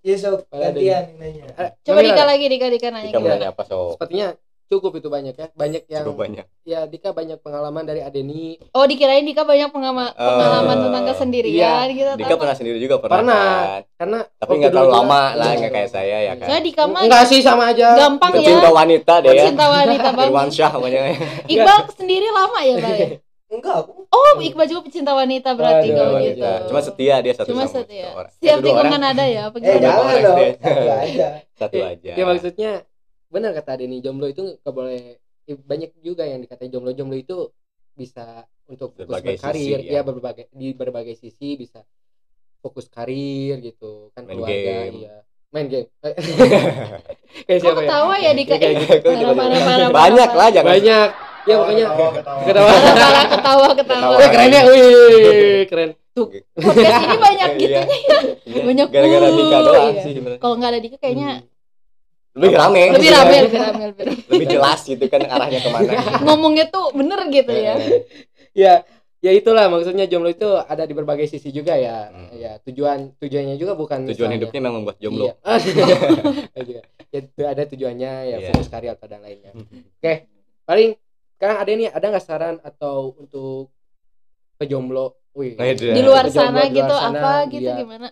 Iya 0.00 0.16
sok 0.16 0.46
gantian 0.48 1.04
nanya. 1.16 1.44
Eh, 1.52 1.70
coba 1.82 2.00
Dika 2.00 2.22
lagi 2.22 2.44
Dika 2.46 2.66
Dika 2.66 2.88
nanya 2.88 3.08
Dika 3.08 3.18
nanya 3.20 3.48
apa 3.50 3.62
so? 3.62 3.92
Sepertinya 3.92 4.32
cukup 4.64 4.92
itu 4.94 5.08
banyak 5.08 5.32
ya. 5.32 5.48
Banyak 5.50 5.82
yang 5.86 6.04
Cukup 6.04 6.22
banyak. 6.22 6.46
ya 6.62 6.84
Dika 6.84 7.10
banyak 7.10 7.38
pengalaman 7.38 7.82
dari 7.82 8.00
Adeni. 8.00 8.60
oh 8.70 8.84
dikirain 8.84 9.22
Dika 9.22 9.42
banyak 9.42 9.68
pengama- 9.68 10.12
Oh. 10.12 10.22
pengalaman 10.28 10.76
tentang 10.78 11.04
kesendirian 11.08 11.88
gitu 11.90 12.10
Dika 12.14 12.26
atau 12.26 12.36
pernah 12.36 12.54
sendiri 12.54 12.78
juga 12.78 12.96
pernah. 12.98 13.16
Pernah. 13.18 13.48
kan? 13.58 13.82
Karena 13.96 14.18
Tapi 14.30 14.52
nggak 14.54 14.70
terlalu 14.70 14.86
juga- 14.86 14.98
lama 15.02 15.22
lah, 15.34 15.46
Iya. 15.46 15.58
nggak 15.58 15.72
kayak 15.72 15.90
saya 15.90 16.16
ya 16.20 16.32
kan. 16.36 16.46
Soalnya 16.46 16.64
Dika 16.64 16.82
mah 16.84 17.00
Enggak 17.02 17.24
sih 17.26 17.40
sama 17.40 17.64
aja. 17.66 17.88
gampang 17.96 18.30
ya 18.30 18.38
Pecinta 18.38 18.68
wanita 18.70 19.14
deh 19.18 19.32
ya. 19.32 19.44
cinta 19.44 19.64
wanita 19.66 20.08
banget 20.12 20.30
Irwansyah 20.30 20.70
namanya. 20.70 21.00
Iqbal 21.44 21.78
sendiri 21.90 22.28
lama 22.28 22.58
ya 22.62 22.74
ya? 22.76 23.08
Enggak, 23.48 23.76
aku 23.80 24.04
Oh 24.06 24.32
Iqbal 24.38 24.66
juga 24.66 24.80
pecinta 24.84 25.12
wanita 25.12 25.52
berarti 25.52 25.88
Aduh, 25.88 25.96
kalau 25.96 26.12
wanita. 26.14 26.32
gitu 26.36 26.68
Cuma 26.68 26.80
setia 26.80 27.14
dia 27.18 27.32
satu 27.32 27.48
Cuma 27.48 27.64
sama 27.64 27.74
setia 27.78 28.06
seorang. 28.06 28.30
Setiap 28.30 28.52
orang. 28.54 28.66
tikungan 28.66 29.02
ada 29.02 29.24
ya 29.24 29.40
apa 29.44 29.56
eh 29.56 29.62
jangan 29.62 29.88
orang 29.98 30.20
dong. 30.20 30.38
Satu 30.60 30.90
aja. 30.94 31.28
Satu 31.54 31.74
Ya, 31.74 31.86
aja. 31.88 32.12
Ya 32.12 32.24
maksudnya 32.24 32.70
benar 33.26 33.50
kata 33.52 33.70
Adeni 33.74 33.98
jomblo 33.98 34.26
itu 34.26 34.42
nggak 34.58 34.68
boleh 34.70 35.00
eh, 35.42 35.56
banyak 35.58 35.90
juga 35.98 36.24
yang 36.24 36.40
dikatain 36.40 36.68
jomblo 36.68 36.92
jomblo 36.92 37.14
itu 37.14 37.48
bisa 37.94 38.24
untuk 38.64 38.92
fokus 38.92 39.08
Berbagai 39.10 39.34
berkarir 39.34 39.56
sisi, 39.74 39.86
ya 39.86 39.92
ya. 39.94 40.02
berbagai 40.02 40.44
di 40.50 40.68
berbagai 40.70 41.14
sisi 41.14 41.56
bisa 41.56 41.80
fokus 42.58 42.86
karir 42.86 43.60
gitu 43.60 44.12
kan 44.12 44.22
Main 44.22 44.34
keluarga 44.34 44.60
game. 44.84 44.94
iya 44.98 45.16
main 45.48 45.66
game 45.66 45.88
kayak 47.46 47.58
siapa 47.58 47.72
ya 47.74 47.80
ketawa 47.82 48.14
ya 48.18 48.30
Dika? 48.32 48.54
kayak 48.54 48.74
gitu. 48.78 48.96
Kok 48.98 49.08
tiba-tiba- 49.10 49.34
Parah, 49.34 49.56
parah, 49.58 49.60
parah, 49.78 49.88
Banyak 49.90 50.30
lah 50.30 50.48
jangan. 50.50 50.68
banyak 50.70 51.08
ya 51.48 51.56
pokoknya 51.56 51.84
ketawa 51.88 52.10
Ketawa 52.44 52.72
ketawa 53.26 53.68
ketawa 53.72 54.14
Wih, 54.14 54.28
keren 54.28 54.50
ya 54.50 54.62
wih 54.64 55.62
keren 55.66 55.90
tuh 56.12 56.26
Podcast 56.52 56.98
ini 57.00 57.16
banyak 57.16 57.48
gitu. 57.56 57.78
Iya. 57.78 57.82
Banyak 58.60 58.86
Gara-gara 58.90 59.28
Dika 59.30 59.58
doang 59.62 59.92
iya. 59.94 60.02
sih. 60.02 60.12
Kalau 60.36 60.54
nggak 60.56 60.70
ada 60.70 60.80
Dika 60.80 60.96
kayaknya 60.98 61.30
Lebih 62.34 62.54
rame. 62.54 62.82
lebih 62.92 63.10
rame 63.10 63.36
lebih 63.46 63.58
rame 63.58 63.82
lebih 63.88 64.02
rame. 64.04 64.22
Lebih 64.28 64.46
jelas 64.48 64.80
gitu 64.82 65.04
kan 65.06 65.22
arahnya 65.24 65.58
ke 65.58 65.70
mana. 65.70 65.90
Ngomongnya 66.22 66.66
tuh 66.68 66.90
bener 66.92 67.18
gitu 67.28 67.50
ya 67.50 67.74
ya 68.52 68.72
ya 69.18 69.30
itulah 69.30 69.66
maksudnya 69.66 70.06
jomblo 70.06 70.26
itu 70.28 70.46
ada 70.46 70.82
di 70.82 70.94
berbagai 70.94 71.26
sisi 71.26 71.50
juga 71.50 71.74
ya 71.74 72.06
Hmm. 72.06 72.30
ya 72.32 72.58
tujuan 72.62 73.18
tujuannya 73.18 73.54
juga 73.54 73.74
bukan 73.74 74.06
Tujuan 74.06 74.30
misalnya- 74.30 74.36
hidupnya 74.38 74.60
memang 74.60 74.74
membuat 74.82 74.98
jomblo. 74.98 75.26
Iya. 76.58 76.82
Ya, 77.08 77.18
itu 77.20 77.42
ada 77.42 77.62
tujuannya 77.64 78.12
ya 78.24 78.36
Iya. 78.36 78.46
fokus 78.50 78.68
karya 78.68 78.90
atau 78.92 79.06
dan 79.06 79.22
lainnya. 79.22 79.50
Oke, 79.96 80.26
paling 80.62 80.94
sekarang 81.38 81.56
ada 81.56 81.70
nih 81.70 81.88
ada 81.88 82.06
nggak 82.08 82.24
saran 82.24 82.56
atau 82.60 83.14
untuk 83.14 83.70
pejomblo, 84.54 85.14
wih, 85.32 85.54
Nah, 85.54 85.64
itu 85.64 85.86
ya. 85.86 85.94
di 85.94 86.02
luar 86.02 86.26
Pejomblo 86.26 86.42
sana 86.42 86.60
di 86.60 86.74
luar 86.74 86.76
gitu 86.76 86.94
sana, 86.96 87.14
apa 87.14 87.32
gitu 87.46 87.62
iya. 87.64 87.76
gimana 87.78 88.08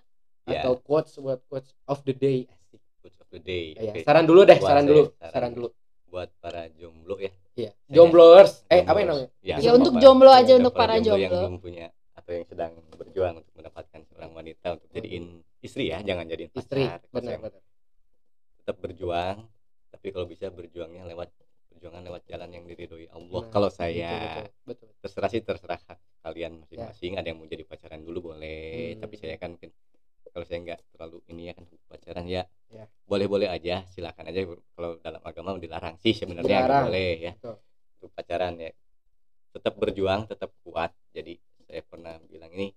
Iya. 0.46 0.60
atau 0.62 0.72
quotes 0.78 1.18
buat 1.18 1.42
quotes 1.44 1.74
of 1.84 1.98
the 2.06 2.14
day. 2.14 2.46
Asik. 2.46 2.78
Quotes 3.02 3.18
of 3.18 3.28
the 3.28 3.42
day. 3.42 3.74
Ya, 3.74 3.90
Oke. 3.90 4.00
saran 4.00 4.24
dulu 4.24 4.46
deh, 4.46 4.54
Buat 4.54 4.68
saran 4.70 4.78
saya, 4.80 4.90
dulu, 4.94 5.02
saran. 5.10 5.32
saran 5.34 5.50
dulu. 5.52 5.68
Buat 6.06 6.30
para 6.38 6.62
jomblo 6.70 7.14
ya. 7.18 7.32
Iya, 7.56 7.70
jombloers. 7.90 8.62
Eh, 8.68 8.86
apa 8.86 8.94
yang 8.96 9.08
namanya? 9.10 9.28
Ya, 9.42 9.56
Ya, 9.58 9.70
untuk 9.74 9.98
jomblo 9.98 10.30
aja, 10.30 10.54
Ya, 10.54 10.56
untuk 10.56 10.70
para 10.72 10.94
yang 10.94 11.18
jomblo. 11.18 11.34
belum 11.42 11.54
punya 11.58 11.86
atau 12.14 12.30
yang 12.32 12.46
sedang 12.46 12.72
berjuang 12.90 13.34
untuk 13.36 13.52
mendapatkan 13.52 14.00
seorang 14.06 14.30
wanita 14.30 14.66
untuk 14.72 14.88
jadiin 14.88 15.24
istri 15.58 15.90
ya, 15.90 15.98
jangan 16.00 16.24
jadiin 16.24 16.48
pacar. 16.48 16.62
Istri, 16.62 16.82
benar 17.10 17.36
benar. 17.42 17.62
Tetap 18.56 18.76
berjuang, 18.78 19.36
tapi 19.90 20.06
kalau 20.10 20.26
bisa 20.26 20.46
berjuangnya 20.48 21.02
lewat 21.04 21.34
perjuangan 21.86 22.02
lewat 22.04 22.22
jalan 22.26 22.50
yang 22.50 22.64
diridhoi 22.66 23.06
Allah. 23.08 23.40
Nah, 23.40 23.46
kalau 23.48 23.70
Betul, 23.70 23.78
saya 23.78 24.10
betul, 24.10 24.50
betul. 24.66 24.88
terserah 24.98 25.30
sih 25.30 25.40
terserah 25.40 25.78
kalian 26.20 26.52
masing-masing 26.58 27.14
ada 27.14 27.30
yang 27.30 27.38
mau 27.38 27.46
jadi 27.46 27.62
pacaran 27.62 28.02
dulu 28.02 28.34
boleh 28.34 28.98
Hmm. 28.98 29.00
tapi 29.00 29.14
saya 29.14 29.38
kan 29.38 29.54
mungkin 29.54 29.70
kalau 30.26 30.42
saya 30.42 30.58
nggak 30.60 30.80
terlalu 30.90 31.18
ini 31.28 31.42
ya 31.46 31.52
kan 31.54 31.64
pacaran 31.86 32.26
ya 32.26 32.42
Ya. 32.66 32.90
boleh-boleh 33.06 33.46
aja 33.46 33.86
silakan 33.86 34.26
aja 34.26 34.42
kalau 34.74 34.98
dalam 34.98 35.22
agama 35.22 35.54
dilarang 35.54 35.94
sih 35.96 36.10
sebenarnya 36.10 36.66
Dilarang. 36.66 36.84
boleh 36.90 37.12
ya 37.22 37.32
Betul. 37.38 37.56
pacaran 38.10 38.54
ya 38.58 38.70
tetap 39.52 39.78
berjuang 39.78 40.26
tetap 40.26 40.50
kuat 40.60 40.90
jadi 41.12 41.38
saya 41.62 41.86
pernah 41.86 42.18
bilang 42.26 42.50
ini 42.50 42.74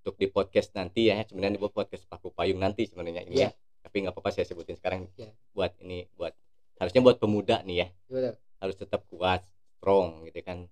untuk 0.00 0.14
di 0.14 0.30
podcast 0.30 0.70
nanti 0.72 1.10
ya 1.10 1.18
sebenarnya 1.20 1.58
di 1.58 1.62
podcast 1.64 2.06
paku 2.06 2.30
payung 2.30 2.62
nanti 2.62 2.86
sebenarnya 2.86 3.26
ini 3.26 3.34
Iya. 3.36 3.50
ya 3.50 3.82
tapi 3.82 4.06
nggak 4.06 4.14
apa-apa 4.14 4.30
saya 4.30 4.46
sebutin 4.46 4.78
sekarang 4.78 5.10
Iya. 5.16 5.34
buat 5.50 5.74
ini 5.82 6.06
buat 6.14 6.32
harusnya 6.80 7.00
buat 7.04 7.20
pemuda 7.20 7.60
nih 7.68 7.76
ya. 7.84 7.88
Betul. 8.08 8.34
harus 8.60 8.76
tetap 8.76 9.04
kuat 9.08 9.40
strong 9.76 10.24
gitu 10.28 10.40
kan. 10.40 10.68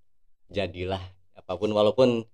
Jadilah 0.48 1.00
apa 1.36 1.52
pun 1.56 1.70
walaupun 1.72 2.24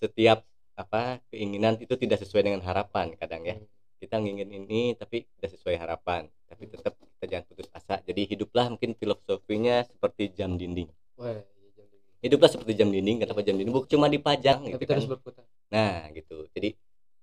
setiap 0.00 0.44
apa 0.78 1.18
keinginan 1.32 1.76
itu 1.80 1.92
tidak 1.98 2.22
sesuai 2.22 2.44
dengan 2.44 2.60
harapan 2.62 3.16
kadang 3.16 3.42
ya. 3.48 3.56
Hmm. 3.56 3.66
kita 3.98 4.14
ngingin 4.22 4.46
ini 4.54 4.94
tapi 4.94 5.26
tidak 5.36 5.58
sesuai 5.58 5.74
harapan. 5.74 6.30
Tapi 6.46 6.70
tetap 6.70 6.94
kita 7.18 7.24
jangan 7.26 7.44
putus 7.50 7.68
asa. 7.74 7.98
Jadi 8.06 8.30
hiduplah 8.30 8.70
mungkin 8.70 8.94
filosofinya 8.94 9.82
seperti 9.82 10.30
jam 10.38 10.54
dinding. 10.54 10.86
Wah, 11.18 11.34
iya, 11.34 11.84
hiduplah 12.22 12.46
seperti 12.46 12.78
jam 12.78 12.94
dinding 12.94 13.26
kenapa 13.26 13.42
jam 13.42 13.58
dinding? 13.58 13.74
Bukan 13.74 13.90
cuma 13.90 14.06
dipajang 14.06 14.70
tapi 14.70 14.78
gitu 14.78 14.84
kan. 14.86 15.02
terus 15.02 15.10
berputar. 15.10 15.44
Nah 15.74 16.06
gitu. 16.14 16.46
Jadi 16.54 16.78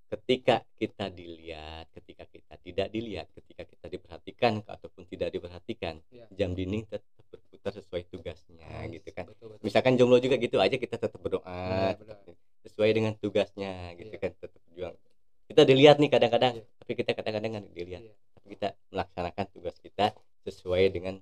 ketika 0.06 0.62
kita 0.78 1.10
dilihat 1.10 1.90
ketika 1.92 2.24
kita 2.30 2.54
tidak 2.62 2.88
dilihat 2.90 3.26
ketika 3.34 3.66
kita 3.66 3.86
diperhatikan 3.90 4.62
ataupun 4.64 5.04
tidak 5.10 5.34
diperhatikan 5.34 5.98
Iya. 6.14 6.26
jam 6.32 6.54
dinding 6.54 6.86
tetap 6.86 7.02
berputar 7.34 7.74
sesuai 7.74 8.06
tugasnya 8.08 8.70
gitu 8.94 9.10
kan 9.12 9.26
betul, 9.26 9.58
betul. 9.58 9.64
misalkan 9.66 9.98
jomblo 9.98 10.22
juga 10.22 10.38
gitu 10.38 10.62
aja 10.62 10.78
kita 10.78 10.96
tetap 10.96 11.18
berdoa 11.18 11.98
tetap 11.98 12.22
sesuai 12.62 12.90
dengan 12.94 13.14
tugasnya 13.18 13.98
gitu 13.98 14.14
Iya. 14.14 14.22
kan 14.22 14.32
tetap 14.38 14.62
berjuang 14.70 14.96
kita 15.46 15.62
dilihat 15.66 15.98
nih 15.98 16.10
kadang-kadang 16.14 16.54
Iya. 16.62 16.66
tapi 16.78 16.92
kita 16.94 17.12
kadang-kadang 17.18 17.50
nggak 17.58 17.66
dilihat 17.74 18.02
Iya. 18.06 18.14
tapi 18.38 18.46
kita 18.54 18.68
melaksanakan 18.94 19.46
tugas 19.52 19.76
kita 19.82 20.06
sesuai 20.46 20.84
dengan 20.94 21.18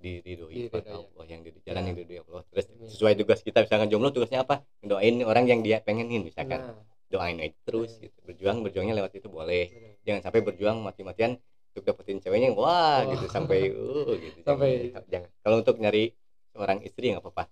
diridhoi 0.00 0.68
oleh 0.68 0.84
ya. 0.84 0.96
Allah 0.96 1.24
yang 1.28 1.40
di 1.40 1.50
jalan 1.64 1.80
Iya. 1.80 1.88
yang 1.88 1.96
diridhoi 2.00 2.20
Allah 2.28 2.42
terus 2.48 2.66
sesuai 2.92 3.12
tugas 3.16 3.40
kita 3.40 3.60
misalkan 3.60 3.88
jomblo 3.88 4.08
tugasnya 4.08 4.40
apa 4.40 4.64
doain 4.80 5.20
orang 5.20 5.44
yang 5.44 5.60
dia 5.60 5.80
pengenin 5.80 6.24
misalkan 6.24 6.60
Nah, 6.60 6.76
doain 7.06 7.36
aja 7.38 7.54
terus 7.62 7.96
Iya. 7.96 8.08
gitu 8.08 8.18
berjuang 8.24 8.58
berjuangnya 8.60 8.94
lewat 8.96 9.12
itu 9.14 9.28
boleh 9.28 9.64
jangan 10.02 10.20
sampai 10.22 10.40
berjuang 10.40 10.78
mati-matian 10.78 11.38
untuk 11.70 11.84
dapetin 11.84 12.18
ceweknya 12.18 12.50
wah 12.50 13.02
Oh. 13.02 13.12
gitu 13.12 13.26
sampai 13.28 13.68
uh 13.68 14.12
gitu 14.14 14.38
Sampai- 14.46 14.90
jangan, 14.90 15.04
jangan. 15.08 15.30
kalau 15.40 15.56
untuk 15.58 15.76
nyari 15.76 16.04
seorang 16.50 16.78
istri 16.80 17.10
nggak 17.10 17.20
apa-apa 17.20 17.44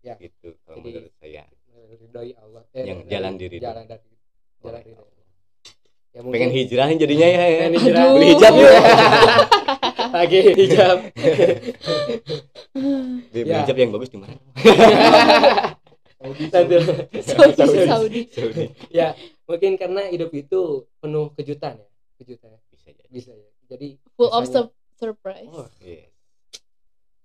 Ya. 0.00 0.14
gitu 0.16 0.54
kalau 0.62 0.78
Jadi- 0.78 0.90
menurut 0.94 1.14
saya 1.16 1.42
Ridhoi 1.88 2.30
Allah 2.34 2.62
Yang 2.70 2.98
dari- 2.98 3.08
jalan 3.08 3.32
diridhoi. 3.34 3.64
jalan 3.64 3.84
dari 3.86 4.08
jalan. 4.60 4.82
Allah. 4.92 5.16
ya 6.08 6.20
pengen 6.24 6.50
hijrah 6.50 6.88
jadinya 6.92 7.26
ya 7.26 7.38
pengen 7.38 7.72
hijrah 7.76 8.02
Aduh. 8.02 8.14
beli 8.14 8.26
hijab 8.28 8.52
yuk 8.54 8.72
lagi 10.18 10.38
hijab 10.56 10.98
beli 13.28 13.44
Ya. 13.44 13.56
hijab 13.62 13.76
yang 13.76 13.90
bagus 13.90 14.08
di 14.08 14.18
mana 14.18 14.34
Nanti- 16.18 16.50
Saudi. 16.50 16.74
Saudi 17.86 18.22
Saudi. 18.26 18.64
ya 18.90 19.14
mungkin 19.44 19.78
karena 19.78 20.10
hidup 20.10 20.30
itu 20.32 20.60
penuh 20.98 21.30
kejutan 21.32 21.78
ya 21.78 21.88
kejutan 22.18 22.50
ya. 22.50 22.60
bisa 22.68 22.88
jadi. 22.90 23.08
Bisa 23.08 23.30
ya. 23.32 23.48
Jadi 23.68 23.88
full 24.14 24.26
of 24.28 24.44
surprise. 24.94 25.46
Oh 25.48 25.68
Yes. 25.78 26.10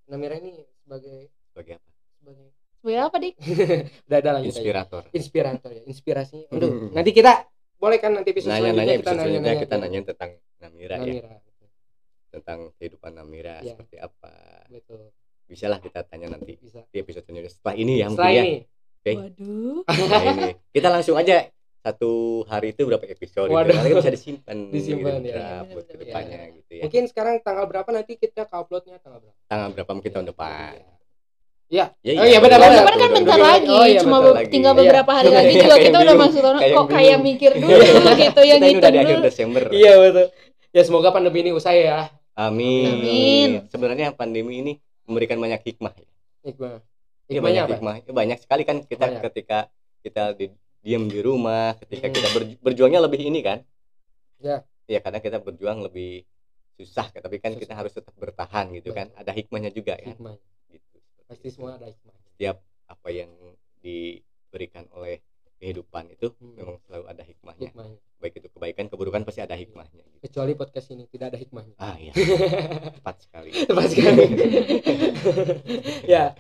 Namira 0.05 0.37
ini 0.37 0.53
sebagai 0.77 1.31
sebagai 1.49 1.79
apa? 1.79 1.89
sebagai 2.19 2.45
sebenarnya 2.77 3.03
apa 3.07 3.17
dik? 3.17 3.35
Udah 4.07 4.17
ada 4.19 4.29
lanjut 4.31 4.45
aja. 4.45 4.51
inspirator. 4.53 5.01
Inspirator 5.09 5.69
ya 5.71 5.81
inspirasinya 5.83 6.47
Aduh, 6.51 6.91
nanti 6.91 7.11
kita 7.11 7.33
boleh 7.79 7.97
kan 7.97 8.11
nanti 8.13 8.29
episode 8.29 8.51
nanya-nanya 8.51 8.73
selanjutnya 8.75 8.95
episode 8.95 9.17
selanjutnya 9.17 9.53
kita 9.57 9.73
ya. 9.73 9.81
nanya 9.81 9.99
tentang 10.05 10.31
Namira 10.59 10.95
ya. 10.95 11.01
Namira 11.01 11.33
tentang 12.29 12.59
kehidupan 12.75 13.11
Namira 13.13 13.55
Ya. 13.59 13.73
seperti 13.73 13.95
apa. 13.97 14.33
Betul. 14.67 15.01
Bisa 15.43 15.65
lah 15.67 15.77
kita 15.77 16.01
tanya 16.03 16.27
nanti 16.29 16.55
bisa. 16.55 16.81
di 16.85 16.97
episode 16.97 17.23
selanjutnya. 17.23 17.51
Setelah 17.51 17.75
ini 17.75 17.93
ya 17.95 18.07
setelah 18.07 18.29
mungkin 18.29 18.37
ya 18.37 18.72
Oke. 19.04 19.14
waduh 19.14 19.84
Setelah 19.86 20.24
ini 20.26 20.43
kita 20.70 20.88
langsung 20.89 21.16
aja 21.16 21.51
satu 21.78 22.12
hari 22.45 22.72
itu 22.72 22.82
berapa 22.82 23.04
episode 23.04 23.45
gitu. 23.45 23.54
Waduh. 23.54 23.76
nanti 23.76 23.91
bisa 23.93 24.08
disimpan 24.10 24.58
Disimpan, 24.70 25.20
gitu, 25.20 25.28
ya. 25.30 25.68
buat 25.68 25.84
Bener-bener. 25.84 25.84
ke 25.86 25.95
depannya 25.99 26.39
gitu 26.56 26.72
ya 26.72 26.82
mungkin 26.82 27.04
sekarang 27.06 27.36
tanggal 27.39 27.66
berapa 27.66 27.89
nanti 27.89 28.12
kita 28.16 28.41
ke 28.41 28.56
uploadnya 28.56 28.95
tanggal 28.97 29.20
berapa 29.20 29.36
tanggal 29.45 29.68
berapa 29.70 29.91
mungkin 29.91 30.12
tahun 30.14 30.28
depan 30.30 30.74
ya 31.68 31.86
ya, 31.99 32.14
Oh 32.14 32.24
iya, 32.24 32.38
benar, 32.38 32.56
benar. 32.58 32.80
depan 32.80 32.95
kan 32.95 33.10
bentar 33.12 33.36
lagi, 33.36 33.68
Oh, 33.68 33.82
iya, 33.84 33.99
cuma 33.99 34.18
betul 34.18 34.30
be- 34.30 34.38
lagi. 34.38 34.51
tinggal 34.54 34.72
Iya. 34.72 34.80
beberapa 34.80 35.12
hari 35.12 35.30
lagi 35.30 35.54
juga 35.58 35.76
kita 35.86 35.97
udah 35.99 36.16
masuk 36.16 36.39
tahun 36.39 36.58
kok 36.62 36.86
kayak 36.88 37.18
mikir 37.20 37.51
dulu 37.51 37.80
gitu 38.16 38.41
yang 38.41 38.60
kita 38.62 38.64
ini 38.64 38.78
udah 38.78 38.89
di 38.89 38.99
akhir. 38.99 39.20
Desember 39.22 39.64
iya 39.70 39.93
betul 39.97 40.26
ya 40.70 40.82
semoga 40.82 41.10
pandemi 41.10 41.38
ini 41.41 41.51
usai 41.51 41.84
ya 41.84 42.08
amin 42.34 42.88
Amin. 42.95 43.49
sebenarnya 43.68 44.08
pandemi 44.12 44.62
ini 44.62 44.74
memberikan 45.04 45.36
banyak 45.36 45.60
hikmah 45.66 45.91
ya 47.26 47.30
Iya 47.30 47.41
banyak 47.41 47.63
apa? 47.63 47.74
hikmah. 47.74 47.95
Ya, 48.01 48.11
banyak 48.13 48.38
sekali 48.38 48.63
kan 48.63 48.78
kita 48.82 49.05
Banyak. 49.07 49.21
ketika 49.26 49.59
kita 49.99 50.24
di, 50.34 50.51
diam 50.80 51.07
di 51.07 51.19
rumah, 51.19 51.74
ketika 51.78 52.05
Hmm. 52.05 52.13
kita 52.13 52.28
berju- 52.30 52.59
berjuangnya 52.59 53.01
lebih 53.01 53.21
ini 53.21 53.39
kan. 53.39 53.59
Ya. 54.38 54.67
Iya, 54.84 54.99
kadang 54.99 55.19
kita 55.19 55.39
berjuang 55.39 55.80
lebih 55.82 56.28
susah, 56.74 57.07
tapi 57.07 57.38
kan 57.38 57.53
kita 57.53 57.67
Susah. 57.67 57.78
harus 57.78 57.93
tetap 57.93 58.11
bertahan 58.13 58.74
gitu 58.74 58.91
kan. 58.91 59.07
Betul. 59.07 59.21
Ada 59.21 59.32
hikmahnya 59.32 59.71
juga 59.71 59.93
kan. 59.95 60.11
hikmah 60.11 60.36
Gitu. 60.67 60.97
pasti 61.24 61.47
semua 61.49 61.76
ada 61.76 61.86
hikmah 61.86 62.13
Setiap 62.28 62.57
apa 62.86 63.09
yang 63.09 63.32
diberikan 63.80 64.89
oleh 64.91 65.21
kehidupan 65.55 66.11
itu 66.11 66.28
Hmm. 66.34 66.55
memang 66.55 66.76
selalu 66.82 67.05
ada 67.07 67.24
hikmahnya. 67.24 67.69
hikmahnya 67.69 67.99
Baik 68.17 68.34
itu 68.38 68.47
kebaikan, 68.49 68.88
keburukan 68.88 69.21
pasti 69.21 69.39
ada 69.39 69.51
hikmahnya. 69.53 69.99
Gitu. 70.01 70.19
kecuali 70.24 70.51
podcast 70.53 70.88
ini 70.89 71.03
tidak 71.05 71.32
ada 71.32 71.38
hikmahnya 71.38 71.76
Ah 71.78 71.95
iya, 71.95 72.11
tepat 72.97 73.15
sekali. 73.21 73.51
tepat 73.51 73.88
sekali 73.89 74.26
ya 76.09 76.32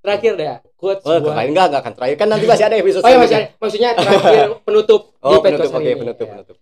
terakhir 0.00 0.32
deh 0.34 0.46
ya 0.46 0.56
quotes 0.74 1.02
Oh, 1.02 1.16
buat 1.18 1.36
enggak, 1.38 1.66
enggak 1.68 1.80
akan 1.80 1.92
terakhir 1.94 2.16
kan 2.16 2.28
nanti 2.28 2.44
masih 2.44 2.64
ada 2.64 2.76
episode 2.76 3.00
oh 3.00 3.08
ya 3.08 3.18
masih 3.18 3.36
ada. 3.36 3.46
maksudnya 3.54 3.88
terakhir 3.94 4.46
penutup 4.66 5.00
Oh, 5.18 5.30
di 5.30 5.36
penutup, 5.38 5.60
podcast 5.62 5.72
oke, 5.74 5.84
ini. 5.84 5.94
penutup, 5.94 6.26
Ya. 6.26 6.32
penutup. 6.32 6.56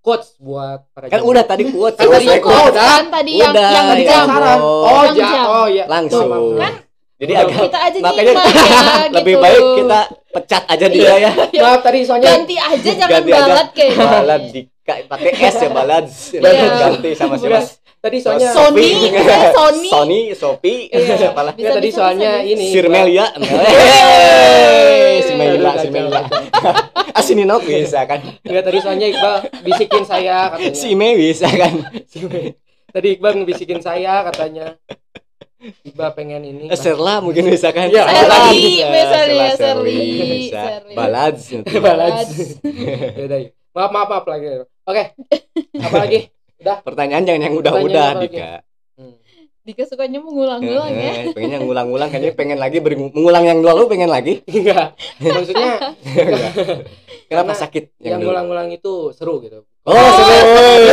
quotes 0.00 0.28
buat 0.36 0.80
para 0.90 1.06
Kan 1.06 1.18
jemaah. 1.18 1.30
udah 1.30 1.44
tadi 1.44 1.62
quote 1.68 1.94
Kan 1.94 2.06
tadi 2.08 2.24
selesai 2.24 2.38
quote. 2.38 2.54
quote. 2.54 2.72
udah. 2.72 2.86
kan 2.88 3.06
tadi 3.12 3.32
yang 3.32 3.52
Udah, 3.52 3.68
yang 3.68 3.86
ya 3.88 4.04
jam 4.04 4.26
oh 4.58 5.04
jam. 5.12 5.44
oh 5.48 5.66
ya 5.68 5.84
Langsung. 5.86 6.28
Kan 6.56 6.74
Jadi 7.14 7.32
agak 7.32 7.54
kita 7.62 7.78
aja 7.80 7.98
makanya 8.00 8.32
nyimak 8.34 8.46
ya 8.50 9.02
lebih 9.14 9.32
gitu. 9.32 9.44
baik 9.46 9.62
kita 9.78 10.00
pecat 10.32 10.62
aja 10.66 10.86
dia 10.88 11.12
ya. 11.20 11.30
maaf 11.56 11.80
tadi 11.80 11.98
soalnya 12.02 12.30
ganti 12.32 12.56
aja 12.56 12.90
jangan 12.92 13.10
Ganti 13.12 13.30
aja. 13.30 13.42
balat 13.46 13.68
kayak 13.70 13.94
Balad 13.94 14.42
dika 14.50 14.94
pakai 15.06 15.30
S 15.40 15.54
ya 15.56 15.68
balad. 15.70 16.04
Iya. 16.10 16.66
Ganti 16.82 17.10
sama 17.14 17.34
siapa? 17.36 17.62
Udah, 17.62 17.64
tadi 18.02 18.18
soalnya 18.18 18.50
Sony, 18.50 18.82
Sophie. 18.82 19.14
misalnya 19.14 19.50
Sony. 19.54 19.88
Sony, 19.88 20.20
Sophie, 20.34 20.80
Iya. 20.92 21.14
siapa 21.16 21.40
lah? 21.40 21.52
Nggak, 21.54 21.72
tadi 21.72 21.88
Bisa, 21.88 21.96
soalnya 21.96 22.30
bisa, 22.36 22.50
ini 22.50 22.66
Sirmelia. 22.68 23.26
Si 25.22 25.32
Meila, 25.38 25.70
si 25.78 25.88
Meila. 25.88 26.20
Asininok 27.18 27.62
bisa 27.62 28.02
kan? 28.04 28.20
Enggak 28.42 28.64
tadi 28.66 28.78
soalnya 28.80 29.06
Iqbal 29.06 29.34
bisikin 29.62 30.02
saya 30.02 30.50
katanya. 30.50 30.74
Si 30.74 30.88
Mei 30.92 31.14
bisa 31.14 31.46
kan? 31.46 31.74
Tadi 32.90 33.08
Iqbal 33.14 33.32
ngebisikin 33.38 33.80
saya 33.80 34.26
katanya. 34.26 34.76
Iqbal 35.86 36.10
pengen 36.12 36.42
ini. 36.42 36.64
Eh, 36.68 36.76
Serla 36.76 37.22
mungkin 37.22 37.46
bisa 37.46 37.70
kan? 37.70 37.86
Iya. 37.86 38.02
Serli, 38.02 38.82
Serli. 39.54 40.00
Serli. 40.50 40.94
Balad. 40.96 41.34
Balad. 41.70 42.26
Maaf 43.72 43.90
maaf 43.90 44.08
maaf 44.10 44.26
lagi. 44.26 44.46
Oke. 44.84 45.04
Apa 45.78 45.96
lagi? 46.02 46.20
Pertanyaan 46.80 47.22
jangan 47.22 47.42
yang 47.42 47.54
udah-udah? 47.54 48.08
Dika. 48.18 48.50
Hmm. 48.94 49.14
Dika 49.62 49.82
sukanya 49.86 50.18
mengulang-ulang 50.18 50.90
ya 50.90 51.12
Eh, 51.22 51.30
pengennya 51.30 51.58
ngulang-ngulang 51.60 52.08
kayaknya 52.12 52.32
pengen 52.32 52.58
lagi 52.58 52.78
mengulang 52.82 53.44
yang 53.44 53.58
lalu 53.60 53.86
pengen 53.86 54.08
lagi 54.08 54.42
Enggak. 54.44 54.94
Maksudnya 55.22 55.70
kenapa 57.30 57.46
Karena 57.48 57.54
sakit 57.56 57.84
yang 57.98 58.20
ngulang-ngulang 58.20 58.68
itu 58.70 59.10
seru 59.12 59.38
gitu. 59.38 59.62
oh 59.82 59.94
seru 60.12 60.34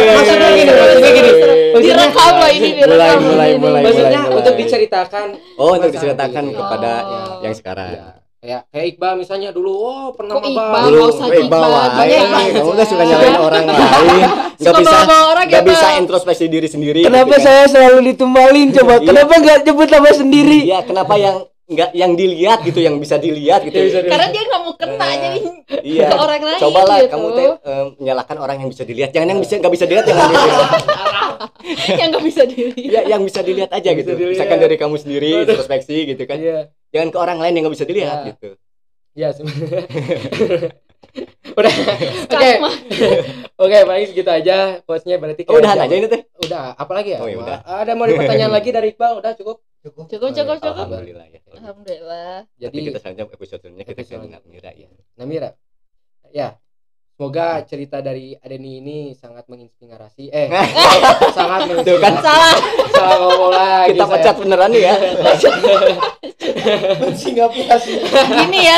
Maksudnya 0.10 0.50
gini, 0.54 0.72
maksudnya 0.72 1.12
gini. 1.12 1.32
Direkam 1.80 2.34
loh 2.36 2.50
ini 2.50 2.70
direkam 2.74 2.90
Mulai, 2.90 3.16
mulai, 3.20 3.50
mulai. 3.56 3.82
Maksudnya 3.86 4.22
mulai. 4.22 4.38
untuk 4.38 4.54
diceritakan 4.56 5.28
oh 5.56 5.72
untuk 5.74 5.90
diceritakan 5.90 6.44
gitu. 6.46 6.58
kepada 6.58 6.92
Oh. 7.00 7.40
yang 7.40 7.54
sekarang 7.54 7.88
ya, 7.90 8.04
kayak 8.40 8.62
kayak 8.68 8.86
Iqbal 8.90 9.14
misalnya 9.16 9.50
dulu 9.52 9.72
oh 9.74 10.08
pernah 10.12 10.34
Kok. 10.34 10.48
Iqbal? 10.48 10.82
dulu 10.86 11.04
usah 11.08 11.26
Iqbal, 11.28 11.44
Iqbal 11.44 11.62
kamu 11.62 12.14
aja. 12.40 12.62
udah 12.66 12.86
suka 12.86 13.04
nyalain 13.04 13.36
orang 13.38 13.64
lain 13.70 14.30
nggak 14.56 14.74
bisa 14.76 14.98
nggak 15.46 15.64
bisa 15.66 15.88
introspeksi 15.98 16.46
diri 16.48 16.66
sendiri 16.66 17.00
Kenapa 17.02 17.28
gitu 17.28 17.36
kan. 17.36 17.46
saya 17.46 17.64
selalu 17.68 18.00
ditumbalin 18.10 18.68
coba? 18.72 18.94
Iya. 18.96 19.06
Kenapa 19.06 19.34
nggak 19.38 19.58
nyebut 19.62 19.88
nama 19.90 20.10
sendiri? 20.14 20.60
iya 20.64 20.80
kenapa 20.82 21.14
yang 21.16 21.36
nggak 21.70 21.90
yang 21.94 22.12
dilihat 22.14 22.60
gitu 22.64 22.80
yang 22.80 22.98
bisa 22.98 23.16
dilihat 23.16 23.62
gitu 23.62 23.76
Yang 23.76 23.88
bisa 23.88 24.00
dilihat. 24.00 24.14
karena 24.16 24.28
dia 24.30 24.42
nggak 24.42 24.62
mau 24.64 24.74
kena 24.74 25.06
Eh, 25.06 25.18
jadi 25.20 25.40
iya 25.86 26.08
ke 26.08 26.18
orang 26.18 26.42
lain 26.42 26.60
cobalah 26.60 26.98
gitu. 26.98 27.12
kamu 27.12 27.28
teh 27.30 27.46
eh, 27.46 27.84
menyalahkan 27.96 28.38
orang 28.40 28.58
yang 28.58 28.70
bisa 28.70 28.84
dilihat 28.84 29.10
jangan 29.12 29.28
yang 29.28 29.40
bisa 29.40 29.54
nggak 29.56 29.74
bisa 29.76 29.86
dilihat 29.86 30.06
jangan 30.08 30.26
dilihat 30.26 30.70
yang 32.00 32.08
nggak 32.10 32.26
bisa 32.26 32.42
dilihat 32.44 32.90
ya 32.90 33.02
yang 33.06 33.22
bisa 33.22 33.40
dilihat 33.42 33.70
aja 33.70 33.86
Bisa 33.86 34.00
gitu 34.00 34.12
dilihat. 34.12 34.32
misalkan 34.34 34.58
dari 34.60 34.76
kamu 34.76 34.96
sendiri 34.98 35.32
introspeksi 35.46 35.98
gitu 36.08 36.24
kan 36.24 36.38
Iya. 36.38 36.60
Jangan 36.90 37.10
ke 37.14 37.18
orang 37.18 37.38
lain 37.38 37.54
yang 37.56 37.64
nggak 37.68 37.76
bisa 37.78 37.88
dilihat 37.88 38.18
Ya. 38.26 38.28
gitu 38.34 38.50
Iya 39.18 39.30
sebenarnya. 39.36 39.84
Udah. 41.60 41.74
Oke. 42.38 42.52
Oke, 43.66 43.78
paling 43.84 44.06
segitu 44.08 44.30
aja 44.32 44.80
quotesnya 44.86 45.20
berarti 45.20 45.44
oh, 45.50 45.60
jam- 45.60 45.76
aja 45.76 45.96
ini 45.98 46.08
teh 46.08 46.22
Udah, 46.46 46.78
apalagi 46.78 47.18
ya? 47.18 47.20
Oh, 47.20 47.28
ya 47.28 47.38
udah. 47.42 47.60
Ada 47.66 47.98
mau 47.98 48.08
pertanyaan 48.08 48.54
lagi 48.54 48.70
dari 48.72 48.96
Iqbal? 48.96 49.20
Udah 49.20 49.34
cukup. 49.36 49.60
Cukup. 49.80 50.12
cukup 50.12 50.36
cukup 50.36 50.58
cukup 50.60 50.86
alhamdulillah 50.92 51.28
ya 51.32 51.40
alhamdulillah 51.56 52.44
jadi 52.60 52.68
Jadi 52.68 52.78
kita 52.84 53.00
selanjutnya 53.00 53.32
episode 53.32 53.60
selanjutnya 53.64 53.86
kita 53.88 54.02
ke 54.04 54.28
Namira 54.28 54.72
ya 54.76 54.88
Namira. 55.16 55.50
Ya. 56.36 56.60
Semoga 57.20 57.60
cerita 57.68 58.00
dari 58.00 58.32
Adeni 58.34 58.80
ini 58.80 58.98
sangat 59.12 59.44
menginspirasi. 59.52 60.32
Eh, 60.32 60.48
sangat 61.36 61.68
Tuh 61.84 62.00
kan 62.00 62.16
menginspirasi. 62.16 62.24
salah 62.24 62.56
Salah 62.90 63.18
ngomong 63.20 63.52
lagi. 63.52 63.88
kita 63.92 64.04
saya. 64.04 64.14
pecat 64.16 64.36
beneran 64.40 64.70
nih 64.72 64.82
ya 64.82 64.96
Singapura 67.20 67.76
Gini 67.76 68.60
ya, 68.64 68.78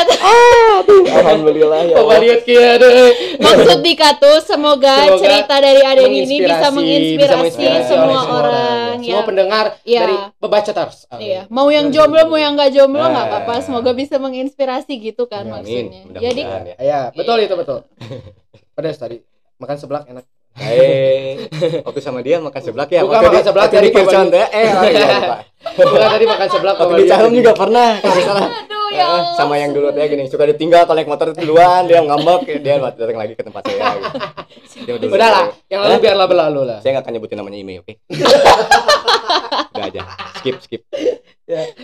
Alhamdulillah 1.14 1.80
ya. 1.84 1.96
Lihat 2.02 2.42
kia 2.42 2.74
deh. 2.76 3.38
maksud 3.38 3.78
Dika 3.78 4.18
tuh 4.18 4.42
semoga, 4.42 5.06
Semoga 5.06 5.22
cerita 5.22 5.54
dari 5.58 5.80
Adeni 5.80 6.26
ini 6.26 6.36
bisa 6.40 6.66
Menginspirasi, 6.66 6.74
menginspirasi, 6.74 7.50
semua 7.86 8.02
menginspirasi 8.02 8.26
orang. 8.28 8.90
Semua 8.98 9.14
ya. 9.14 9.22
pendengar 9.22 9.64
Iya. 9.82 10.00
dari 10.00 10.16
pebacoters. 10.36 10.96
Iya, 11.14 11.40
mau 11.48 11.68
yang 11.68 11.90
jomblo 11.90 12.26
mau 12.26 12.36
yang 12.36 12.54
nggak 12.54 12.70
jomblo 12.72 12.98
nggak 13.00 13.22
Ah. 13.22 13.30
apa-apa. 13.38 13.62
Semoga 13.62 13.90
bisa 13.92 14.18
menginspirasi 14.18 14.98
gitu 15.00 15.26
kan 15.26 15.46
Amin. 15.46 15.54
maksudnya. 15.54 16.02
Jadi 16.20 16.42
ya. 16.42 16.58
Ya, 16.76 17.00
betul 17.12 17.38
Iya. 17.38 17.46
itu 17.46 17.54
betul. 17.56 17.78
Pedas 18.72 18.96
tadi. 18.96 19.20
Makan 19.60 19.76
seblak 19.76 20.04
enak. 20.08 20.24
Eh, 20.60 21.48
waktu 21.86 22.00
sama 22.04 22.20
dia 22.20 22.36
makan 22.40 22.60
seblak 22.60 22.88
ya. 22.92 23.04
Bukan 23.04 23.20
Waktu 23.20 23.28
makan 23.28 23.44
seblak, 23.44 23.68
Pak 23.72 24.28
teh. 24.28 24.44
Eh, 24.52 24.68
oh 24.80 24.84
iya 24.88 25.06
lupa. 25.20 25.36
Bukan 25.62 26.10
tadi 26.10 26.24
makan 26.26 26.48
seblak 26.48 26.74
Waktu 26.74 26.84
sama 26.84 26.98
di. 26.98 27.08
Cahum 27.08 27.32
juga 27.32 27.52
pernah. 27.54 27.90
Kalau 27.98 28.20
salah. 28.20 28.48
aduh 28.50 28.80
Eh, 28.92 29.00
ya 29.00 29.08
Allah. 29.08 29.24
sama 29.32 29.56
yang 29.56 29.72
dulu 29.72 29.88
teh 29.88 30.04
gini 30.04 30.28
suka 30.28 30.44
ditinggal 30.44 30.84
kalau 30.84 31.00
naik 31.00 31.08
motor 31.08 31.32
duluan 31.32 31.88
dia 31.88 32.04
ngambek 32.04 32.60
dia 32.60 32.76
datang 32.76 33.16
lagi 33.16 33.32
ke 33.32 33.40
tempat 33.40 33.64
saya 33.64 33.88
gitu. 33.96 35.00
Dia. 35.00 35.08
Udah 35.08 35.28
lah, 35.32 35.44
yang 35.66 35.80
lalu 35.80 35.96
biarlah 35.98 36.26
berlalu 36.28 36.60
lah. 36.68 36.78
Saya 36.84 36.90
nggak 36.92 37.04
akan 37.08 37.12
nyebutin 37.16 37.36
namanya 37.40 37.56
Ime, 37.56 37.80
oke? 37.80 37.92
Udah 39.72 39.84
aja. 39.88 40.00
Skip, 40.36 40.56
skip. 40.60 40.82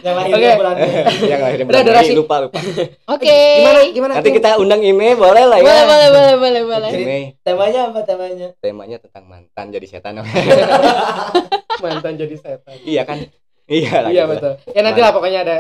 yang 0.01 0.14
lahir 0.16 0.33
Oke. 0.33 0.49
bulan 0.55 0.74
yang 1.24 1.41
akhirnya 1.41 1.64
Udah, 1.68 1.81
bilang, 1.81 1.87
durasi. 1.89 2.12
"Ih, 2.12 2.16
lupa 2.16 2.37
lupa. 2.41 2.59
Oke. 3.09 3.41
Gimana 3.59 3.79
gimana? 3.89 4.12
Nanti 4.20 4.31
kita 4.31 4.51
undang 4.57 4.81
Ime 4.81 5.09
boleh 5.16 5.45
lah 5.45 5.59
ya. 5.59 5.64
Boleh 5.64 5.85
boleh 5.87 6.09
boleh 6.11 6.35
boleh 6.37 6.62
boleh. 6.68 6.91
Ime 6.93 7.18
temanya 7.41 7.81
apa 7.89 8.01
temanya 8.05 8.49
temanya 8.61 8.97
tentang 9.01 9.24
mantan 9.24 9.66
jadi 9.72 9.87
setan. 9.89 10.20
mantan 11.85 12.12
jadi 12.16 12.37
setan. 12.37 12.76
iya 12.85 13.03
kan? 13.03 13.24
Iya 13.68 13.94
lah. 14.00 14.10
Iya 14.10 14.24
gitu 14.24 14.24
lah. 14.24 14.26
betul. 14.32 14.52
Ya 14.70 14.80
nanti 14.80 15.00
lah 15.00 15.12
pokoknya 15.12 15.40
ada 15.42 15.58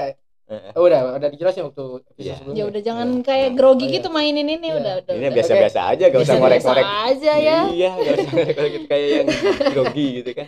Oh, 0.72 0.88
udah 0.88 1.20
udah 1.20 1.28
dijelasin 1.28 1.60
waktu 1.62 1.84
episode 2.02 2.24
Iya. 2.24 2.34
sebelumnya. 2.40 2.56
Ya 2.56 2.64
udah 2.64 2.80
jangan 2.80 3.08
kayak 3.20 3.50
grogi 3.52 3.84
Oh, 3.84 3.88
iya. 3.92 3.96
gitu 4.00 4.08
mainin 4.08 4.48
ini 4.48 4.56
Iya. 4.64 4.74
udah 4.74 4.92
udah. 4.98 5.12
Ini 5.12 5.28
biasa-biasa 5.30 5.78
aja, 5.86 6.04
gak 6.08 6.20
usah 6.24 6.36
ngorek-ngorek. 6.40 6.84
aja 6.88 7.32
ya. 7.36 7.58
Iya, 7.68 7.90
gak 7.94 8.12
usah 8.16 8.30
ngorek-ngorek 8.32 8.72
kayak 8.86 9.08
yang 9.12 9.26
grogi 9.70 10.06
gitu 10.18 10.30
kan. 10.32 10.46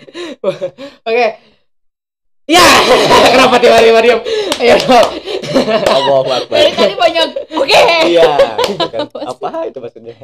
Oke. 1.08 1.26
Ya, 2.48 2.64
kenapa 3.36 3.60
tiba-tiba 3.60 4.00
diam? 4.00 4.20
Ayo. 4.56 4.74
Allahu 5.86 6.26
Akbar. 6.26 6.48
Dari 6.50 6.72
tadi 6.72 6.94
banyak. 6.96 7.28
Oke. 7.52 7.82
Iya, 8.08 8.30
gitu 8.66 8.86
kan. 8.88 9.00
Apa 9.30 9.48
itu 9.68 9.78
maksudnya? 9.78 10.16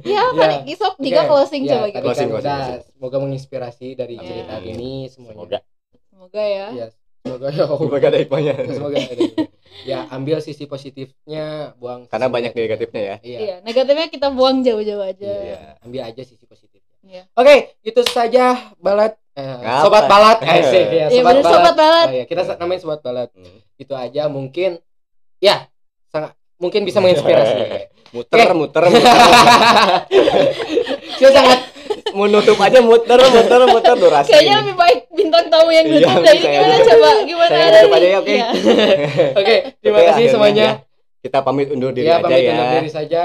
Ya, 0.00 0.22
Ya. 0.24 0.32
paling 0.32 0.64
isop 0.66 0.96
tiga 0.98 1.22
closing 1.24 1.62
Ya, 1.62 1.76
coba 1.76 1.86
gitu. 1.90 2.00
Closing, 2.02 2.28
kan 2.32 2.40
closing. 2.40 2.80
Semoga 2.88 3.16
menginspirasi 3.20 3.86
dari 3.94 4.16
Iya. 4.16 4.24
cerita 4.24 4.54
ini 4.64 5.06
semuanya. 5.06 5.36
Semoga 5.36 5.58
Semoga 6.24 6.40
ya. 6.40 6.66
Iya, 6.72 6.86
semoga 7.20 7.48
ya. 7.52 7.64
semoga 7.68 8.06
ada 8.08 8.18
hikmahnya. 8.24 8.52
Semoga 8.80 8.96
ada. 8.96 9.24
Ya, 9.84 10.08
ambil 10.08 10.40
sisi 10.40 10.64
positifnya, 10.64 11.76
buang 11.76 12.08
Karena 12.08 12.32
banyak 12.32 12.56
negatifnya 12.56 13.02
ya. 13.04 13.16
Iya. 13.20 13.38
Iya, 13.44 13.56
negatifnya 13.60 14.08
kita 14.08 14.32
buang 14.32 14.64
jauh-jauh 14.64 15.04
aja. 15.04 15.28
Iya. 15.28 15.58
Ambil 15.84 16.00
aja 16.00 16.22
sisi 16.24 16.48
positifnya. 16.48 16.96
Iya. 17.04 17.28
Oke, 17.36 17.76
itu 17.84 18.00
saja 18.08 18.72
balat 18.80 19.20
eh, 19.36 19.44
Ngapa? 19.44 19.84
sobat 19.84 20.04
balat. 20.08 20.38
Asik 20.40 20.88
ya, 20.88 21.12
Iya, 21.12 21.20
bener, 21.20 21.44
sobat 21.44 21.76
balat. 21.76 22.08
Oh, 22.08 22.16
iya, 22.16 22.24
kita 22.24 22.56
namain 22.56 22.80
sobat 22.80 23.04
balat. 23.04 23.28
Hmm. 23.36 23.60
Itu 23.76 23.92
aja 23.92 24.32
mungkin 24.32 24.80
ya 25.44 25.68
sangat 26.08 26.32
mungkin 26.56 26.88
bisa 26.88 27.04
menginspirasi. 27.04 27.92
Muter, 28.16 28.46
Oke. 28.46 28.54
muter, 28.54 28.82
muter. 28.88 29.10
Saya 31.18 31.30
sangat 31.34 31.73
Mau 32.14 32.26
nutup 32.26 32.56
aja 32.56 32.78
muter, 32.78 33.18
muter, 33.20 33.60
muter 33.66 33.94
durasi. 33.96 34.30
Kayaknya 34.30 34.54
lebih 34.60 34.74
baik 34.74 34.98
bintang 35.10 35.44
tamu 35.46 35.68
yang 35.68 35.84
Iya, 35.84 35.98
nutup 36.00 36.22
dari 36.22 36.38
gimana 36.40 36.64
aja. 36.70 36.84
coba 36.86 37.08
gimana 37.20 37.50
Saya 37.50 37.66
nutup 37.68 37.92
aja 37.92 38.06
ya, 38.06 38.18
oke. 38.22 38.34
Oke, 39.34 39.54
terima 39.76 39.96
Oke, 39.96 40.04
kasih 40.04 40.14
akhirnya 40.14 40.30
semuanya. 40.30 40.64
ya, 40.64 40.72
Kita 41.20 41.38
pamit 41.40 41.68
undur 41.68 41.90
diri 41.90 42.06
Ya, 42.06 42.14
aja 42.14 42.24
pamit 42.24 42.38
ya. 42.38 42.52
undur 42.52 42.68
diri 42.72 42.90
saja. 42.90 43.22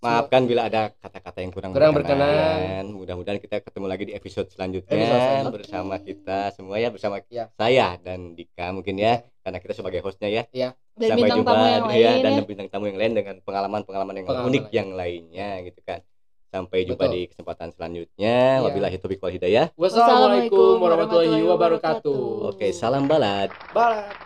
Maafkan 0.00 0.42
bila 0.44 0.64
ada 0.64 0.88
kata-kata 0.94 1.38
yang 1.38 1.52
kurang, 1.52 1.70
Kurang 1.70 1.92
berkenan. 1.92 2.88
Mudah-mudahan 2.88 3.36
kita 3.36 3.60
ketemu 3.60 3.84
lagi 3.84 4.04
di 4.06 4.14
episode 4.14 4.48
selanjutnya 4.48 4.96
Episode 4.96 5.12
selanjutnya. 5.12 5.52
bersama 5.52 5.94
kita 5.98 6.38
semua 6.50 6.76
ya 6.76 6.88
bersama 6.88 7.20
Ya. 7.28 7.52
saya 7.52 8.00
dan 8.00 8.32
Dika 8.32 8.72
mungkin 8.72 8.96
ya 8.96 9.20
karena 9.40 9.58
kita 9.58 9.74
sebagai 9.74 10.00
hostnya 10.00 10.32
ya. 10.32 10.48
Dan 10.96 11.04
Sampai 11.10 11.20
bintang 11.22 11.38
jumpa 11.38 11.52
tamu 11.52 11.64
yang 11.64 11.84
ya, 11.92 12.10
lain 12.10 12.16
dan 12.18 12.32
ya. 12.32 12.42
bintang 12.42 12.68
tamu 12.68 12.84
yang 12.86 12.96
lain 12.96 13.12
dengan 13.14 13.34
pengalaman-pengalaman 13.40 14.14
yang 14.14 14.26
Pengalaman 14.26 14.48
unik 14.48 14.62
lain. 14.62 14.72
yang 14.72 14.88
lainnya 14.94 15.48
gitu 15.62 15.80
kan. 15.82 16.00
Sampai 16.50 16.82
jumpa 16.82 17.06
Betul. 17.06 17.14
di 17.14 17.22
kesempatan 17.30 17.68
selanjutnya. 17.70 18.58
Iya. 18.58 18.64
Wabillahi 18.66 18.96
taufiq 18.98 19.22
wal 19.22 19.30
hidayah. 19.30 19.70
Wassalamualaikum 19.78 20.82
warahmatullahi 20.82 21.46
wabarakatuh. 21.46 22.50
Oke, 22.50 22.74
salam 22.74 23.06
balad. 23.06 23.54
Balat. 23.70 24.20